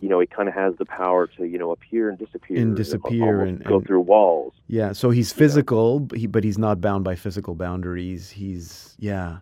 you 0.00 0.08
know, 0.08 0.18
he 0.18 0.26
kind 0.26 0.48
of 0.48 0.54
has 0.54 0.72
the 0.78 0.86
power 0.86 1.26
to 1.36 1.44
you 1.44 1.58
know 1.58 1.70
appear 1.72 2.08
and 2.08 2.18
disappear, 2.18 2.56
And 2.62 2.74
disappear 2.74 3.40
almost 3.40 3.48
and- 3.50 3.64
go 3.64 3.76
and- 3.76 3.86
through 3.86 4.00
walls. 4.14 4.54
Yeah, 4.78 4.92
so 4.92 5.10
he's 5.10 5.30
physical, 5.42 6.00
but, 6.00 6.16
he, 6.20 6.26
but 6.26 6.42
he's 6.48 6.56
not 6.66 6.80
bound 6.80 7.02
by 7.04 7.16
physical 7.16 7.54
boundaries. 7.54 8.22
He's 8.30 8.96
yeah, 8.98 9.38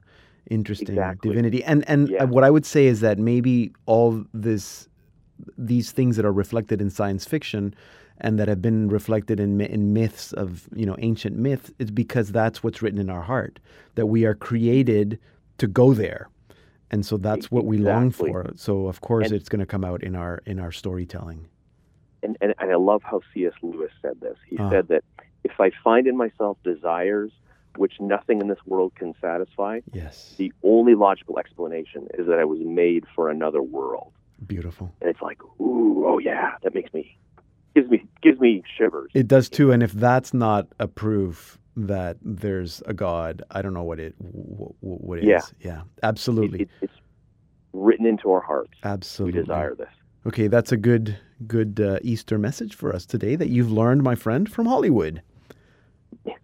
interesting 0.50 0.88
Exactly. 0.96 1.30
divinity. 1.30 1.62
And 1.62 1.88
and 1.88 2.08
Yeah. 2.08 2.24
what 2.24 2.42
I 2.42 2.50
would 2.50 2.66
say 2.66 2.86
is 2.86 2.98
that 3.06 3.16
maybe 3.20 3.72
all 3.86 4.24
this 4.34 4.88
these 5.56 5.92
things 5.92 6.16
that 6.16 6.24
are 6.24 6.32
reflected 6.44 6.80
in 6.80 6.88
science 6.90 7.24
fiction 7.24 7.72
and 8.18 8.38
that 8.38 8.48
have 8.48 8.62
been 8.62 8.88
reflected 8.88 9.38
in 9.38 9.60
in 9.60 9.92
myths 9.92 10.32
of, 10.32 10.66
you 10.74 10.86
know, 10.86 10.96
ancient 10.98 11.36
myths 11.36 11.70
is 11.78 11.90
because 11.92 12.32
that's 12.32 12.64
what's 12.64 12.80
written 12.82 12.98
in 12.98 13.10
our 13.10 13.22
heart 13.32 13.60
that 13.94 14.06
we 14.06 14.24
are 14.24 14.34
created 14.34 15.18
to 15.58 15.66
go 15.66 15.94
there. 15.94 16.28
And 16.90 17.04
so 17.04 17.16
that's 17.16 17.50
what 17.50 17.64
we 17.64 17.78
long 17.78 18.10
for. 18.10 18.46
So 18.56 18.86
of 18.86 19.00
course 19.00 19.26
And- 19.28 19.34
it's 19.36 19.48
going 19.48 19.60
to 19.60 19.66
come 19.66 19.84
out 19.84 20.02
in 20.02 20.14
our 20.14 20.40
in 20.46 20.58
our 20.60 20.72
storytelling. 20.72 21.46
And, 22.22 22.36
and 22.40 22.54
and 22.58 22.70
I 22.72 22.76
love 22.76 23.02
how 23.02 23.20
C.S. 23.34 23.52
Lewis 23.62 23.90
said 24.02 24.20
this. 24.20 24.36
He 24.48 24.56
Ah. 24.58 24.70
said 24.70 24.88
that 24.88 25.02
if 25.44 25.60
I 25.60 25.70
find 25.84 26.06
in 26.06 26.16
myself 26.16 26.58
desires 26.64 27.30
which 27.76 28.00
nothing 28.00 28.40
in 28.40 28.48
this 28.48 28.58
world 28.66 28.94
can 28.94 29.14
satisfy, 29.20 29.80
Yes. 29.92 30.34
the 30.38 30.50
only 30.62 30.94
logical 30.94 31.38
explanation 31.38 32.08
is 32.18 32.26
that 32.26 32.38
I 32.38 32.44
was 32.44 32.58
made 32.60 33.04
for 33.14 33.28
another 33.28 33.62
world. 33.62 34.12
Beautiful. 34.46 34.92
And 35.02 35.10
it's 35.10 35.20
like, 35.20 35.42
ooh, 35.60 36.04
oh 36.06 36.18
yeah, 36.18 36.52
that 36.62 36.74
makes 36.74 36.92
me 36.94 37.18
gives 37.74 37.90
me 37.90 38.06
gives 38.22 38.40
me 38.40 38.62
shivers. 38.78 39.10
It 39.14 39.28
does 39.28 39.48
too, 39.50 39.70
and 39.72 39.82
if 39.82 39.92
that's 39.92 40.32
not 40.32 40.68
a 40.78 40.88
proof 40.88 41.58
that 41.76 42.16
there's 42.22 42.82
a 42.86 42.94
God, 42.94 43.42
I 43.50 43.60
don't 43.62 43.74
know 43.74 43.82
what 43.84 44.00
it 44.00 44.14
wh- 44.18 44.72
wh- 44.80 45.04
what 45.04 45.18
it 45.18 45.24
is. 45.24 45.28
Yeah. 45.28 45.70
Yeah, 45.72 45.80
It- 45.80 45.86
absolutely, 46.02 46.60
it- 46.62 46.70
it's 46.80 46.92
written 47.72 48.06
into 48.06 48.30
our 48.30 48.40
hearts. 48.40 48.72
absolutely. 48.84 49.40
We 49.40 49.44
desire 49.46 49.74
this. 49.74 49.88
Okay, 50.26 50.48
that's 50.48 50.72
a 50.72 50.76
good 50.76 51.16
good 51.46 51.78
uh, 51.80 51.98
Easter 52.02 52.38
message 52.38 52.74
for 52.74 52.94
us 52.94 53.04
today 53.04 53.36
that 53.36 53.48
you've 53.48 53.70
learned, 53.70 54.02
my 54.02 54.14
friend, 54.14 54.50
from 54.50 54.66
Hollywood. 54.66 55.20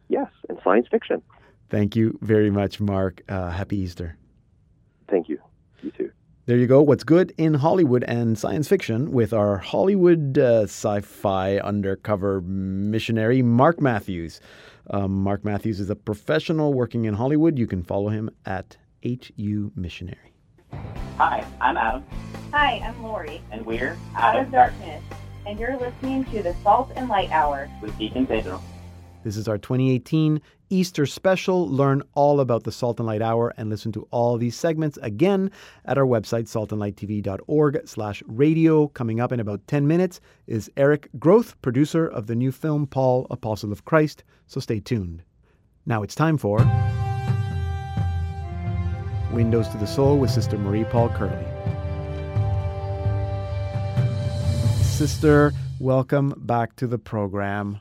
Yes, 0.09 0.29
and 0.51 0.59
science 0.63 0.87
fiction. 0.91 1.23
Thank 1.71 1.97
you 1.97 2.19
very 2.21 2.51
much, 2.51 2.79
Mark. 2.81 3.23
Uh, 3.29 3.49
happy 3.51 3.79
Easter. 3.79 4.17
Thank 5.09 5.29
you. 5.31 5.39
You 5.83 5.91
too. 5.93 6.11
There 6.45 6.59
you 6.59 6.67
go. 6.67 6.83
What's 6.83 7.05
good 7.05 7.33
in 7.39 7.55
Hollywood 7.55 8.05
and 8.05 8.37
science 8.37 8.69
fiction 8.69 9.13
with 9.13 9.33
our 9.33 9.57
Hollywood 9.59 10.37
uh, 10.39 10.65
sci 10.65 11.01
fi 11.01 11.59
undercover 11.59 12.43
missionary, 12.43 13.41
Mark 13.43 13.81
Matthews. 13.81 14.41
Um, 14.93 15.23
Mark 15.23 15.43
Matthews 15.43 15.81
is 15.81 15.89
a 15.89 15.97
professional 15.97 16.75
working 16.75 17.07
in 17.07 17.15
Hollywood. 17.15 17.59
You 17.59 17.67
can 17.67 17.83
follow 17.83 18.11
him 18.11 18.29
at 18.45 18.77
HU 19.03 19.73
Missionary. 19.75 20.35
Hi, 21.17 21.45
I'm 21.61 21.77
Adam, 21.79 22.05
Hi, 22.53 22.83
I'm 22.85 23.03
Lori, 23.03 23.41
and 23.51 23.65
we're 23.65 23.97
Out 24.15 24.39
of 24.39 24.51
Darkness, 24.51 25.03
and 25.47 25.59
you're 25.59 25.79
listening 25.79 26.27
to 26.27 26.43
the 26.43 26.55
Salt 26.63 26.93
and 26.97 27.09
Light 27.09 27.31
Hour. 27.31 27.71
with 27.81 27.97
Deacon 27.97 28.27
Pedro. 28.27 28.63
This 29.25 29.37
is 29.37 29.47
our 29.47 29.59
2018 29.59 30.41
Easter 30.69 31.07
special. 31.07 31.69
Learn 31.69 32.03
all 32.15 32.41
about 32.41 32.65
the 32.65 32.73
Salt 32.73 32.99
and 32.99 33.07
Light 33.07 33.23
Hour 33.23 33.55
and 33.57 33.71
listen 33.71 33.93
to 33.93 34.09
all 34.11 34.37
these 34.37 34.57
segments 34.57 34.99
again 35.01 35.51
at 35.85 35.97
our 35.97 36.05
website, 36.05 36.45
saltandlighttv.org 36.45 37.83
slash 37.87 38.23
radio. 38.27 38.89
Coming 38.89 39.21
up 39.21 39.31
in 39.31 39.39
about 39.39 39.65
10 39.69 39.87
minutes 39.87 40.21
is 40.49 40.71
Eric 40.77 41.09
Groth, 41.21 41.61
producer 41.63 42.07
of 42.07 42.27
the 42.27 42.35
new 42.35 42.51
film 42.51 42.87
Paul, 42.87 43.29
Apostle 43.31 43.71
of 43.71 43.85
Christ. 43.85 44.25
So 44.49 44.59
stay 44.59 44.81
tuned. 44.81 45.23
Now 45.87 46.03
it's 46.03 46.17
time 46.17 46.37
for 46.37 46.59
Windows 49.33 49.69
to 49.69 49.79
the 49.79 49.87
Soul 49.87 50.19
with 50.19 50.31
Sister 50.31 50.59
Marie 50.59 50.85
Paul 50.85 51.11
Curley. 51.11 51.47
Sister, 54.83 55.53
welcome 55.79 56.35
back 56.39 56.75
to 56.77 56.89
the 56.89 56.99
program. 56.99 57.81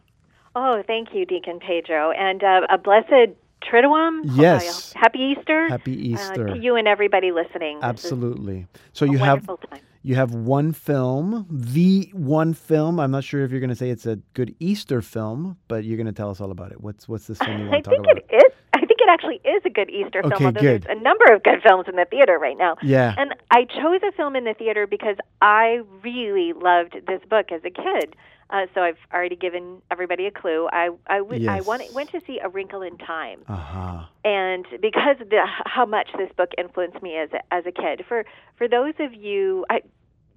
Oh, 0.55 0.83
thank 0.85 1.09
you, 1.13 1.25
Deacon 1.25 1.59
Pedro, 1.59 2.11
and 2.11 2.43
uh, 2.43 2.61
a 2.69 2.77
blessed 2.77 3.35
Triduum. 3.61 4.21
Yes. 4.25 4.93
Uh, 4.95 4.99
happy 4.99 5.19
Easter. 5.19 5.67
Happy 5.69 5.93
uh, 5.93 6.15
Easter. 6.15 6.47
to 6.47 6.57
you 6.57 6.75
and 6.75 6.87
everybody 6.87 7.31
listening. 7.31 7.79
Absolutely. 7.81 8.67
So 8.93 9.05
you 9.05 9.17
have 9.19 9.45
time. 9.45 9.79
you 10.01 10.15
have 10.15 10.33
one 10.33 10.73
film, 10.73 11.45
the 11.49 12.09
one 12.13 12.53
film. 12.53 12.99
I'm 12.99 13.11
not 13.11 13.23
sure 13.23 13.43
if 13.43 13.51
you're 13.51 13.59
going 13.59 13.69
to 13.69 13.75
say 13.75 13.89
it's 13.89 14.05
a 14.05 14.17
good 14.33 14.55
Easter 14.59 15.01
film, 15.01 15.57
but 15.67 15.83
you're 15.83 15.97
going 15.97 16.07
to 16.07 16.13
tell 16.13 16.31
us 16.31 16.41
all 16.41 16.51
about 16.51 16.71
it. 16.71 16.81
What's 16.81 17.07
what's 17.07 17.27
this 17.27 17.37
film 17.37 17.59
you 17.59 17.65
I 17.67 17.69
want 17.69 17.83
to 17.83 17.89
talk 17.89 17.93
think 17.93 18.05
about? 18.05 18.17
it 18.17 18.35
is. 18.35 18.53
I 18.73 18.79
think 18.79 18.99
it 18.99 19.09
actually 19.09 19.41
is 19.45 19.61
a 19.65 19.69
good 19.69 19.89
Easter 19.89 20.21
film. 20.21 20.33
Okay, 20.33 20.45
although 20.45 20.61
good. 20.61 20.83
there's 20.83 20.97
a 20.97 21.01
number 21.01 21.25
of 21.31 21.43
good 21.43 21.61
films 21.61 21.85
in 21.87 21.95
the 21.97 22.05
theater 22.09 22.39
right 22.39 22.57
now. 22.57 22.77
Yeah. 22.81 23.13
And 23.17 23.35
I 23.51 23.65
chose 23.65 24.01
a 24.07 24.11
film 24.13 24.35
in 24.35 24.45
the 24.45 24.55
theater 24.55 24.87
because 24.87 25.17
I 25.41 25.81
really 26.03 26.53
loved 26.53 26.95
this 27.07 27.21
book 27.29 27.51
as 27.51 27.61
a 27.63 27.69
kid. 27.69 28.15
Uh, 28.51 28.65
so 28.73 28.81
I've 28.81 28.97
already 29.13 29.35
given 29.37 29.81
everybody 29.89 30.25
a 30.27 30.31
clue. 30.31 30.67
I 30.71 30.89
I, 31.07 31.17
w- 31.19 31.49
I 31.49 31.57
Yes. 31.57 31.65
went, 31.65 31.93
went 31.93 32.11
to 32.11 32.19
see 32.27 32.39
A 32.43 32.49
Wrinkle 32.49 32.81
in 32.81 32.97
Time. 32.97 33.39
Uh 33.47 33.55
huh. 33.55 34.03
and 34.25 34.65
because 34.81 35.17
of 35.21 35.29
the, 35.29 35.41
how 35.65 35.85
much 35.85 36.09
this 36.17 36.29
book 36.35 36.49
influenced 36.57 37.01
me 37.01 37.15
as 37.17 37.29
a, 37.33 37.53
as 37.53 37.63
a 37.65 37.71
kid. 37.71 38.03
For 38.07 38.25
for 38.57 38.67
those 38.67 38.93
of 38.99 39.13
you, 39.13 39.65
I, 39.69 39.79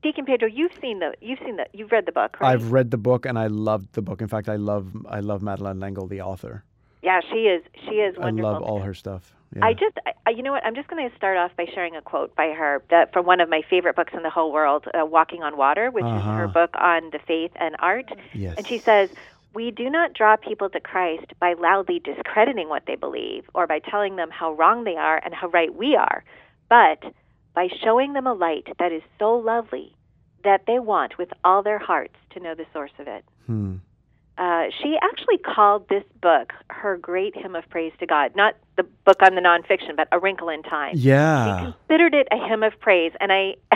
Deacon 0.03 0.27
Pedro, 0.27 0.49
you've 0.49 0.73
seen 0.81 1.01
the 1.01 1.15
you've 1.21 1.41
seen 1.45 1.57
the 1.57 1.67
you've 1.73 1.91
read 1.91 2.07
the 2.07 2.13
book, 2.13 2.37
right? 2.41 2.53
I've 2.53 2.71
read 2.73 2.91
the 2.91 2.99
book 2.99 3.27
and 3.27 3.39
I 3.39 3.49
loved 3.49 3.95
the 3.95 4.03
book. 4.03 4.21
In 4.23 4.29
fact, 4.29 4.49
I 4.49 4.57
love 4.57 4.93
I 5.09 5.21
love 5.21 5.43
Madeleine 5.43 5.81
L'Engle, 5.81 6.07
the 6.07 6.21
author. 6.21 6.65
Yeah, 7.05 7.21
she 7.31 7.41
is 7.55 7.63
she 7.85 7.97
is 8.07 8.17
wonderful. 8.19 8.49
I 8.49 8.53
love 8.55 8.63
all 8.63 8.81
her 8.81 8.95
stuff. 8.95 9.33
Yeah. 9.55 9.67
I 9.67 9.73
just, 9.73 9.97
I, 10.27 10.31
you 10.31 10.43
know 10.43 10.51
what? 10.51 10.65
I'm 10.67 10.75
just 10.75 10.89
going 10.89 11.09
to 11.09 11.15
start 11.17 11.37
off 11.37 11.53
by 11.57 11.67
sharing 11.73 11.95
a 11.95 12.03
quote 12.03 12.35
by 12.35 12.49
her 12.49 12.83
that 12.91 13.13
from 13.13 13.25
one 13.25 13.41
of 13.41 13.49
my 13.49 13.63
favorite 13.71 13.95
books 13.95 14.13
in 14.13 14.23
the 14.25 14.31
whole 14.31 14.53
world, 14.53 14.85
uh, 14.99 15.07
"Walking 15.07 15.43
on 15.45 15.57
Water," 15.57 15.91
which 15.93 16.05
is 16.05 16.11
her 16.11 16.45
Uh-huh. 16.47 16.47
book 16.49 16.71
on 16.75 17.11
the 17.13 17.21
faith 17.21 17.53
and 17.57 17.77
art. 17.79 18.11
yes. 18.33 18.55
And 18.57 18.67
she 18.67 18.83
says, 18.85 19.11
We 19.55 19.71
do 19.71 19.89
not 19.89 20.15
draw 20.15 20.35
people 20.35 20.69
to 20.71 20.81
Christ 20.81 21.27
by 21.39 21.53
loudly 21.53 22.01
discrediting 22.01 22.69
what 22.69 22.87
they 22.87 22.97
believe 22.97 23.45
or 23.55 23.69
by 23.69 23.79
telling 23.79 24.17
them 24.17 24.31
how 24.33 24.53
wrong 24.55 24.83
they 24.83 24.97
are 24.97 25.19
and 25.25 25.33
how 25.33 25.47
right 25.49 25.73
we 25.73 25.95
are, 25.95 26.25
but 26.69 27.01
by 27.55 27.69
showing 27.85 28.15
them 28.15 28.27
a 28.27 28.35
light 28.35 28.67
that 28.81 28.91
is 28.91 29.03
so 29.21 29.37
lovely 29.37 29.95
that 30.43 30.63
they 30.67 30.81
want 30.81 31.17
with 31.19 31.29
all 31.45 31.63
their 31.63 31.79
hearts 31.79 32.17
to 32.31 32.41
know 32.41 32.57
the 32.57 32.67
source 32.73 32.91
of 32.99 33.07
it. 33.07 33.25
Hmm. 33.47 33.77
Uh, 34.37 34.65
she 34.83 34.97
actually 35.01 35.39
called 35.39 35.89
this 35.89 36.03
book 36.21 36.53
her 36.71 36.97
great 36.97 37.37
hymn 37.37 37.55
of 37.55 37.69
praise 37.71 37.93
to 38.01 38.07
God. 38.07 38.35
Not 38.35 38.57
the 38.77 38.83
book 39.05 39.23
on 39.23 39.37
the 39.37 39.41
nonfiction, 39.41 39.95
but 39.97 40.09
A 40.11 40.19
Wrinkle 40.19 40.49
in 40.49 40.63
Time. 40.65 40.95
Yeah, 40.97 41.59
She 41.67 41.73
considered 41.73 42.15
it 42.15 42.27
a 42.33 42.37
hymn 42.49 42.63
of 42.65 42.73
praise, 42.81 43.13
and 43.21 43.33
I, 43.33 43.55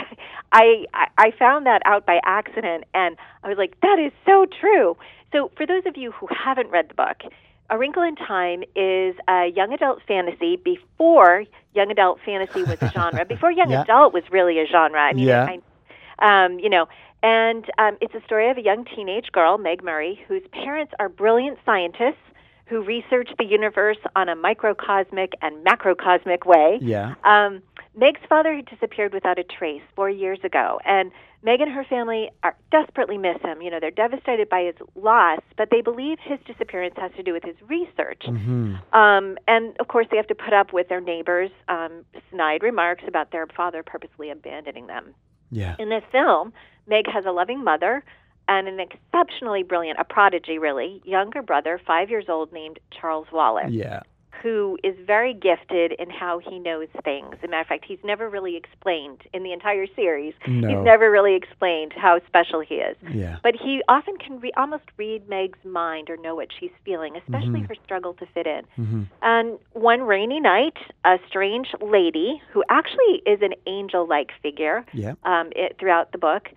I, 0.51 0.85
I- 0.93 1.07
I 1.17 1.31
found 1.39 1.65
that 1.65 1.81
out 1.85 2.05
by 2.05 2.19
accident, 2.25 2.83
and 2.93 3.15
I 3.43 3.47
was 3.47 3.57
like, 3.57 3.79
that 3.81 3.99
is 3.99 4.11
so 4.25 4.45
true. 4.59 4.97
So, 5.31 5.49
for 5.55 5.65
those 5.65 5.83
of 5.85 5.95
you 5.95 6.11
who 6.11 6.27
haven't 6.31 6.69
read 6.71 6.89
the 6.89 6.93
book, 6.95 7.21
A 7.69 7.77
Wrinkle 7.77 8.03
in 8.03 8.15
Time 8.17 8.63
is 8.75 9.15
a 9.29 9.47
young 9.55 9.71
adult 9.73 10.01
fantasy 10.07 10.57
before 10.57 11.45
young 11.75 11.89
adult 11.91 12.19
fantasy 12.25 12.63
was 12.63 12.81
a 12.81 12.89
genre, 12.93 13.23
before 13.23 13.51
young 13.51 13.69
Yeah. 13.71 13.83
adult 13.83 14.13
was 14.13 14.23
really 14.31 14.59
a 14.59 14.65
genre. 14.65 14.99
I 14.99 15.13
mean, 15.13 15.27
Yeah. 15.27 15.47
I, 16.19 16.45
um, 16.45 16.59
you 16.59 16.69
know, 16.69 16.87
and 17.23 17.65
um, 17.77 17.97
it's 18.01 18.13
a 18.13 18.21
story 18.25 18.49
of 18.49 18.57
a 18.57 18.61
young 18.61 18.85
teenage 18.85 19.31
girl, 19.31 19.57
Meg 19.57 19.83
Murray, 19.83 20.19
whose 20.27 20.43
parents 20.51 20.93
are 20.99 21.09
brilliant 21.09 21.57
scientists 21.65 22.23
who 22.69 22.81
research 22.81 23.29
the 23.39 23.45
universe 23.45 23.97
on 24.15 24.29
a 24.29 24.35
microcosmic 24.35 25.33
and 25.41 25.65
macrocosmic 25.65 26.45
way. 26.45 26.77
Yeah. 26.81 27.15
Um, 27.23 27.63
Meg's 27.95 28.21
father 28.29 28.55
had 28.55 28.65
disappeared 28.67 29.11
without 29.11 29.39
a 29.39 29.43
trace 29.43 29.81
four 29.95 30.09
years 30.09 30.39
ago, 30.43 30.79
and 30.85 31.11
Meg 31.41 31.61
and 31.61 31.71
her 31.71 31.83
family 31.83 32.29
are 32.43 32.55
desperately 32.69 33.17
miss 33.17 33.41
him. 33.41 33.61
You 33.61 33.71
know, 33.71 33.79
they're 33.79 33.91
devastated 33.91 34.49
by 34.49 34.63
his 34.63 34.75
loss, 34.95 35.39
but 35.57 35.69
they 35.71 35.81
believe 35.81 36.19
his 36.21 36.39
disappearance 36.45 36.95
has 36.97 37.11
to 37.17 37.23
do 37.23 37.33
with 37.33 37.43
his 37.43 37.55
research. 37.67 38.23
hmm 38.25 38.75
Um, 38.93 39.37
and 39.47 39.75
of 39.79 39.87
course, 39.87 40.07
they 40.11 40.17
have 40.17 40.27
to 40.27 40.35
put 40.35 40.53
up 40.53 40.71
with 40.71 40.89
their 40.89 41.01
neighbors' 41.01 41.51
um, 41.67 42.05
snide 42.29 42.61
remarks 42.61 43.03
about 43.07 43.31
their 43.31 43.47
father 43.47 43.83
purposely 43.83 44.29
abandoning 44.29 44.87
them. 44.87 45.15
Yeah. 45.49 45.75
In 45.79 45.89
this 45.89 46.03
film, 46.11 46.53
Meg 46.89 47.05
has 47.07 47.25
a 47.25 47.31
loving 47.31 47.63
mother 47.63 48.03
and 48.47 48.67
an 48.67 48.79
exceptionally 48.79 49.61
brilliant, 49.63 49.99
a 49.99 50.03
prodigy 50.03 50.57
really, 50.57 51.01
younger 51.05 51.41
brother, 51.43 51.79
five 51.85 52.09
years 52.09 52.25
old, 52.27 52.51
named 52.51 52.79
Charles 52.89 53.27
Wallace 53.31 53.71
Yeah. 53.71 54.01
who 54.41 54.77
is 54.85 54.95
very 55.05 55.33
gifted 55.33 55.91
in 55.99 56.09
how 56.09 56.39
he 56.39 56.57
knows 56.59 56.87
things. 57.03 57.27
As 57.33 57.43
a 57.43 57.47
matter 57.47 57.61
of 57.61 57.67
fact, 57.67 57.83
he's 57.85 57.99
never 58.05 58.29
really 58.29 58.55
explained 58.55 59.21
in 59.33 59.43
the 59.43 59.51
entire 59.51 59.85
series. 59.85 60.33
No. 60.47 60.67
He's 60.67 60.85
never 60.85 61.11
really 61.11 61.35
explained 61.35 61.91
how 61.93 62.21
special 62.25 62.61
he 62.61 62.75
is. 62.75 62.95
Yeah. 63.11 63.37
But 63.43 63.55
he 63.55 63.81
often 63.89 64.15
can 64.17 64.39
re- 64.39 64.53
almost 64.55 64.85
read 64.97 65.27
Meg's 65.27 65.59
mind 65.65 66.09
or 66.09 66.15
know 66.17 66.35
what 66.35 66.47
she's 66.57 66.71
feeling, 66.85 67.17
especially 67.17 67.61
her 67.67 67.75
struggle 67.83 68.13
to 68.13 68.25
fit 68.33 68.47
in. 68.47 68.61
Mm-hmm. 68.79 69.03
And 69.21 69.59
one 69.73 70.03
rainy 70.03 70.39
night, 70.39 70.77
a 71.03 71.17
strange 71.27 71.67
lady, 71.81 72.41
who 72.53 72.63
actually 72.69 73.21
is 73.25 73.41
an 73.41 73.53
angel 73.67 74.07
like 74.07 74.31
figure 74.41 74.85
Yeah. 74.93 75.15
um, 75.23 75.49
it, 75.55 75.75
throughout 75.79 76.13
the 76.13 76.17
book, 76.17 76.47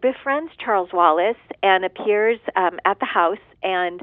befriends 0.00 0.52
Charles 0.58 0.90
Wallace 0.92 1.36
and 1.62 1.84
appears 1.84 2.38
um, 2.56 2.78
at 2.84 2.98
the 3.00 3.06
house. 3.06 3.38
And 3.62 4.02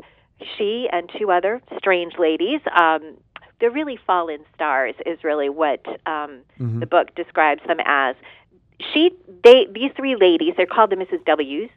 she 0.57 0.87
and 0.91 1.09
two 1.17 1.31
other 1.31 1.61
strange 1.77 2.13
ladies, 2.19 2.61
um, 2.75 3.17
they're 3.59 3.71
really 3.71 3.97
fallen 4.07 4.39
stars, 4.55 4.95
is 5.05 5.23
really 5.23 5.49
what 5.49 5.85
um, 6.07 6.41
Mhm. 6.59 6.79
the 6.79 6.85
book 6.87 7.13
describes 7.15 7.61
them 7.67 7.77
as. 7.85 8.15
She, 8.93 9.11
they, 9.43 9.67
these 9.71 9.91
three 9.95 10.15
ladies, 10.15 10.55
they're 10.57 10.65
called 10.65 10.89
the 10.89 10.95
Mrs. 10.95 11.23
W's. 11.25 11.69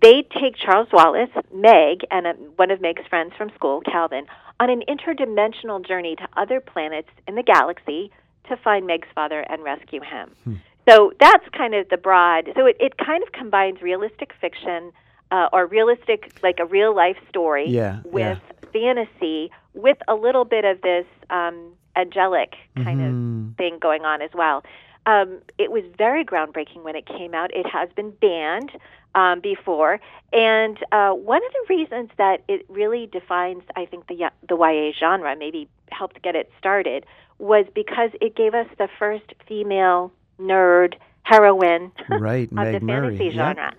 They 0.00 0.22
take 0.22 0.56
Charles 0.56 0.88
Wallace, 0.92 1.30
Meg, 1.52 2.04
and 2.10 2.26
uh 2.26 2.32
one 2.56 2.70
of 2.70 2.80
Meg's 2.80 3.06
friends 3.08 3.32
from 3.36 3.50
school, 3.54 3.80
Calvin, 3.80 4.26
on 4.60 4.70
an 4.70 4.82
interdimensional 4.88 5.84
journey 5.86 6.14
to 6.16 6.28
other 6.36 6.60
planets 6.60 7.08
in 7.26 7.34
the 7.34 7.42
galaxy 7.42 8.10
to 8.48 8.56
find 8.56 8.86
Meg's 8.86 9.08
father 9.14 9.40
and 9.48 9.62
rescue 9.62 10.00
him. 10.00 10.30
Hmm. 10.44 10.54
So 10.88 11.12
that's 11.20 11.44
kind 11.56 11.74
of 11.74 11.88
the 11.88 11.96
broad. 11.96 12.50
So 12.56 12.66
it, 12.66 12.76
it 12.80 12.98
kind 12.98 13.22
of 13.22 13.32
combines 13.32 13.80
realistic 13.82 14.32
fiction 14.40 14.92
uh, 15.30 15.48
or 15.52 15.66
realistic, 15.66 16.38
like 16.42 16.58
a 16.58 16.64
real 16.66 16.94
life 16.94 17.16
story, 17.28 17.68
Yeah, 17.70 18.00
with 18.04 18.38
fantasy, 18.72 19.50
with 19.74 19.96
a 20.08 20.14
little 20.14 20.44
bit 20.44 20.64
of 20.64 20.80
this 20.82 21.06
um, 21.30 21.72
angelic 21.96 22.54
kind 22.76 23.00
Mhm. 23.00 23.50
of 23.50 23.56
thing 23.56 23.78
going 23.78 24.04
on 24.04 24.20
as 24.22 24.30
well. 24.34 24.62
Um, 25.06 25.38
it 25.58 25.70
was 25.70 25.84
very 25.98 26.24
groundbreaking 26.24 26.82
when 26.82 26.94
it 26.96 27.06
came 27.06 27.34
out. 27.34 27.54
It 27.54 27.66
has 27.66 27.88
been 27.96 28.10
banned 28.10 28.70
um, 29.14 29.40
before, 29.40 30.00
and 30.32 30.78
uh, 30.92 31.10
one 31.12 31.42
of 31.44 31.52
the 31.52 31.74
reasons 31.74 32.10
that 32.18 32.42
it 32.48 32.64
really 32.68 33.06
defines, 33.06 33.62
I 33.76 33.84
think, 33.84 34.06
the 34.06 34.14
y- 34.14 34.30
the 34.48 34.56
YA 34.56 34.92
genre, 34.98 35.34
maybe 35.36 35.68
helped 35.90 36.22
get 36.22 36.34
it 36.36 36.50
started, 36.58 37.04
was 37.38 37.66
because 37.74 38.10
it 38.20 38.34
gave 38.36 38.54
us 38.54 38.66
the 38.78 38.88
first 38.98 39.34
female 39.46 40.12
nerd 40.42 40.94
heroine 41.24 41.92
Right, 42.08 42.48
of 42.48 42.52
Meg 42.52 42.80
the 42.80 42.84
Murray. 42.84 43.16
fantasy 43.16 43.36
genre. 43.36 43.72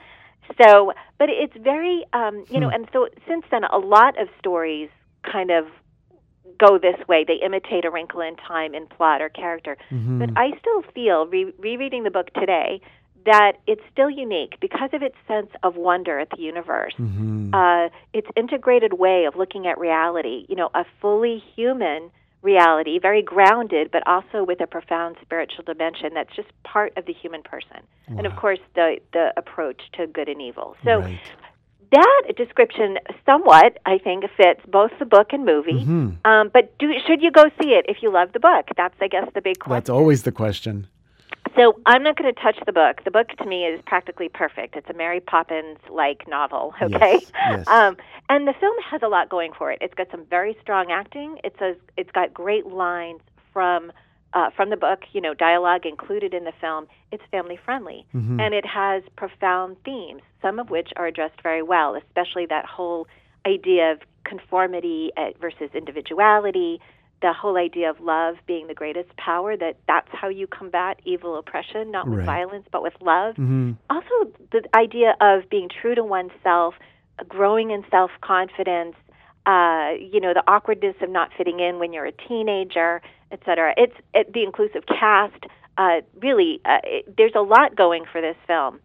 So, 0.61 0.93
but 1.19 1.29
it's 1.29 1.55
very, 1.57 2.05
um, 2.13 2.43
you 2.49 2.59
know, 2.59 2.69
Hmm. 2.69 2.75
and 2.75 2.89
so 2.93 3.07
since 3.27 3.45
then, 3.51 3.63
a 3.65 3.77
lot 3.77 4.19
of 4.21 4.27
stories 4.39 4.89
kind 5.23 5.51
of 5.51 5.67
go 6.59 6.77
this 6.77 6.95
way. 7.07 7.23
They 7.23 7.35
imitate 7.35 7.85
A 7.85 7.89
Wrinkle 7.89 8.21
in 8.21 8.35
Time 8.35 8.75
in 8.75 8.85
plot 8.87 9.21
or 9.21 9.29
character. 9.29 9.77
Mhm. 9.91 10.19
But 10.19 10.29
I 10.37 10.51
still 10.59 10.81
feel, 10.93 11.25
re- 11.27 11.53
rereading 11.57 12.03
the 12.03 12.11
book 12.11 12.29
today, 12.33 12.81
that 13.25 13.53
it's 13.67 13.81
still 13.91 14.09
unique 14.09 14.59
because 14.59 14.89
of 14.93 15.01
its 15.01 15.15
sense 15.27 15.49
of 15.63 15.77
wonder 15.77 16.19
at 16.19 16.29
the 16.31 16.41
universe. 16.41 16.93
Mhm. 16.99 17.53
Uh, 17.53 17.89
its 18.13 18.27
integrated 18.35 18.93
way 18.93 19.25
of 19.25 19.35
looking 19.37 19.65
at 19.65 19.77
reality, 19.79 20.45
you 20.49 20.55
know, 20.55 20.69
a 20.73 20.83
fully 20.99 21.37
human 21.55 22.11
reality, 22.43 22.99
very 22.99 23.21
grounded, 23.21 23.89
but 23.91 24.05
also 24.05 24.43
with 24.43 24.61
a 24.61 24.67
profound 24.67 25.15
spiritual 25.21 25.63
dimension 25.63 26.13
that's 26.13 26.35
just 26.35 26.49
part 26.63 26.93
of 26.97 27.05
the 27.05 27.13
human 27.13 27.41
person. 27.41 27.77
And 28.07 28.27
of 28.27 28.35
course, 28.35 28.59
the 28.75 28.97
the 29.13 29.33
approach 29.37 29.81
to 29.93 30.07
good 30.07 30.29
and 30.29 30.41
evil. 30.41 30.75
So 30.83 30.99
right. 30.99 31.19
that 31.91 32.23
description 32.35 32.97
somewhat, 33.25 33.79
I 33.85 33.97
think, 33.97 34.25
fits 34.35 34.59
both 34.67 34.91
the 34.99 35.05
book 35.05 35.27
and 35.31 35.45
movie. 35.45 35.85
Mhm. 35.85 36.17
Um, 36.25 36.49
but 36.53 36.77
do, 36.77 36.91
should 37.07 37.21
you 37.21 37.31
go 37.31 37.45
see 37.61 37.69
it 37.73 37.85
if 37.87 38.03
you 38.03 38.11
love 38.11 38.33
the 38.33 38.39
book? 38.39 38.67
That's, 38.75 38.95
I 39.01 39.07
guess, 39.07 39.27
the 39.33 39.41
big 39.41 39.59
question. 39.59 39.73
That's 39.75 39.89
always 39.89 40.23
the 40.23 40.31
question. 40.31 40.87
So 41.55 41.79
I'm 41.85 42.03
not 42.03 42.17
going 42.17 42.33
to 42.33 42.41
touch 42.41 42.57
the 42.65 42.71
book. 42.71 43.03
The 43.03 43.11
book 43.11 43.27
to 43.37 43.45
me 43.45 43.65
is 43.65 43.79
practically 43.85 44.29
perfect. 44.29 44.75
It's 44.75 44.89
a 44.89 44.93
Mary 44.93 45.19
Poppins 45.19 45.77
like 45.89 46.27
novel, 46.27 46.73
okay? 46.81 47.19
Yes, 47.21 47.31
yes. 47.35 47.67
Um, 47.67 47.97
and 48.29 48.47
the 48.47 48.53
film 48.59 48.75
has 48.89 49.01
a 49.03 49.07
lot 49.07 49.29
going 49.29 49.51
for 49.57 49.71
it. 49.71 49.77
It's 49.81 49.93
got 49.93 50.07
some 50.09 50.25
very 50.25 50.57
strong 50.61 50.91
acting. 50.91 51.37
It's 51.43 51.59
a, 51.61 51.75
it's 51.97 52.11
got 52.11 52.33
great 52.33 52.67
lines 52.67 53.21
from 53.51 53.91
uh, 54.33 54.49
from 54.49 54.71
the 54.71 54.77
book, 54.77 55.01
you 55.11 55.21
know, 55.21 55.35
dialogue 55.35 55.85
included 55.85 56.33
in 56.33 56.43
the 56.43 56.53
film. 56.59 56.87
It's 57.11 57.21
family 57.29 57.55
friendly, 57.63 58.03
Mhm. 58.15 58.41
and 58.41 58.55
it 58.55 58.65
has 58.65 59.03
profound 59.15 59.77
themes, 59.85 60.23
some 60.41 60.57
of 60.57 60.71
which 60.71 60.89
are 60.95 61.05
addressed 61.05 61.39
very 61.43 61.61
well, 61.61 61.93
especially 61.95 62.47
that 62.47 62.65
whole 62.65 63.07
idea 63.45 63.91
of 63.91 63.99
conformity 64.23 65.11
uh, 65.17 65.31
versus 65.39 65.69
individuality, 65.75 66.81
the 67.23 67.33
whole 67.33 67.57
idea 67.57 67.89
of 67.89 67.99
love 68.01 68.35
being 68.45 68.67
the 68.67 68.73
greatest 68.75 69.15
power. 69.17 69.57
That 69.57 69.77
that's 69.87 70.09
how 70.11 70.27
you 70.27 70.45
combat 70.45 70.99
evil 71.05 71.37
oppression, 71.37 71.89
not 71.89 72.07
with 72.07 72.19
Right. 72.19 72.25
violence, 72.25 72.67
but 72.71 72.83
with 72.83 72.93
love 73.01 73.35
Mhm. 73.37 73.77
also 73.89 74.15
the 74.51 74.61
idea 74.75 75.15
of 75.21 75.49
being 75.49 75.69
true 75.69 75.95
to 75.95 76.03
oneself, 76.03 76.75
growing 77.27 77.71
in 77.71 77.83
self 77.89 78.11
confidence, 78.21 78.95
uh, 79.45 79.93
you 79.97 80.19
know, 80.19 80.33
the 80.33 80.43
awkwardness 80.47 80.95
of 81.01 81.09
not 81.09 81.31
fitting 81.33 81.59
in 81.59 81.79
when 81.79 81.93
you're 81.93 82.05
a 82.05 82.11
teenager, 82.11 83.01
et 83.31 83.39
cetera. 83.45 83.73
It's 83.77 83.95
it, 84.13 84.31
the 84.33 84.43
inclusive 84.43 84.85
cast. 84.85 85.45
Uh, 85.77 86.01
really, 86.21 86.61
uh, 86.65 86.79
it, 86.83 87.17
there's 87.17 87.35
a 87.35 87.41
lot 87.41 87.75
going 87.75 88.05
for 88.05 88.21
this 88.21 88.37
film. 88.45 88.79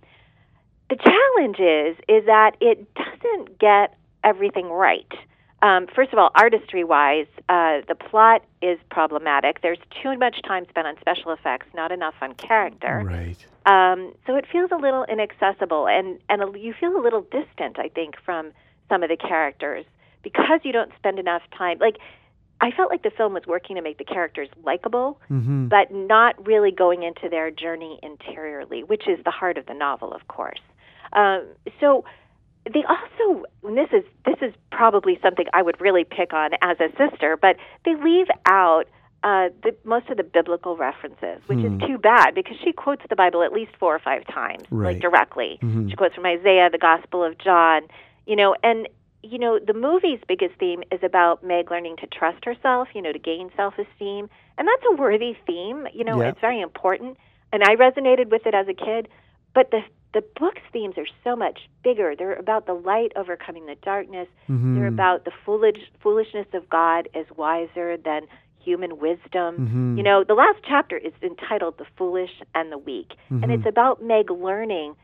The 0.90 0.96
challenge 0.96 1.58
is 1.60 1.96
is 2.08 2.24
that 2.26 2.56
it 2.60 2.86
doesn't 2.94 3.58
get 3.58 3.94
everything 4.24 4.70
right. 4.70 5.12
Um, 5.60 5.88
first 5.92 6.12
of 6.12 6.18
all, 6.18 6.30
artistry 6.36 6.84
wise, 6.84 7.26
uh, 7.48 7.80
the 7.88 7.96
plot 7.96 8.44
is 8.62 8.78
problematic. 8.90 9.60
There's 9.60 9.78
too 10.02 10.16
much 10.16 10.40
time 10.42 10.66
spent 10.68 10.86
on 10.86 10.96
special 11.00 11.32
effects, 11.32 11.66
not 11.74 11.90
enough 11.90 12.14
on 12.20 12.34
character. 12.34 13.02
Right. 13.04 13.36
Um, 13.66 14.14
so 14.26 14.36
it 14.36 14.46
feels 14.50 14.70
a 14.70 14.76
little 14.76 15.04
inaccessible, 15.04 15.88
and 15.88 16.18
and 16.28 16.42
a, 16.42 16.58
you 16.58 16.72
feel 16.78 16.96
a 16.96 17.02
little 17.02 17.22
distant, 17.22 17.78
I 17.78 17.88
think, 17.88 18.14
from 18.24 18.52
some 18.88 19.02
of 19.02 19.08
the 19.08 19.16
characters 19.16 19.84
because 20.22 20.60
you 20.62 20.72
don't 20.72 20.92
spend 20.96 21.18
enough 21.18 21.42
time. 21.56 21.78
Like, 21.80 21.98
I 22.60 22.70
felt 22.70 22.90
like 22.90 23.02
the 23.02 23.10
film 23.10 23.34
was 23.34 23.42
working 23.46 23.76
to 23.76 23.82
make 23.82 23.98
the 23.98 24.04
characters 24.04 24.48
likable, 24.64 25.20
Mhm. 25.30 25.68
but 25.68 25.92
not 25.92 26.34
really 26.46 26.70
going 26.72 27.02
into 27.02 27.28
their 27.28 27.50
journey 27.50 27.98
interiorly, 28.02 28.82
which 28.82 29.06
is 29.06 29.22
the 29.24 29.30
heart 29.30 29.58
of 29.58 29.66
the 29.66 29.74
novel, 29.74 30.12
of 30.12 30.26
course. 30.28 30.60
Um, 31.12 31.42
so 31.80 32.04
they 32.72 32.84
also 32.84 33.44
and 33.64 33.76
this 33.76 33.88
is 33.92 34.04
this 34.24 34.36
is 34.42 34.54
probably 34.70 35.18
something 35.22 35.46
I 35.52 35.62
would 35.62 35.80
really 35.80 36.04
pick 36.04 36.32
on 36.32 36.50
as 36.62 36.78
a 36.80 36.88
sister, 36.96 37.36
but 37.36 37.56
they 37.84 37.94
leave 37.96 38.26
out 38.46 38.84
uh, 39.24 39.48
the, 39.64 39.74
most 39.84 40.08
of 40.10 40.16
the 40.16 40.22
biblical 40.22 40.76
references, 40.76 41.40
which 41.48 41.58
Hmm. 41.58 41.80
is 41.82 41.88
too 41.88 41.98
bad 41.98 42.36
because 42.36 42.56
she 42.62 42.72
quotes 42.72 43.02
the 43.08 43.16
Bible 43.16 43.42
at 43.42 43.52
least 43.52 43.72
four 43.76 43.92
or 43.92 43.98
five 43.98 44.24
times, 44.28 44.62
Right. 44.70 44.92
like 44.94 45.02
directly. 45.02 45.58
Mhm. 45.60 45.90
She 45.90 45.96
quotes 45.96 46.14
from 46.14 46.24
Isaiah, 46.24 46.70
the 46.70 46.78
Gospel 46.78 47.24
of 47.24 47.36
John, 47.38 47.82
you 48.26 48.36
know, 48.36 48.54
and 48.62 48.86
you 49.24 49.38
know 49.38 49.58
the 49.58 49.74
movie's 49.74 50.20
biggest 50.28 50.54
theme 50.60 50.84
is 50.92 51.02
about 51.02 51.42
Meg 51.42 51.68
learning 51.72 51.96
to 51.96 52.06
trust 52.06 52.44
herself, 52.44 52.88
you 52.94 53.02
know, 53.02 53.10
to 53.12 53.18
gain 53.18 53.50
self-esteem, 53.56 54.30
and 54.56 54.68
that's 54.68 54.84
a 54.88 54.94
worthy 54.94 55.36
theme. 55.46 55.88
You 55.92 56.04
know, 56.04 56.20
Yeah. 56.22 56.28
it's 56.28 56.40
very 56.40 56.60
important, 56.60 57.16
and 57.52 57.64
I 57.64 57.74
resonated 57.74 58.28
with 58.30 58.46
it 58.46 58.54
as 58.54 58.68
a 58.68 58.74
kid. 58.74 59.08
But 59.52 59.72
the 59.72 59.82
the 60.14 60.22
book's 60.40 60.62
themes 60.72 60.96
are 60.96 61.06
so 61.22 61.36
much 61.36 61.68
bigger. 61.84 62.14
They're 62.16 62.34
about 62.34 62.66
the 62.66 62.72
light 62.74 63.12
overcoming 63.14 63.66
the 63.66 63.74
darkness. 63.76 64.28
Mhm. 64.48 64.74
They're 64.74 64.86
about 64.86 65.24
the 65.24 65.30
foolish 65.44 65.78
foolishness 66.00 66.46
of 66.54 66.68
God 66.70 67.08
is 67.14 67.26
wiser 67.36 67.96
than 67.96 68.22
human 68.58 68.98
wisdom. 68.98 69.68
Mhm. 69.68 69.96
You 69.98 70.02
know, 70.02 70.24
the 70.24 70.34
last 70.34 70.58
chapter 70.62 70.96
is 70.96 71.12
entitled 71.22 71.78
"The 71.78 71.84
Foolish 71.96 72.42
and 72.54 72.72
the 72.72 72.78
Weak," 72.78 73.14
and 73.30 73.44
Mhm. 73.44 73.50
it's 73.54 73.66
about 73.66 74.02
Meg 74.02 74.30
learning 74.30 74.96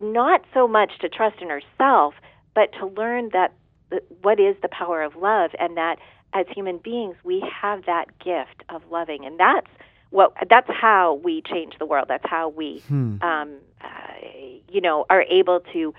not 0.00 0.42
so 0.52 0.68
much 0.68 0.98
to 0.98 1.08
trust 1.08 1.40
in 1.40 1.48
herself, 1.48 2.14
but 2.54 2.72
to 2.74 2.86
learn 2.86 3.30
that 3.30 3.52
that 3.90 4.02
what 4.22 4.40
is 4.40 4.56
the 4.62 4.68
power 4.68 5.02
of 5.02 5.14
love, 5.16 5.54
and 5.60 5.76
that 5.76 5.98
as 6.32 6.46
human 6.48 6.78
beings 6.78 7.16
we 7.22 7.38
have 7.40 7.84
that 7.86 8.18
gift 8.18 8.64
of 8.68 8.82
loving, 8.90 9.24
and 9.24 9.38
that's 9.38 9.70
what 10.10 10.32
that's 10.48 10.70
how 10.70 11.14
we 11.14 11.40
change 11.42 11.78
the 11.78 11.86
world. 11.86 12.08
That's 12.08 12.26
how 12.28 12.48
we, 12.48 12.80
Hmm. 12.88 13.16
um, 13.22 13.58
uh, 13.86 14.26
you 14.68 14.80
know, 14.80 15.06
are 15.08 15.22
able 15.22 15.60
to 15.72 15.94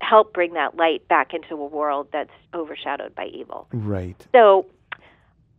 help 0.00 0.32
bring 0.32 0.52
that 0.54 0.76
light 0.76 1.06
back 1.08 1.34
into 1.34 1.54
a 1.54 1.66
world 1.66 2.08
that's 2.12 2.30
overshadowed 2.54 3.14
by 3.14 3.26
evil. 3.26 3.66
Right. 3.72 4.16
So, 4.32 4.66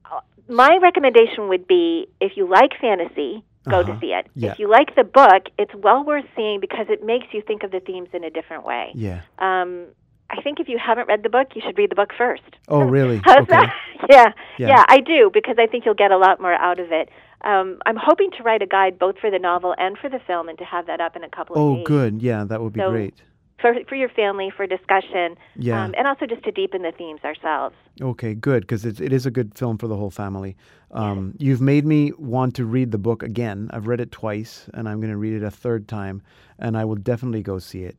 uh, 0.05 0.19
my 0.49 0.77
recommendation 0.81 1.47
would 1.49 1.67
be 1.67 2.07
if 2.19 2.35
you 2.37 2.47
like 2.47 2.71
fantasy, 2.79 3.43
go 3.69 3.79
Uh-huh. 3.81 3.93
to 3.93 3.99
see 3.99 4.13
it. 4.13 4.27
Yeah. 4.35 4.51
If 4.51 4.59
you 4.59 4.67
like 4.67 4.95
the 4.95 5.03
book, 5.03 5.43
it's 5.57 5.73
well 5.75 6.03
worth 6.03 6.25
seeing 6.35 6.59
because 6.59 6.87
it 6.89 7.03
makes 7.03 7.27
you 7.33 7.41
think 7.41 7.63
of 7.63 7.71
the 7.71 7.79
themes 7.79 8.09
in 8.13 8.23
a 8.23 8.29
different 8.29 8.65
way. 8.65 8.91
Yeah. 8.95 9.21
Um, 9.39 9.85
I 10.29 10.41
think 10.41 10.59
if 10.59 10.67
you 10.69 10.77
haven't 10.77 11.07
read 11.07 11.23
the 11.23 11.29
book, 11.29 11.49
you 11.55 11.61
should 11.63 11.77
read 11.77 11.91
the 11.91 11.95
book 11.95 12.11
first. 12.17 12.43
Oh, 12.69 12.81
really? 12.81 13.21
How's 13.25 13.39
okay. 13.39 13.45
that? 13.49 13.73
Yeah, 14.09 14.33
Yeah. 14.57 14.67
yeah, 14.69 14.85
I 14.89 14.99
do 14.99 15.29
because 15.31 15.57
I 15.59 15.67
think 15.67 15.85
you'll 15.85 15.93
get 15.93 16.11
a 16.11 16.17
lot 16.17 16.41
more 16.41 16.53
out 16.53 16.79
of 16.79 16.91
it. 16.91 17.09
Um, 17.43 17.79
I'm 17.85 17.97
hoping 17.97 18.29
to 18.37 18.43
write 18.43 18.61
a 18.61 18.67
guide 18.67 18.99
both 18.99 19.17
for 19.19 19.31
the 19.31 19.39
novel 19.39 19.73
and 19.77 19.97
for 19.97 20.09
the 20.09 20.19
film, 20.27 20.49
and 20.49 20.57
to 20.59 20.65
have 20.65 20.85
that 20.87 21.01
up 21.01 21.15
in 21.15 21.23
a 21.23 21.29
couple 21.29 21.55
of 21.55 21.61
Oh, 21.61 21.75
days. 21.77 21.87
good. 21.87 22.21
Yeah, 22.21 22.43
that 22.45 22.61
would 22.61 22.73
be 22.73 22.79
So, 22.79 22.91
great. 22.91 23.21
for 23.59 23.73
for 23.87 23.95
your 23.95 24.09
family 24.09 24.49
for 24.55 24.65
discussion, 24.67 25.35
Yeah. 25.55 25.83
um, 25.83 25.93
and 25.97 26.07
also 26.07 26.25
just 26.25 26.43
to 26.43 26.51
deepen 26.51 26.81
the 26.81 26.91
themes 26.91 27.21
ourselves. 27.23 27.75
Okay, 28.01 28.33
good, 28.33 28.61
because 28.61 28.85
it, 28.85 28.99
it 28.99 29.13
is 29.13 29.25
a 29.25 29.31
good 29.31 29.55
film 29.57 29.77
for 29.77 29.87
the 29.87 29.95
whole 29.95 30.09
family. 30.09 30.55
Um, 30.91 31.35
You've 31.37 31.61
made 31.61 31.85
me 31.85 32.11
want 32.17 32.55
to 32.55 32.65
read 32.65 32.91
the 32.91 32.97
book 32.97 33.21
again. 33.23 33.69
I've 33.71 33.87
read 33.87 33.99
it 34.01 34.11
twice, 34.11 34.67
and 34.73 34.89
I'm 34.89 34.99
going 34.99 35.11
to 35.11 35.17
read 35.17 35.33
it 35.33 35.43
a 35.43 35.51
third 35.51 35.87
time, 35.87 36.21
and 36.59 36.75
I 36.77 36.85
will 36.85 36.95
definitely 36.95 37.43
go 37.43 37.59
see 37.59 37.83
it. 37.83 37.97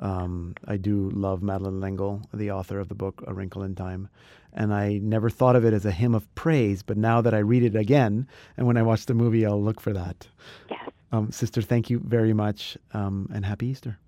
Um, 0.00 0.54
I 0.66 0.76
do 0.76 1.10
love 1.14 1.42
Madeleine 1.42 1.80
L'Engle, 1.80 2.20
the 2.34 2.50
author 2.50 2.80
of 2.80 2.88
the 2.88 2.96
book 2.96 3.22
A 3.28 3.32
Wrinkle 3.32 3.62
in 3.62 3.76
Time, 3.76 4.08
and 4.54 4.72
I 4.72 4.98
never 5.02 5.30
thought 5.30 5.56
of 5.56 5.64
it 5.64 5.74
as 5.74 5.84
a 5.84 5.90
hymn 5.90 6.14
of 6.14 6.32
praise, 6.34 6.82
but 6.82 6.96
now 6.96 7.20
that 7.20 7.34
I 7.34 7.38
read 7.38 7.62
it 7.62 7.76
again, 7.76 8.26
and 8.56 8.66
when 8.66 8.76
I 8.76 8.82
watch 8.82 9.06
the 9.06 9.14
movie, 9.14 9.44
I'll 9.44 9.62
look 9.62 9.80
for 9.80 9.92
that. 9.92 10.26
Yes. 10.70 10.90
Um, 11.12 11.30
sister, 11.30 11.62
thank 11.62 11.90
you 11.90 12.00
very 12.00 12.32
much, 12.32 12.76
um, 12.92 13.30
and 13.32 13.44
happy 13.44 13.66
Easter. 13.66 13.98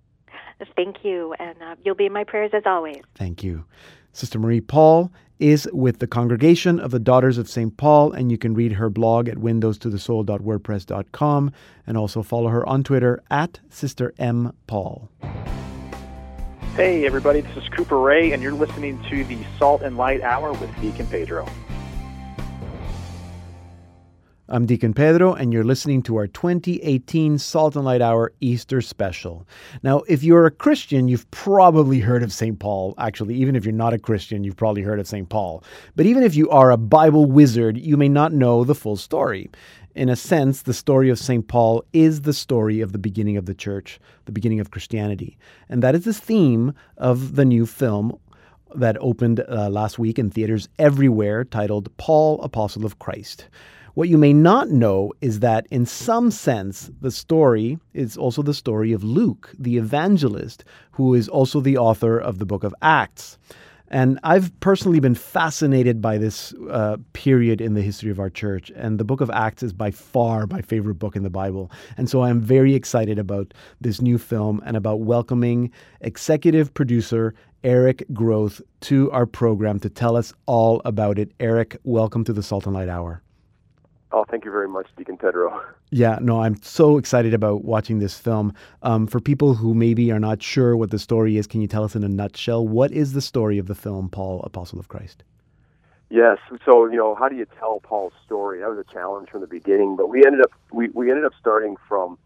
Thank 0.75 1.05
you, 1.05 1.35
and 1.39 1.63
uh, 1.63 1.77
you'll 1.85 1.95
be 1.95 2.07
in 2.07 2.13
my 2.13 2.25
prayers 2.25 2.51
as 2.55 2.63
always. 2.65 3.03
Thank 3.15 3.45
you. 3.45 3.65
Sister 4.13 4.39
Marie 4.39 4.63
Paul 4.63 5.13
is 5.39 5.69
with 5.73 5.99
the 5.99 6.07
Congregation 6.07 6.81
of 6.81 6.91
the 6.91 6.99
Daughters 6.99 7.37
of 7.37 7.47
St. 7.49 7.77
Paul, 7.77 8.13
and 8.13 8.33
you 8.33 8.39
can 8.39 8.55
read 8.55 8.73
her 8.73 8.89
blog 8.89 9.29
at 9.29 9.37
windowstothesoul.wordpress.com 9.37 11.53
and 11.87 11.99
also 11.99 12.23
follow 12.23 12.49
her 12.49 12.67
on 12.67 12.83
Twitter 12.83 13.23
at 13.31 13.61
Sister 13.69 14.15
M. 14.19 14.55
Paul. 14.67 15.11
Hey, 16.77 17.07
everybody, 17.07 17.41
this 17.41 17.57
is 17.57 17.67
Cooper 17.71 17.99
Ray, 17.99 18.33
and 18.33 18.43
you're 18.43 18.53
listening 18.53 19.03
to 19.09 19.25
the 19.25 19.39
Salt 19.59 19.81
and 19.81 19.97
Light 19.97 20.21
Hour 20.21 20.53
with 20.53 20.79
Deacon 20.79 21.07
Pedro. 21.07 21.49
I'm 24.51 24.67
Deacon 24.67 24.93
Pedro, 24.93 25.33
and 25.33 25.55
you're 25.55 25.65
listening 25.65 26.03
to 26.03 26.17
our 26.17 26.27
2018 26.27 27.39
Salt 27.39 27.77
and 27.77 27.85
Light 27.87 28.03
Hour 28.03 28.35
Easter 28.43 28.83
special. 28.83 29.49
Now, 29.83 30.03
if 30.07 30.23
you're 30.23 30.45
a 30.45 30.51
Christian, 30.51 31.09
you've 31.09 31.31
probably 31.31 31.99
heard 31.99 32.23
of 32.23 32.31
St. 32.31 32.59
Paul. 32.59 32.93
Actually, 32.99 33.37
even 33.37 33.57
if 33.57 33.65
you're 33.65 33.73
not 33.73 33.95
a 33.95 33.99
Christian, 33.99 34.45
you've 34.45 34.59
probably 34.59 34.83
heard 34.83 35.01
of 35.01 35.09
St. 35.09 35.31
Paul. 35.31 35.65
But 35.97 36.05
even 36.05 36.23
if 36.23 36.35
you 36.35 36.51
are 36.51 36.71
a 36.71 36.77
Bible 36.77 37.25
wizard, 37.25 37.79
you 37.79 37.97
may 37.97 38.11
not 38.11 38.35
know 38.35 38.65
the 38.65 38.75
full 38.75 38.97
story. 38.97 39.49
In 39.97 40.11
a 40.11 40.15
sense, 40.15 40.61
the 40.61 40.75
story 40.75 41.09
of 41.09 41.19
St. 41.19 41.49
Paul 41.49 41.83
is 41.95 42.21
the 42.21 42.35
story 42.35 42.83
of 42.83 42.93
the 42.93 42.99
beginning 42.99 43.39
of 43.39 43.47
the 43.47 43.55
church, 43.55 43.99
the 44.27 44.31
beginning 44.31 44.61
of 44.61 44.71
Christianity. 44.71 45.39
And 45.71 45.83
that 45.83 45.95
is 45.95 46.05
the 46.05 46.13
theme 46.13 46.75
of 46.99 47.37
the 47.37 47.47
new 47.47 47.65
film 47.65 48.19
that 48.75 48.99
opened 49.01 49.41
uh, 49.49 49.71
last 49.71 49.99
week 49.99 50.19
in 50.19 50.29
theaters 50.29 50.69
everywhere 50.79 51.45
titled 51.45 51.97
Paul, 51.97 52.43
Apostle 52.43 52.85
of 52.85 52.99
Christ. 52.99 53.49
What 53.95 54.11
you 54.11 54.19
may 54.19 54.35
not 54.35 54.69
know 54.69 55.15
is 55.23 55.41
that, 55.41 55.67
in 55.71 55.87
some 55.87 56.31
sense, 56.31 56.91
the 57.01 57.11
story 57.11 57.79
is 57.95 58.19
also 58.19 58.43
the 58.43 58.53
story 58.53 58.93
of 58.93 59.03
Luke, 59.03 59.51
the 59.59 59.79
evangelist, 59.79 60.63
who 60.91 61.15
is 61.15 61.27
also 61.27 61.61
the 61.61 61.79
author 61.79 62.19
of 62.19 62.39
the 62.39 62.45
book 62.45 62.65
of 62.65 62.75
Acts. 62.83 63.39
And 63.89 64.19
I've 64.25 64.59
personally 64.61 65.01
been 65.01 65.15
fascinated 65.15 66.01
by 66.01 66.19
this 66.19 66.53
uh, 66.71 66.97
period 67.13 67.61
in 67.61 67.75
the 67.75 67.83
history 67.83 68.11
of 68.11 68.19
our 68.19 68.31
church. 68.31 68.73
And 68.75 68.99
the 68.99 69.05
book 69.05 69.21
of 69.21 69.31
Acts 69.31 69.63
is 69.63 69.73
by 69.73 69.91
far 69.91 70.47
my 70.47 70.61
favorite 70.61 70.97
book 70.97 71.17
in 71.17 71.23
the 71.23 71.31
Bible. 71.31 71.71
And 71.97 72.11
so 72.11 72.23
I'm 72.23 72.41
very 72.41 72.75
excited 72.75 73.19
about 73.19 73.55
this 73.81 74.01
new 74.01 74.19
film 74.19 74.63
and 74.65 74.77
about 74.77 75.01
welcoming 75.01 75.71
executive 76.01 76.75
producer 76.75 77.35
Eric 77.65 78.05
Groth 78.13 78.61
to 78.83 79.11
our 79.13 79.27
program 79.27 79.81
to 79.81 79.89
tell 79.89 80.17
us 80.17 80.33
all 80.47 80.81
about 80.85 81.19
it. 81.19 81.33
Eric, 81.41 81.77
welcome 81.85 82.25
to 82.25 82.33
the 82.33 82.43
Salt 82.43 82.67
and 82.67 82.75
Light 82.75 82.89
Hour. 82.89 83.23
Oh, 84.13 84.25
thank 84.31 84.45
you 84.45 84.51
very 84.51 84.69
much, 84.69 84.87
Deacon 84.97 85.17
Pedro. 85.17 85.61
Yeah, 85.91 86.19
no, 86.21 86.41
I'm 86.43 86.61
so 86.63 86.97
excited 86.99 87.35
about 87.35 87.65
watching 87.65 87.99
this 87.99 88.19
film. 88.19 88.53
Um, 88.83 89.07
for 89.07 89.21
people 89.21 89.55
who 89.55 89.75
maybe 89.75 90.11
are 90.11 90.19
not 90.21 90.43
sure 90.43 90.77
what 90.77 90.91
the 90.91 90.99
story 90.99 91.37
is, 91.37 91.47
can 91.47 91.61
you 91.61 91.69
tell 91.69 91.85
us 91.85 91.95
in 91.95 92.03
a 92.05 92.09
nutshell 92.09 92.67
what 92.67 92.93
is 92.93 93.13
the 93.13 93.21
story 93.21 93.59
of 93.59 93.67
the 93.67 93.75
film 93.75 94.09
Paul, 94.09 94.41
Apostle 94.43 94.79
of 94.79 94.89
Christ? 94.89 95.23
Yes. 96.09 96.39
So, 96.65 96.87
you 96.87 96.97
know, 96.97 97.15
how 97.17 97.29
do 97.29 97.37
you 97.37 97.47
tell 97.59 97.81
Paul's 97.81 98.13
story? 98.25 98.61
That 98.61 98.69
was 98.71 98.79
a 98.79 98.93
challenge 98.93 99.29
from 99.29 99.41
the 99.41 99.47
beginning, 99.49 99.97
but 99.97 100.09
we 100.09 100.25
ended 100.25 100.41
up 100.41 100.51
we, 100.73 100.89
we 100.91 101.11
ended 101.11 101.25
up 101.25 101.33
starting 101.41 101.77
from 101.89 102.17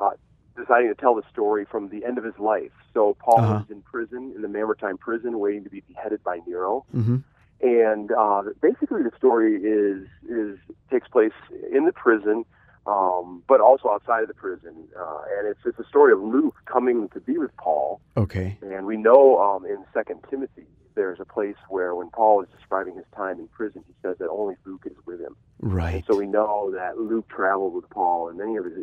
uh, 0.00 0.10
deciding 0.56 0.88
to 0.88 0.94
tell 0.94 1.14
the 1.14 1.22
story 1.30 1.66
from 1.66 1.90
the 1.90 2.04
end 2.04 2.16
of 2.18 2.24
his 2.24 2.38
life. 2.38 2.72
So 2.94 3.14
Paul 3.20 3.40
Uh-huh. 3.40 3.54
was 3.60 3.70
in 3.70 3.82
prison 3.82 4.32
in 4.34 4.40
the 4.42 4.48
Mamertine 4.48 4.96
prison, 4.98 5.38
waiting 5.38 5.64
to 5.64 5.70
be 5.70 5.82
beheaded 5.86 6.24
by 6.24 6.40
Nero. 6.46 6.86
Mm-hmm. 6.94 7.16
And 7.60 8.12
uh, 8.12 8.42
basically 8.60 9.02
the 9.02 9.12
story 9.16 9.56
is 9.56 10.06
is 10.28 10.58
takes 10.90 11.08
place 11.08 11.32
in 11.72 11.84
the 11.86 11.92
prison, 11.92 12.44
um, 12.86 13.42
but 13.48 13.60
also 13.60 13.88
outside 13.90 14.22
of 14.22 14.28
the 14.28 14.34
prison, 14.34 14.74
uh, 14.98 15.20
and 15.38 15.48
it's 15.48 15.60
it's 15.64 15.78
a 15.78 15.88
story 15.88 16.12
of 16.12 16.20
Luke 16.20 16.56
coming 16.66 17.08
to 17.10 17.20
be 17.20 17.38
with 17.38 17.54
Paul, 17.56 18.00
Okay. 18.16 18.58
and 18.62 18.86
we 18.86 18.96
know 18.96 19.38
um, 19.40 19.64
in 19.64 19.84
Second 19.94 20.20
Timothy 20.30 20.66
there's 20.94 21.20
a 21.20 21.26
place 21.26 21.56
where 21.68 21.94
when 21.94 22.08
Paul 22.10 22.42
is 22.42 22.48
describing 22.56 22.96
his 22.96 23.04
time 23.14 23.38
in 23.38 23.48
prison, 23.48 23.84
he 23.86 23.92
says 24.00 24.16
that 24.18 24.30
only 24.30 24.54
Luke 24.64 24.84
is 24.86 24.96
with 25.06 25.20
him, 25.20 25.36
Right. 25.60 25.94
and 25.96 26.04
so 26.06 26.16
we 26.16 26.26
know 26.26 26.70
that 26.72 26.98
Luke 26.98 27.28
traveled 27.28 27.74
with 27.74 27.88
Paul, 27.90 28.28
and 28.28 28.38
many 28.38 28.56
of 28.56 28.64
his 28.64 28.74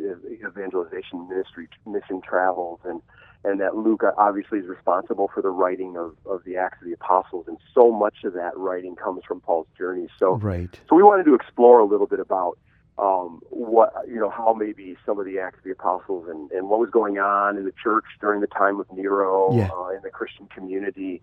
evangelization 0.44 1.28
ministry 1.28 1.68
mission 1.86 2.20
travels, 2.20 2.80
and 2.84 3.00
and 3.44 3.60
that 3.60 3.76
Luke 3.76 4.02
obviously 4.16 4.58
is 4.58 4.66
responsible 4.66 5.30
for 5.32 5.42
the 5.42 5.50
writing 5.50 5.96
of, 5.96 6.16
of 6.26 6.42
the 6.44 6.56
Acts 6.56 6.78
of 6.80 6.88
the 6.88 6.94
Apostles, 6.94 7.44
and 7.46 7.58
so 7.74 7.92
much 7.92 8.24
of 8.24 8.32
that 8.32 8.56
writing 8.56 8.96
comes 8.96 9.22
from 9.26 9.40
Paul's 9.40 9.66
journey. 9.76 10.08
So, 10.18 10.36
Right. 10.36 10.78
so 10.88 10.96
we 10.96 11.02
wanted 11.02 11.24
to 11.24 11.34
explore 11.34 11.78
a 11.78 11.84
little 11.84 12.06
bit 12.06 12.20
about 12.20 12.58
um, 12.96 13.40
what 13.50 13.92
you 14.08 14.20
know, 14.20 14.30
how 14.30 14.54
maybe 14.54 14.96
some 15.04 15.18
of 15.18 15.26
the 15.26 15.38
Acts 15.40 15.58
of 15.58 15.64
the 15.64 15.72
Apostles 15.72 16.28
and, 16.28 16.50
and 16.52 16.68
what 16.68 16.78
was 16.78 16.90
going 16.90 17.18
on 17.18 17.56
in 17.56 17.64
the 17.64 17.72
church 17.82 18.04
during 18.20 18.40
the 18.40 18.46
time 18.46 18.78
of 18.80 18.86
Nero 18.92 19.56
Yeah. 19.56 19.68
uh, 19.76 19.88
in 19.88 20.00
the 20.02 20.10
Christian 20.10 20.46
community. 20.46 21.20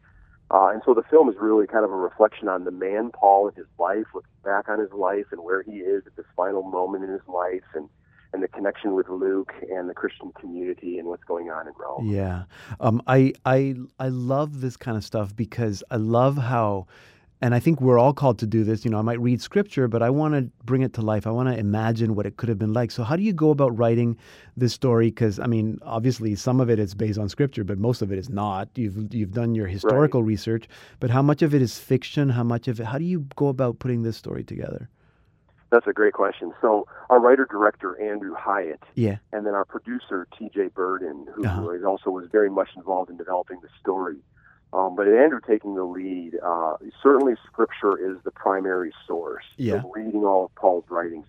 Uh, 0.53 0.67
and 0.67 0.81
so 0.85 0.93
the 0.93 1.03
film 1.09 1.29
is 1.29 1.35
really 1.39 1.65
kind 1.65 1.85
of 1.85 1.91
a 1.91 1.95
reflection 1.95 2.49
on 2.49 2.65
the 2.65 2.71
man 2.71 3.09
Paul 3.13 3.47
and 3.47 3.55
his 3.55 3.67
life, 3.79 4.03
looking 4.13 4.35
back 4.43 4.67
on 4.67 4.79
his 4.79 4.91
life 4.91 5.27
and 5.31 5.41
where 5.45 5.61
he 5.63 5.77
is 5.77 6.03
at 6.05 6.15
this 6.17 6.25
final 6.35 6.61
moment 6.61 7.05
in 7.05 7.09
his 7.09 7.25
life, 7.25 7.63
and 7.73 7.87
and 8.33 8.41
the 8.41 8.47
connection 8.47 8.93
with 8.93 9.09
Luke 9.09 9.53
and 9.69 9.89
the 9.89 9.93
Christian 9.93 10.31
community 10.39 10.97
and 10.97 11.07
what's 11.07 11.23
going 11.23 11.49
on 11.49 11.67
in 11.67 11.73
Rome. 11.77 12.07
Yeah. 12.09 12.43
Um, 12.79 13.01
I 13.07 13.33
I 13.45 13.75
I 13.99 14.07
love 14.09 14.61
this 14.61 14.77
kind 14.77 14.97
of 14.97 15.03
stuff 15.03 15.35
because 15.35 15.83
I 15.91 15.97
love 15.97 16.37
how 16.37 16.87
and 17.43 17.55
I 17.55 17.59
think 17.59 17.81
we're 17.81 17.97
all 17.97 18.13
called 18.13 18.37
to 18.39 18.45
do 18.45 18.63
this. 18.63 18.85
You 18.85 18.91
know, 18.91 18.99
I 18.99 19.01
might 19.01 19.19
read 19.19 19.41
scripture, 19.41 19.87
but 19.87 20.03
I 20.03 20.11
want 20.11 20.35
to 20.35 20.51
bring 20.63 20.83
it 20.83 20.93
to 20.93 21.01
life. 21.01 21.25
I 21.25 21.31
want 21.31 21.49
to 21.49 21.57
imagine 21.57 22.13
what 22.13 22.27
it 22.27 22.37
could 22.37 22.49
have 22.49 22.59
been 22.59 22.73
like. 22.73 22.91
So, 22.91 23.03
how 23.03 23.15
do 23.15 23.23
you 23.23 23.33
go 23.33 23.49
about 23.49 23.75
writing 23.75 24.15
this 24.55 24.73
story? 24.73 25.07
Because 25.07 25.39
I 25.39 25.47
mean, 25.47 25.79
obviously, 25.81 26.35
some 26.35 26.61
of 26.61 26.69
it 26.69 26.77
is 26.77 26.93
based 26.93 27.17
on 27.17 27.29
scripture, 27.29 27.63
but 27.63 27.79
most 27.79 28.03
of 28.03 28.11
it 28.11 28.19
is 28.19 28.29
not. 28.29 28.69
You've 28.75 29.13
you've 29.13 29.31
done 29.31 29.55
your 29.55 29.67
historical 29.67 30.21
research, 30.21 30.67
but 30.99 31.09
how 31.09 31.23
much 31.23 31.41
of 31.41 31.55
it 31.55 31.61
is 31.63 31.79
fiction? 31.79 32.29
How 32.29 32.43
much 32.43 32.67
of 32.67 32.79
it? 32.79 32.85
How 32.85 32.99
do 32.99 33.05
you 33.05 33.25
go 33.35 33.47
about 33.47 33.79
putting 33.79 34.03
this 34.03 34.17
story 34.17 34.43
together? 34.43 34.89
That's 35.71 35.87
a 35.87 35.93
great 35.93 36.13
question. 36.13 36.53
So 36.61 36.85
our 37.09 37.19
writer 37.19 37.47
director 37.49 37.99
Andrew 37.99 38.35
Hyatt, 38.37 38.83
Yeah. 38.95 39.17
and 39.31 39.45
then 39.45 39.53
our 39.55 39.63
producer 39.65 40.27
T.J. 40.37 40.67
Berden, 40.75 41.27
who 41.33 41.45
Uh-huh. 41.45 41.87
also 41.87 42.11
was 42.11 42.27
very 42.29 42.49
much 42.49 42.69
involved 42.75 43.09
in 43.09 43.15
developing 43.17 43.59
the 43.61 43.69
story. 43.79 44.17
Um, 44.73 44.95
but 44.95 45.07
Andrew 45.07 45.39
taking 45.45 45.75
the 45.75 45.83
lead, 45.83 46.37
uh, 46.43 46.75
certainly 47.01 47.35
Scripture 47.47 47.97
is 47.97 48.21
the 48.23 48.31
primary 48.31 48.93
source. 49.07 49.45
Yeah. 49.57 49.81
So 49.81 49.91
reading 49.95 50.23
all 50.25 50.45
of 50.45 50.55
Paul's 50.55 50.85
writings. 50.89 51.25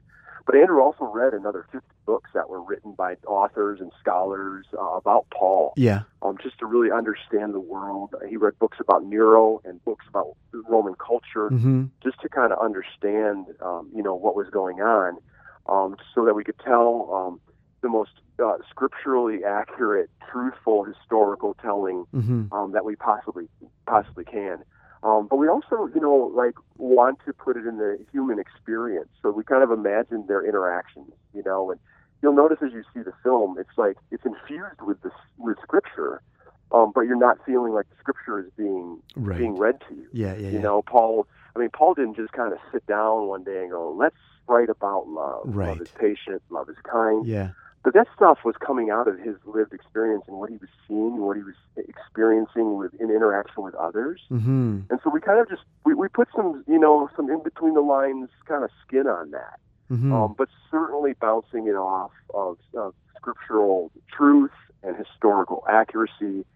But 0.46 0.56
Andrew 0.56 0.80
also 0.80 1.04
read 1.04 1.34
another 1.34 1.66
50 1.72 1.86
books 2.06 2.30
that 2.34 2.48
were 2.48 2.62
written 2.62 2.92
by 2.96 3.14
authors 3.26 3.80
and 3.80 3.92
scholars 4.00 4.66
uh, 4.76 4.94
about 4.96 5.26
Paul, 5.36 5.72
Yeah. 5.76 6.02
um, 6.22 6.36
just 6.42 6.58
to 6.58 6.66
really 6.66 6.90
understand 6.90 7.54
the 7.54 7.60
world. 7.60 8.14
He 8.28 8.36
read 8.36 8.58
books 8.58 8.78
about 8.80 9.04
Nero 9.04 9.60
and 9.64 9.82
books 9.84 10.04
about 10.08 10.36
Roman 10.68 10.94
culture 10.94 11.50
Mm-hmm. 11.50 11.84
just 12.02 12.20
to 12.22 12.28
kind 12.28 12.52
of 12.52 12.58
understand, 12.58 13.46
um, 13.60 13.88
you 13.94 14.02
know, 14.02 14.14
what 14.14 14.34
was 14.36 14.48
going 14.50 14.80
on, 14.80 15.18
um, 15.66 15.96
so 16.14 16.24
that 16.24 16.34
we 16.34 16.44
could 16.44 16.58
tell 16.58 17.10
um, 17.12 17.40
the 17.82 17.88
most 17.88 18.10
uh, 18.42 18.54
scripturally 18.70 19.44
accurate, 19.44 20.10
truthful, 20.30 20.84
historical 20.84 21.54
telling 21.62 22.04
Mm-hmm. 22.14 22.52
um, 22.52 22.72
that 22.72 22.84
we 22.84 22.96
possibly 22.96 23.48
possibly 23.86 24.24
can. 24.24 24.58
Um, 25.02 25.26
but 25.28 25.36
we 25.36 25.48
also, 25.48 25.88
you 25.94 26.00
know, 26.00 26.30
like 26.34 26.54
want 26.78 27.18
to 27.26 27.32
put 27.32 27.56
it 27.56 27.66
in 27.66 27.78
the 27.78 27.98
human 28.12 28.38
experience. 28.38 29.08
So 29.20 29.30
we 29.30 29.42
kind 29.42 29.62
of 29.62 29.70
imagine 29.72 30.26
their 30.28 30.46
interactions, 30.46 31.12
you 31.34 31.42
know, 31.44 31.70
and 31.70 31.80
you'll 32.22 32.34
notice 32.34 32.58
as 32.64 32.72
you 32.72 32.84
see 32.94 33.02
the 33.02 33.12
film, 33.22 33.56
it's 33.58 33.76
like 33.76 33.96
it's 34.12 34.24
infused 34.24 34.80
with 34.80 35.00
this 35.02 35.12
with 35.38 35.56
scripture, 35.62 36.22
um, 36.70 36.92
but 36.94 37.00
you're 37.02 37.16
not 37.18 37.38
feeling 37.44 37.72
like 37.72 37.88
the 37.90 37.96
scripture 37.98 38.38
is 38.38 38.46
being 38.56 39.00
Right. 39.16 39.38
being 39.38 39.56
read 39.58 39.80
to 39.88 39.94
you. 39.94 40.06
Yeah. 40.12 40.34
Yeah. 40.34 40.50
You 40.50 40.58
Yeah. 40.58 40.62
know, 40.62 40.82
Paul. 40.82 41.26
I 41.54 41.58
mean, 41.58 41.70
Paul 41.70 41.94
didn't 41.94 42.14
just 42.14 42.32
kind 42.32 42.52
of 42.52 42.58
sit 42.70 42.86
down 42.86 43.26
one 43.26 43.42
day 43.42 43.60
and 43.62 43.70
go, 43.72 43.90
"Let's 43.92 44.16
write 44.48 44.70
about 44.70 45.08
love. 45.08 45.42
Right. 45.54 45.68
Love 45.68 45.80
is 45.82 45.88
patient. 45.98 46.42
Love 46.48 46.68
is 46.70 46.76
kind." 46.84 47.26
Yeah. 47.26 47.50
But 47.84 47.94
that 47.94 48.06
stuff 48.14 48.38
was 48.44 48.54
coming 48.64 48.90
out 48.90 49.08
of 49.08 49.18
his 49.18 49.34
lived 49.44 49.72
experience 49.72 50.22
and 50.28 50.36
what 50.36 50.50
he 50.50 50.56
was 50.56 50.68
seeing, 50.86 51.14
and 51.14 51.22
what 51.22 51.36
he 51.36 51.42
was 51.42 51.56
experiencing 51.76 52.76
with 52.76 52.94
in 53.00 53.10
interaction 53.10 53.64
with 53.64 53.74
others. 53.74 54.20
Mm-hmm. 54.30 54.80
And 54.88 55.00
so 55.02 55.10
we 55.10 55.20
kind 55.20 55.40
of 55.40 55.48
just 55.48 55.62
we, 55.84 55.94
we 55.94 56.08
put 56.08 56.28
some 56.36 56.64
you 56.68 56.78
know 56.78 57.10
some 57.16 57.28
in 57.28 57.42
between 57.42 57.74
the 57.74 57.80
lines 57.80 58.28
kind 58.46 58.62
of 58.62 58.70
skin 58.86 59.06
on 59.06 59.32
that, 59.32 59.58
Mm-hmm. 59.90 60.12
um, 60.12 60.34
but 60.38 60.48
certainly 60.70 61.12
bouncing 61.20 61.66
it 61.66 61.74
off 61.76 62.12
of, 62.32 62.56
of 62.74 62.94
scriptural 63.16 63.90
truth 64.10 64.52
and 64.82 64.96
historical 64.96 65.64
accuracy. 65.68 66.46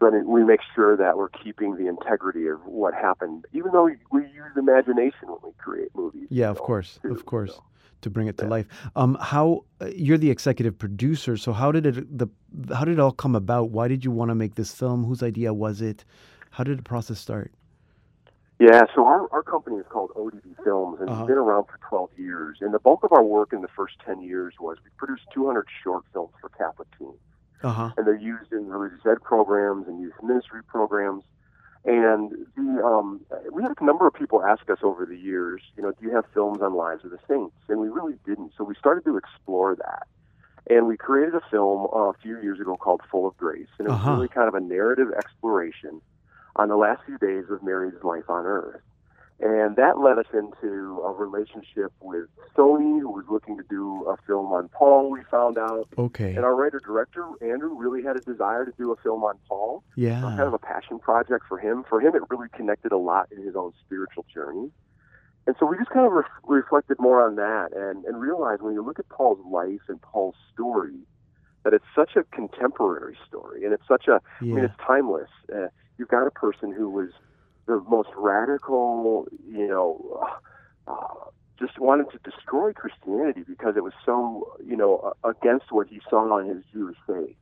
So 0.00 0.10
that 0.10 0.26
we 0.26 0.42
make 0.42 0.60
sure 0.74 0.96
that 0.96 1.16
we're 1.16 1.28
keeping 1.28 1.76
the 1.76 1.86
integrity 1.86 2.48
of 2.48 2.58
what 2.66 2.92
happened, 2.92 3.44
even 3.52 3.70
though 3.70 3.88
we, 4.10 4.22
use 4.22 4.56
imagination 4.56 5.28
when 5.28 5.38
we 5.44 5.50
create 5.58 5.90
movies. 5.94 6.26
Yeah, 6.28 6.50
of 6.50 6.58
course, 6.58 6.98
too, 7.00 7.12
of 7.12 7.24
course, 7.24 7.54
so. 7.54 7.62
To 8.02 8.10
bring 8.10 8.28
it 8.28 8.36
to 8.38 8.46
life. 8.46 8.66
Um, 8.94 9.16
how 9.20 9.64
uh, 9.80 9.86
you're 9.86 10.18
the 10.18 10.30
executive 10.30 10.78
producer, 10.78 11.36
so 11.36 11.52
how 11.52 11.72
did 11.72 11.86
it 11.86 12.18
the 12.18 12.28
how 12.74 12.84
did 12.84 12.94
it 12.94 13.00
all 13.00 13.12
come 13.12 13.34
about? 13.34 13.70
Why 13.70 13.88
did 13.88 14.04
you 14.04 14.10
want 14.10 14.28
to 14.30 14.34
make 14.34 14.54
this 14.56 14.74
film? 14.74 15.04
Whose 15.04 15.22
idea 15.22 15.54
was 15.54 15.80
it? 15.80 16.04
How 16.50 16.64
did 16.64 16.78
the 16.78 16.82
process 16.82 17.18
start? 17.18 17.52
Yeah, 18.60 18.82
so 18.94 19.04
our, 19.06 19.26
our 19.32 19.42
company 19.42 19.76
is 19.78 19.86
called 19.88 20.10
ODB 20.14 20.54
Films, 20.62 21.00
and 21.00 21.08
Uh-huh. 21.10 21.20
we've 21.22 21.28
been 21.28 21.38
around 21.38 21.64
for 21.64 21.78
12 21.88 22.10
years. 22.16 22.58
And 22.60 22.72
the 22.72 22.78
bulk 22.78 23.02
of 23.02 23.10
our 23.12 23.24
work 23.24 23.52
in 23.52 23.60
the 23.60 23.68
first 23.74 23.94
10 24.06 24.20
years 24.22 24.54
was 24.60 24.76
we 24.84 24.90
produced 24.96 25.24
200 25.34 25.66
short 25.82 26.04
films 26.12 26.30
for 26.40 26.48
Catholic 26.50 26.86
teens. 26.96 27.18
Uh 27.64 27.70
huh. 27.72 27.90
and 27.96 28.04
they're 28.06 28.16
used 28.16 28.52
in 28.52 28.66
religious 28.66 29.04
ed 29.06 29.22
programs 29.22 29.86
and 29.86 30.00
youth 30.00 30.14
ministry 30.22 30.62
programs. 30.64 31.22
And 31.84 32.30
the 32.56 32.84
um, 32.84 33.20
we 33.50 33.62
had 33.62 33.72
a 33.80 33.84
number 33.84 34.06
of 34.06 34.14
people 34.14 34.42
ask 34.44 34.70
us 34.70 34.78
over 34.82 35.04
the 35.04 35.16
years, 35.16 35.62
you 35.76 35.82
know, 35.82 35.90
do 35.90 36.06
you 36.06 36.14
have 36.14 36.24
films 36.32 36.62
on 36.62 36.74
lives 36.74 37.04
of 37.04 37.10
the 37.10 37.18
saints? 37.28 37.56
And 37.68 37.80
we 37.80 37.88
really 37.88 38.14
didn't. 38.24 38.52
So 38.56 38.62
we 38.62 38.74
started 38.76 39.04
to 39.04 39.16
explore 39.16 39.74
that, 39.74 40.06
and 40.70 40.86
we 40.86 40.96
created 40.96 41.34
a 41.34 41.40
film 41.50 41.88
uh, 41.92 42.10
a 42.10 42.14
few 42.22 42.40
years 42.40 42.60
ago 42.60 42.76
called 42.76 43.00
Full 43.10 43.26
of 43.26 43.36
Grace, 43.36 43.66
and 43.78 43.88
it 43.88 43.90
was 43.90 43.98
Uh-huh. 43.98 44.12
really 44.14 44.28
kind 44.28 44.46
of 44.46 44.54
a 44.54 44.60
narrative 44.60 45.08
exploration 45.16 46.00
on 46.54 46.68
the 46.68 46.76
last 46.76 47.02
few 47.04 47.18
days 47.18 47.46
of 47.50 47.62
Mary's 47.64 47.94
life 48.04 48.28
on 48.28 48.46
Earth. 48.46 48.80
And 49.42 49.74
that 49.74 49.98
led 49.98 50.18
us 50.18 50.26
into 50.32 51.02
a 51.04 51.10
relationship 51.10 51.92
with 52.00 52.28
Sony, 52.56 53.00
who 53.00 53.10
was 53.10 53.24
looking 53.28 53.56
to 53.56 53.64
do 53.68 54.06
a 54.08 54.16
film 54.24 54.52
on 54.52 54.68
Paul, 54.68 55.10
we 55.10 55.24
found 55.32 55.58
out. 55.58 55.88
Okay. 55.98 56.36
And 56.36 56.44
our 56.44 56.54
writer 56.54 56.78
director, 56.78 57.26
Andrew, 57.40 57.74
really 57.74 58.04
had 58.04 58.16
a 58.16 58.20
desire 58.20 58.64
to 58.64 58.72
do 58.78 58.92
a 58.92 58.96
film 58.96 59.24
on 59.24 59.38
Paul. 59.48 59.82
Yeah. 59.96 60.20
kind 60.20 60.40
of 60.42 60.54
a 60.54 60.60
passion 60.60 61.00
project 61.00 61.46
for 61.48 61.58
him. 61.58 61.84
For 61.88 62.00
him, 62.00 62.14
it 62.14 62.22
really 62.30 62.46
connected 62.54 62.92
a 62.92 62.96
lot 62.96 63.30
in 63.36 63.44
his 63.44 63.56
own 63.56 63.72
spiritual 63.84 64.24
journey. 64.32 64.70
And 65.48 65.56
so 65.58 65.66
we 65.66 65.76
just 65.76 65.90
kind 65.90 66.06
of 66.06 66.12
re- 66.12 66.24
reflected 66.44 66.98
more 67.00 67.26
on 67.26 67.34
that 67.34 67.70
and, 67.74 68.04
and 68.04 68.20
realized 68.20 68.62
when 68.62 68.74
you 68.74 68.84
look 68.84 69.00
at 69.00 69.08
Paul's 69.08 69.44
life 69.50 69.80
and 69.88 70.00
Paul's 70.02 70.36
story, 70.54 70.94
that 71.64 71.74
it's 71.74 71.84
such 71.96 72.14
a 72.14 72.22
contemporary 72.34 73.18
story 73.26 73.64
and 73.64 73.72
it's 73.72 73.88
such 73.88 74.06
a, 74.06 74.20
I 74.40 74.44
mean, 74.44 74.64
it's 74.64 74.74
timeless. 74.86 75.30
Uh, 75.52 75.66
you've 75.98 76.08
got 76.08 76.28
a 76.28 76.30
person 76.30 76.72
who 76.72 76.88
was 76.88 77.10
the 77.66 77.80
most 77.88 78.08
radical, 78.16 79.26
you 79.48 79.68
know, 79.68 80.26
uh, 80.86 81.30
just 81.58 81.78
wanted 81.78 82.10
to 82.10 82.18
destroy 82.28 82.72
Christianity 82.72 83.42
because 83.46 83.76
it 83.76 83.84
was 83.84 83.92
so, 84.04 84.56
you 84.64 84.76
know, 84.76 85.14
uh, 85.24 85.28
against 85.28 85.70
what 85.70 85.86
he 85.88 86.00
saw 86.10 86.38
in 86.38 86.48
his 86.48 86.64
Jewish 86.72 86.96
faith. 87.06 87.36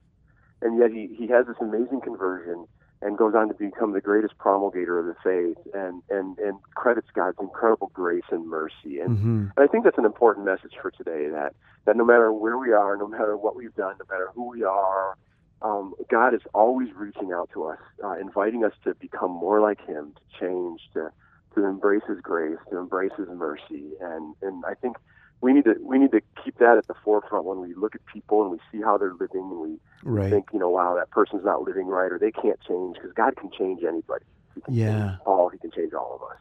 And 0.62 0.78
yet 0.78 0.90
he, 0.90 1.14
he 1.16 1.26
has 1.28 1.46
this 1.46 1.56
amazing 1.60 2.02
conversion 2.02 2.66
and 3.02 3.16
goes 3.16 3.34
on 3.34 3.48
to 3.48 3.54
become 3.54 3.92
the 3.92 4.00
greatest 4.00 4.36
promulgator 4.36 4.98
of 4.98 5.06
the 5.06 5.14
faith 5.24 5.56
and, 5.72 6.02
and, 6.10 6.38
and 6.38 6.58
credits 6.74 7.08
God's 7.14 7.38
incredible 7.40 7.90
grace 7.94 8.24
and 8.30 8.46
mercy. 8.46 9.00
And, 9.00 9.18
hmm 9.18 9.46
and 9.56 9.64
I 9.64 9.66
think 9.66 9.84
that's 9.84 9.98
an 9.98 10.04
important 10.04 10.46
message 10.46 10.74
for 10.80 10.90
today 10.90 11.28
that, 11.30 11.54
that 11.86 11.96
no 11.96 12.04
matter 12.04 12.32
where 12.32 12.58
we 12.58 12.72
are, 12.72 12.96
no 12.96 13.08
matter 13.08 13.36
what 13.36 13.56
we've 13.56 13.74
done, 13.74 13.94
no 13.98 14.04
matter 14.10 14.30
who 14.34 14.50
we 14.50 14.64
are, 14.64 15.16
um, 15.62 15.94
God 16.10 16.34
is 16.34 16.40
always 16.54 16.88
reaching 16.96 17.32
out 17.32 17.50
to 17.54 17.64
us, 17.64 17.78
uh, 18.04 18.16
inviting 18.20 18.64
us 18.64 18.72
to 18.84 18.94
become 19.00 19.30
more 19.30 19.60
like 19.60 19.78
Him, 19.86 20.14
to 20.14 20.46
change, 20.46 20.80
to, 20.94 21.10
to 21.54 21.64
embrace 21.66 22.02
His 22.08 22.18
grace, 22.22 22.58
to 22.70 22.78
embrace 22.78 23.12
His 23.18 23.28
mercy. 23.28 23.92
And, 24.00 24.34
and 24.42 24.64
I 24.66 24.74
think 24.74 24.96
we 25.42 25.52
need 25.52 25.64
to 25.64 25.74
we 25.82 25.98
need 25.98 26.12
to 26.12 26.20
keep 26.44 26.58
that 26.58 26.76
at 26.78 26.86
the 26.86 26.94
forefront 27.04 27.44
when 27.46 27.60
we 27.60 27.74
look 27.74 27.94
at 27.94 28.00
people 28.12 28.42
and 28.42 28.50
we 28.50 28.58
see 28.70 28.82
how 28.82 28.98
they're 28.98 29.14
living 29.18 29.48
and 29.50 29.60
we 29.60 29.78
Right. 30.02 30.30
think, 30.30 30.46
you 30.52 30.58
know, 30.58 30.70
wow, 30.70 30.94
that 30.96 31.10
person's 31.10 31.44
not 31.44 31.62
living 31.62 31.86
right 31.86 32.10
or 32.12 32.18
they 32.18 32.30
can't 32.30 32.60
change 32.66 32.96
because 32.96 33.12
God 33.14 33.36
can 33.36 33.50
change 33.56 33.82
anybody. 33.82 34.24
He 34.54 34.60
can 34.62 34.74
Yeah. 34.74 34.86
change 35.02 35.12
Paul. 35.24 35.48
He 35.50 35.58
can 35.58 35.70
change 35.70 35.92
all 35.92 36.14
of 36.14 36.22
us. 36.22 36.38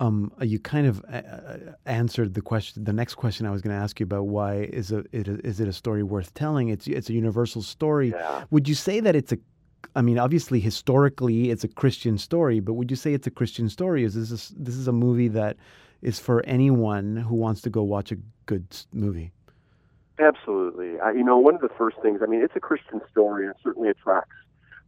Um, 0.00 0.32
you 0.40 0.60
kind 0.60 0.86
of 0.86 1.04
uh, 1.12 1.16
uh, 1.16 1.56
answered 1.86 2.34
the 2.34 2.40
question. 2.40 2.84
The 2.84 2.92
next 2.92 3.16
question 3.16 3.46
I 3.46 3.50
was 3.50 3.62
going 3.62 3.76
to 3.76 3.82
ask 3.82 3.98
you 3.98 4.04
about 4.04 4.28
why 4.28 4.68
is 4.72 4.92
a, 4.92 5.04
it 5.10 5.26
a 5.26 5.44
is 5.44 5.58
it 5.58 5.66
a 5.66 5.72
story 5.72 6.04
worth 6.04 6.32
telling? 6.34 6.68
It's 6.68 6.86
it's 6.86 7.10
a 7.10 7.12
universal 7.12 7.62
story. 7.62 8.10
Yeah. 8.10 8.44
Would 8.50 8.68
you 8.68 8.76
say 8.76 9.00
that 9.00 9.16
it's 9.16 9.32
a? 9.32 9.38
I 9.96 10.02
mean, 10.02 10.18
obviously, 10.18 10.60
historically, 10.60 11.50
it's 11.50 11.64
a 11.64 11.68
Christian 11.68 12.16
story, 12.18 12.60
but 12.60 12.74
would 12.74 12.90
you 12.90 12.96
say 12.96 13.12
it's 13.12 13.26
a 13.26 13.30
Christian 13.30 13.68
story? 13.68 14.04
Is 14.04 14.14
this 14.14 14.30
a, 14.30 14.54
this 14.62 14.76
is 14.76 14.86
a 14.86 14.92
movie 14.92 15.28
that 15.28 15.56
is 16.02 16.18
for 16.20 16.44
anyone 16.46 17.16
who 17.16 17.34
wants 17.34 17.60
to 17.62 17.70
go 17.70 17.82
watch 17.82 18.12
a 18.12 18.16
good 18.46 18.66
movie? 18.92 19.32
Absolutely. 20.20 20.98
I, 21.00 21.12
you 21.12 21.24
know, 21.24 21.38
one 21.38 21.54
of 21.54 21.60
the 21.60 21.70
first 21.76 21.96
things, 22.02 22.20
I 22.22 22.26
mean, 22.26 22.42
it's 22.42 22.56
a 22.56 22.60
Christian 22.60 23.00
story 23.10 23.44
and 23.46 23.54
it 23.54 23.60
certainly 23.62 23.88
attracts 23.88 24.34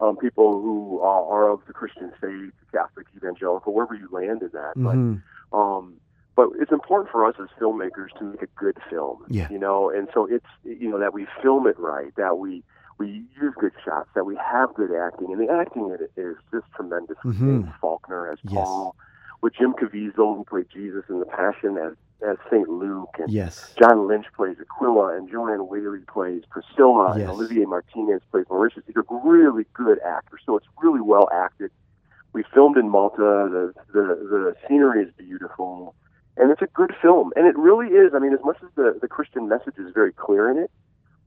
um, 0.00 0.16
people 0.16 0.60
who 0.60 1.00
are, 1.00 1.24
are 1.26 1.50
of 1.50 1.60
the 1.66 1.72
Christian 1.72 2.10
faith, 2.20 2.52
Catholic, 2.72 3.06
evangelical, 3.16 3.72
wherever 3.74 3.94
you 3.94 4.08
land 4.10 4.42
in 4.42 4.50
that. 4.52 4.74
Mhm. 4.76 5.20
But, 5.50 5.56
um, 5.58 5.94
but 6.36 6.48
it's 6.58 6.72
important 6.72 7.10
for 7.10 7.26
us 7.26 7.34
as 7.40 7.48
filmmakers 7.60 8.08
to 8.18 8.24
make 8.24 8.42
a 8.42 8.46
good 8.56 8.78
film. 8.88 9.24
Yeah. 9.28 9.48
You 9.50 9.58
know, 9.58 9.90
and 9.90 10.08
so 10.14 10.24
it's, 10.26 10.46
you 10.64 10.88
know, 10.88 10.98
that 10.98 11.12
we 11.12 11.26
film 11.42 11.66
it 11.66 11.78
right, 11.78 12.14
that 12.16 12.38
we, 12.38 12.62
we 12.98 13.24
use 13.40 13.54
good 13.58 13.72
shots, 13.84 14.08
that 14.14 14.24
we 14.24 14.36
have 14.36 14.72
good 14.74 14.90
acting. 14.94 15.32
And 15.32 15.40
the 15.40 15.52
acting 15.52 15.86
in 15.86 15.92
it 15.92 16.12
is 16.16 16.36
just 16.52 16.66
tremendous. 16.74 17.16
with 17.24 17.36
Mhm. 17.36 17.62
James 17.62 17.74
Faulkner 17.80 18.28
as 18.28 18.38
Yes. 18.44 18.54
Paul, 18.54 18.94
with 19.42 19.54
Jim 19.54 19.74
Caviezel, 19.74 20.36
who 20.36 20.44
played 20.44 20.68
Jesus 20.70 21.04
in 21.08 21.18
The 21.20 21.26
Passion, 21.26 21.76
as, 21.78 21.94
as 22.28 22.36
St. 22.50 22.68
Luke, 22.68 23.14
and 23.18 23.30
Yes. 23.30 23.74
John 23.80 24.06
Lynch 24.06 24.26
plays 24.36 24.56
Aquila, 24.60 25.16
and 25.16 25.28
Joanne 25.30 25.66
Whaley 25.68 26.00
plays 26.12 26.42
Priscilla, 26.50 27.14
Yes. 27.16 27.22
and 27.22 27.30
Olivier 27.30 27.64
Martinez 27.66 28.22
plays 28.30 28.46
Mauritius. 28.50 28.84
These 28.86 28.96
are 28.96 29.04
really 29.24 29.64
good 29.74 29.98
actors, 30.00 30.40
so 30.44 30.56
it's 30.56 30.66
really 30.82 31.00
well 31.00 31.28
acted. 31.32 31.70
We 32.32 32.42
filmed 32.54 32.76
in 32.76 32.88
Malta. 32.88 33.48
The 33.50 33.74
the 33.92 34.02
the 34.32 34.56
scenery 34.68 35.02
is 35.04 35.12
beautiful, 35.16 35.94
and 36.36 36.50
it's 36.52 36.62
a 36.62 36.66
good 36.68 36.94
film. 37.02 37.32
And 37.36 37.46
it 37.46 37.56
really 37.58 37.88
is. 37.88 38.14
I 38.14 38.18
mean, 38.20 38.32
as 38.32 38.44
much 38.44 38.58
as 38.62 38.68
the 38.76 38.98
the 39.00 39.08
Christian 39.08 39.48
message 39.48 39.74
is 39.78 39.92
very 39.92 40.12
clear 40.12 40.48
in 40.50 40.56
it, 40.58 40.70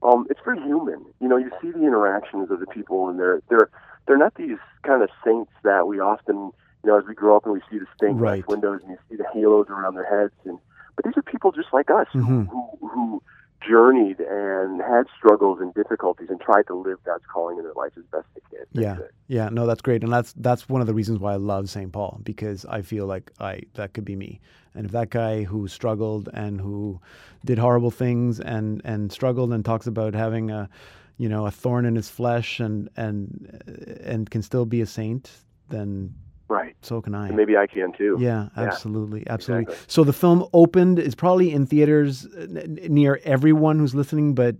um, 0.02 0.26
it's 0.30 0.40
very 0.44 0.60
human. 0.62 1.04
You 1.20 1.28
know, 1.28 1.36
you 1.36 1.50
see 1.60 1.70
the 1.72 1.84
interactions 1.84 2.50
of 2.50 2.60
the 2.60 2.66
people, 2.66 3.08
and 3.08 3.18
they're 3.18 3.42
they're 3.50 3.68
they're 4.06 4.16
not 4.16 4.34
these 4.36 4.58
kind 4.82 5.02
of 5.02 5.10
saints 5.24 5.50
that 5.62 5.86
we 5.86 5.98
often, 6.00 6.36
you 6.82 6.90
know, 6.90 6.98
as 6.98 7.04
we 7.06 7.14
grow 7.14 7.36
up 7.36 7.44
and 7.44 7.52
we 7.52 7.60
see 7.70 7.78
the 7.78 7.86
stained 7.96 8.18
glass 8.18 8.32
Right. 8.38 8.48
windows 8.48 8.80
and 8.82 8.90
you 8.92 8.98
see 9.10 9.16
the 9.16 9.26
halos 9.32 9.66
around 9.68 9.94
their 9.96 10.04
heads, 10.08 10.32
and 10.46 10.58
but 10.96 11.04
these 11.04 11.16
are 11.16 11.22
people 11.22 11.52
just 11.52 11.72
like 11.72 11.90
us 11.90 12.08
Mhm. 12.14 12.48
who, 12.48 12.88
who 12.88 13.22
journeyed 13.66 14.20
and 14.20 14.80
had 14.82 15.04
struggles 15.16 15.58
and 15.60 15.72
difficulties 15.74 16.28
and 16.28 16.38
tried 16.40 16.66
to 16.66 16.74
live 16.74 16.98
God's 17.04 17.24
calling 17.32 17.56
in 17.56 17.64
their 17.64 17.72
life 17.72 17.92
as 17.96 18.04
best 18.12 18.26
they 18.34 18.42
can. 18.56 18.66
Yeah, 18.72 18.98
yeah, 19.26 19.48
no, 19.48 19.66
that's 19.66 19.80
great, 19.80 20.02
and 20.04 20.12
that's 20.12 20.32
that's 20.34 20.68
one 20.68 20.80
of 20.80 20.86
the 20.86 20.92
reasons 20.94 21.18
why 21.18 21.32
I 21.32 21.36
love 21.36 21.70
St. 21.70 21.90
Paul 21.92 22.20
because 22.22 22.66
I 22.66 22.82
feel 22.82 23.06
like 23.06 23.32
I 23.40 23.62
that 23.74 23.94
could 23.94 24.04
be 24.04 24.16
me, 24.16 24.40
and 24.74 24.84
if 24.86 24.92
that 24.92 25.10
guy 25.10 25.44
who 25.44 25.66
struggled 25.68 26.28
and 26.34 26.60
who 26.60 27.00
did 27.44 27.58
horrible 27.58 27.90
things 27.90 28.38
and 28.40 28.82
and 28.84 29.10
struggled 29.10 29.52
and 29.52 29.64
talks 29.64 29.86
about 29.86 30.14
having 30.14 30.50
a, 30.50 30.68
you 31.16 31.28
know, 31.28 31.46
a 31.46 31.50
thorn 31.50 31.86
in 31.86 31.96
his 31.96 32.10
flesh 32.10 32.60
and 32.60 32.90
and 32.96 34.00
and 34.04 34.30
can 34.30 34.42
still 34.42 34.66
be 34.66 34.82
a 34.82 34.86
saint, 34.86 35.30
then 35.70 36.14
Right. 36.48 36.76
so 36.82 37.00
can 37.00 37.14
I. 37.14 37.28
And 37.28 37.36
maybe 37.36 37.56
I 37.56 37.66
can 37.66 37.92
too. 37.92 38.16
Yeah, 38.20 38.48
Yeah, 38.56 38.62
absolutely, 38.64 39.24
absolutely. 39.28 39.62
exactly. 39.72 39.84
So 39.88 40.04
the 40.04 40.12
film 40.12 40.46
opened 40.52 40.98
is 40.98 41.14
probably 41.14 41.50
in 41.52 41.64
theaters 41.66 42.26
uh, 42.26 42.40
n- 42.42 42.78
near 42.88 43.18
everyone 43.24 43.78
who's 43.78 43.94
listening, 43.94 44.34
but 44.34 44.54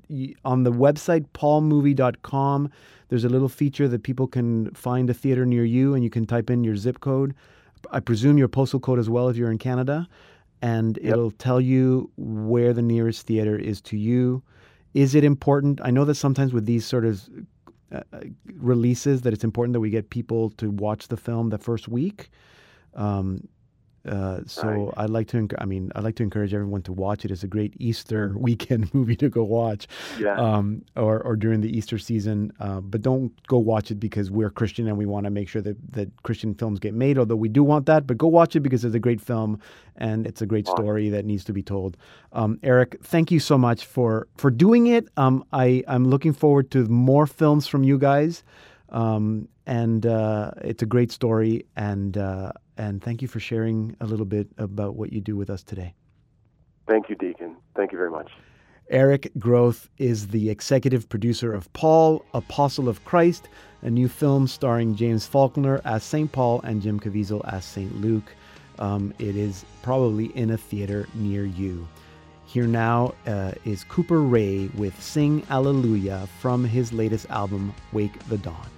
on 0.44 0.62
the 0.62 0.72
website 0.72 1.26
paulmovie.com, 1.34 2.70
there's 3.08 3.24
a 3.24 3.28
little 3.28 3.48
feature 3.48 3.86
that 3.88 4.02
people 4.02 4.26
can 4.26 4.70
find 4.70 5.10
a 5.10 5.14
theater 5.14 5.44
near 5.46 5.64
you, 5.64 5.94
and 5.94 6.02
you 6.02 6.10
can 6.10 6.26
type 6.26 6.50
in 6.50 6.64
your 6.64 6.76
zip 6.76 7.00
code. 7.00 7.34
I 7.90 8.00
presume 8.00 8.38
your 8.38 8.48
postal 8.48 8.80
code 8.80 8.98
as 8.98 9.10
well 9.10 9.28
if 9.28 9.36
you're 9.36 9.50
in 9.50 9.58
Canada, 9.58 10.08
and 10.62 10.98
it'll 11.02 11.30
tell 11.32 11.60
you 11.60 12.10
where 12.16 12.72
the 12.72 12.80
nearest 12.82 13.26
theater 13.26 13.56
is 13.56 13.80
to 13.82 13.96
you. 13.98 14.42
Is 14.94 15.14
it 15.14 15.22
important? 15.24 15.80
I 15.84 15.90
know 15.90 16.04
that 16.06 16.14
sometimes 16.14 16.52
with 16.54 16.64
these 16.66 16.86
sort 16.86 17.04
of 17.04 17.20
uh, 17.94 18.02
uh, 18.12 18.20
releases 18.58 19.22
that 19.22 19.32
it's 19.32 19.44
important 19.44 19.72
that 19.72 19.80
we 19.80 19.90
get 19.90 20.10
people 20.10 20.50
to 20.50 20.70
watch 20.70 21.08
the 21.08 21.16
film 21.16 21.50
the 21.50 21.58
first 21.58 21.88
week. 21.88 22.30
Um, 22.94 23.48
uh, 24.06 24.40
so 24.46 24.66
Right. 24.68 24.94
I'd 24.98 25.10
like 25.10 25.28
to, 25.28 25.36
enc- 25.38 25.54
I 25.58 25.64
mean, 25.64 25.90
I'd 25.94 26.04
like 26.04 26.16
to 26.16 26.22
encourage 26.22 26.52
everyone 26.52 26.82
to 26.82 26.92
watch 26.92 27.24
it. 27.24 27.30
It's 27.30 27.42
a 27.42 27.48
great 27.48 27.74
Easter 27.78 28.34
weekend 28.38 28.92
movie 28.94 29.16
to 29.16 29.28
go 29.28 29.44
watch, 29.44 29.86
Yeah. 30.20 30.36
um, 30.36 30.82
or 30.96 31.20
or 31.22 31.36
during 31.36 31.60
the 31.62 31.74
Easter 31.76 31.98
season. 31.98 32.52
Uh, 32.60 32.80
but 32.80 33.02
don't 33.02 33.32
go 33.46 33.58
watch 33.58 33.90
it 33.90 33.96
because 34.00 34.30
we're 34.30 34.50
Christian 34.50 34.86
and 34.88 34.96
we 34.98 35.06
want 35.06 35.24
to 35.24 35.30
make 35.30 35.48
sure 35.48 35.62
that 35.62 35.76
that 35.92 36.08
Christian 36.22 36.54
films 36.54 36.78
get 36.78 36.94
made. 36.94 37.18
Although 37.18 37.36
we 37.36 37.48
do 37.48 37.62
want 37.64 37.86
that, 37.86 38.06
but 38.06 38.18
go 38.18 38.28
watch 38.28 38.54
it 38.56 38.60
because 38.60 38.84
it's 38.84 38.94
a 38.94 39.00
great 39.00 39.20
film 39.20 39.58
and 39.96 40.26
it's 40.26 40.42
a 40.42 40.46
great 40.46 40.66
story 40.66 41.08
that 41.10 41.24
needs 41.24 41.44
to 41.44 41.52
be 41.52 41.62
told. 41.62 41.96
Um, 42.32 42.58
Eric, 42.62 42.98
thank 43.02 43.30
you 43.30 43.40
so 43.40 43.56
much 43.56 43.86
for 43.86 44.26
for 44.36 44.50
doing 44.50 44.86
it. 44.88 45.08
Um, 45.16 45.44
I 45.52 45.82
I'm 45.88 46.04
looking 46.08 46.32
forward 46.32 46.70
to 46.72 46.84
more 46.88 47.26
films 47.26 47.66
from 47.66 47.84
you 47.84 47.98
guys. 47.98 48.42
Um, 48.90 49.48
and 49.66 50.04
uh, 50.06 50.50
it's 50.60 50.82
a 50.82 50.86
great 50.86 51.10
story, 51.10 51.64
and 51.74 52.18
uh, 52.18 52.52
and 52.76 53.02
thank 53.02 53.22
you 53.22 53.28
for 53.28 53.40
sharing 53.40 53.96
a 54.00 54.06
little 54.06 54.26
bit 54.26 54.48
about 54.58 54.96
what 54.96 55.12
you 55.12 55.20
do 55.20 55.36
with 55.36 55.50
us 55.50 55.62
today. 55.62 55.94
Thank 56.86 57.08
you, 57.08 57.14
Deacon. 57.14 57.56
Thank 57.76 57.92
you 57.92 57.98
very 57.98 58.10
much. 58.10 58.30
Eric 58.90 59.30
Groth 59.38 59.88
is 59.96 60.28
the 60.28 60.50
executive 60.50 61.08
producer 61.08 61.54
of 61.54 61.72
Paul, 61.72 62.24
Apostle 62.34 62.88
of 62.88 63.02
Christ, 63.04 63.48
a 63.80 63.88
new 63.88 64.08
film 64.08 64.46
starring 64.46 64.94
James 64.94 65.26
Faulkner 65.26 65.80
as 65.86 66.04
St. 66.04 66.30
Paul 66.30 66.60
and 66.62 66.82
Jim 66.82 67.00
Caviezel 67.00 67.40
as 67.50 67.64
St. 67.64 68.00
Luke. 68.00 68.34
Um, 68.78 69.14
it 69.18 69.36
is 69.36 69.64
probably 69.82 70.26
in 70.36 70.50
a 70.50 70.58
theater 70.58 71.08
near 71.14 71.46
you. 71.46 71.88
Here 72.44 72.66
now 72.66 73.14
uh, 73.26 73.52
is 73.64 73.84
Cooper 73.84 74.20
Ray 74.20 74.68
with 74.76 75.00
Sing 75.02 75.42
Alleluia 75.48 76.28
from 76.40 76.64
his 76.64 76.92
latest 76.92 77.28
album, 77.30 77.74
Wake 77.92 78.18
the 78.28 78.38
Dawn. 78.38 78.73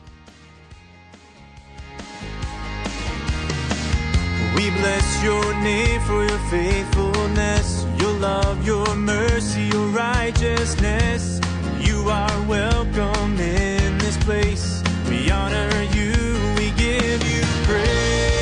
We 4.57 4.71
bless 4.71 5.23
your 5.23 5.45
name 5.63 6.01
for 6.03 6.25
your 6.25 6.43
faithfulness, 6.51 7.85
your 8.01 8.15
love, 8.15 8.67
your 8.67 8.95
mercy, 8.97 9.65
your 9.65 9.89
righteousness. 9.89 11.41
You 11.79 12.09
are 12.09 12.43
welcome 12.49 13.39
in 13.39 13.99
this 13.99 14.17
place. 14.25 14.83
We 15.11 15.31
honor 15.31 15.71
you, 15.93 16.13
we 16.57 16.71
give 16.73 17.21
you 17.33 17.43
praise, 17.69 18.36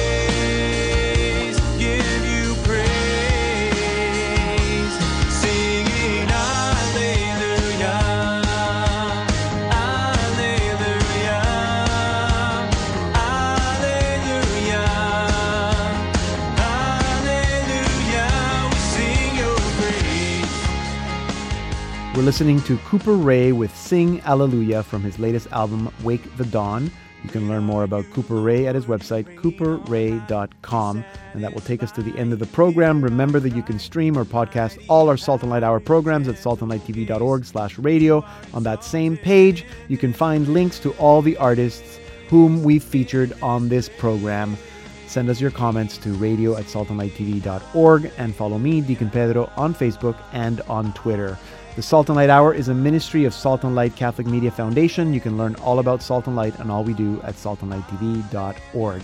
listening 22.25 22.63
to 22.63 22.79
Cooper 22.79 23.15
Ray 23.15 23.53
with 23.53 23.75
Sing 23.77 24.21
Alleluia 24.23 24.83
from 24.83 25.03
his 25.03 25.19
latest 25.19 25.47
album, 25.53 25.93
Wake 26.03 26.37
the 26.37 26.47
Dawn. 26.47 26.91
You 27.23 27.29
can 27.29 27.49
learn 27.49 27.65
more 27.65 27.85
about 27.85 28.11
Cooper 28.13 28.37
Ray 28.37 28.67
at 28.67 28.75
his 28.75 28.87
website, 28.87 29.27
cooperray.com. 29.37 31.05
And 31.35 31.45
that 31.45 31.53
will 31.53 31.61
take 31.61 31.83
us 31.83 31.93
to 31.93 32.03
the 32.03 32.17
end 32.19 32.33
of 32.33 32.39
the 32.39 32.47
program. 32.47 33.03
Remember 33.03 33.41
that 33.41 33.55
you 33.55 33.63
can 33.63 33.79
stream 33.79 34.17
or 34.17 34.25
podcast 34.25 34.83
all 34.89 35.09
our 35.09 35.19
Salt 35.19 35.43
and 35.43 35.51
Light 35.51 35.63
Hour 35.63 35.81
programs 35.81 36.29
at 36.29 36.37
saltandlighttv.org 36.37 37.45
slash 37.45 37.79
radio. 37.79 38.25
On 38.55 38.63
that 38.63 38.85
same 38.85 39.19
page, 39.19 39.67
you 39.89 39.99
can 39.99 40.13
find 40.13 40.49
links 40.49 40.79
to 40.79 40.93
all 40.93 41.21
the 41.21 41.37
artists 41.37 41.99
whom 42.29 42.63
we've 42.63 42.85
featured 42.85 43.35
on 43.43 43.69
this 43.69 43.89
program. 43.89 44.57
Send 45.09 45.29
us 45.29 45.41
your 45.41 45.51
comments 45.51 45.99
to 45.99 46.13
radio 46.15 46.57
at 46.57 46.65
saltandlighttv.org 46.65 48.11
and 48.19 48.35
follow 48.35 48.59
me, 48.59 48.81
Deacon 48.81 49.11
Pedro, 49.11 49.51
on 49.57 49.75
Facebook 49.75 50.17
and 50.33 50.61
on 50.63 50.93
Twitter. 50.95 51.39
The 51.77 51.83
Salt 51.83 52.09
and 52.09 52.15
Light 52.15 52.31
Hour 52.31 52.55
is 52.55 52.69
a 52.69 52.75
ministry 52.75 53.25
of 53.25 53.35
Salt 53.35 53.65
and 53.65 53.75
Light 53.75 53.97
Catholic 53.97 54.29
Media 54.29 54.53
Foundation. 54.53 55.13
You 55.13 55.21
can 55.21 55.37
learn 55.37 55.57
all 55.57 55.81
about 55.81 56.03
Salt 56.03 56.29
and 56.29 56.37
Light 56.37 56.57
and 56.61 56.71
all 56.71 56.85
we 56.85 56.95
do 56.95 57.21
at 57.23 57.35
saltandlighttv.org. 57.35 59.03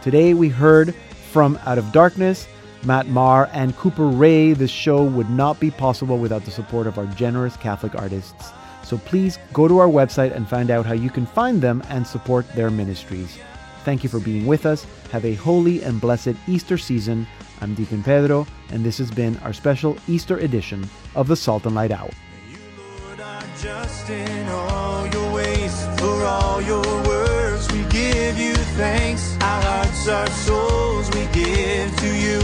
Today 0.00 0.32
we 0.32 0.48
heard 0.48 0.94
from 1.32 1.58
Out 1.66 1.76
of 1.76 1.90
Darkness, 1.90 2.46
Matt 2.84 3.08
Maher, 3.08 3.50
and 3.52 3.76
Cooper 3.76 4.06
Ray. 4.06 4.52
This 4.52 4.70
show 4.70 5.02
would 5.02 5.28
not 5.28 5.58
be 5.58 5.72
possible 5.72 6.16
without 6.16 6.44
the 6.44 6.52
support 6.52 6.86
of 6.86 6.98
our 6.98 7.06
generous 7.06 7.56
Catholic 7.56 7.96
artists. 7.96 8.52
So 8.84 8.96
please 8.96 9.40
go 9.52 9.66
to 9.66 9.78
our 9.78 9.88
website 9.88 10.36
and 10.36 10.48
find 10.48 10.70
out 10.70 10.86
how 10.86 10.92
you 10.92 11.10
can 11.10 11.26
find 11.26 11.60
them 11.60 11.82
and 11.88 12.06
support 12.06 12.46
their 12.54 12.70
ministries. 12.70 13.38
Thank 13.84 14.04
you 14.04 14.08
for 14.08 14.20
being 14.20 14.46
with 14.46 14.66
us. 14.66 14.86
Have 15.10 15.24
a 15.24 15.34
holy 15.34 15.82
and 15.82 16.00
blessed 16.00 16.34
Easter 16.46 16.78
season. 16.78 17.26
I'm 17.60 17.74
Deacon 17.74 18.02
Pedro, 18.02 18.46
and 18.70 18.84
this 18.84 18.98
has 18.98 19.10
been 19.10 19.36
our 19.38 19.52
special 19.52 19.96
Easter 20.08 20.38
edition 20.38 20.88
of 21.14 21.28
the 21.28 21.36
Salt 21.36 21.66
and 21.66 21.74
Light 21.74 21.90
Hour. 21.90 22.10
You, 22.50 22.58
Lord, 22.76 23.20
are 23.20 23.44
just 23.60 24.10
in 24.10 24.48
all 24.48 25.06
your 25.08 25.32
ways, 25.32 25.86
for 25.98 26.24
all 26.24 26.60
your 26.60 26.84
words 27.06 27.70
we 27.72 27.82
give 27.84 28.38
you 28.38 28.54
thanks. 28.76 29.36
Our 29.40 29.62
hearts, 29.62 30.08
our 30.08 30.26
souls 30.28 31.08
we 31.14 31.26
give 31.32 31.96
to 31.96 32.16
you. 32.16 32.40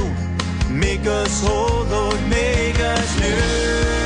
Make 0.74 1.06
us 1.06 1.42
whole, 1.44 1.84
Lord, 1.84 2.28
make 2.28 2.78
us 2.78 3.20
new. 3.20 3.99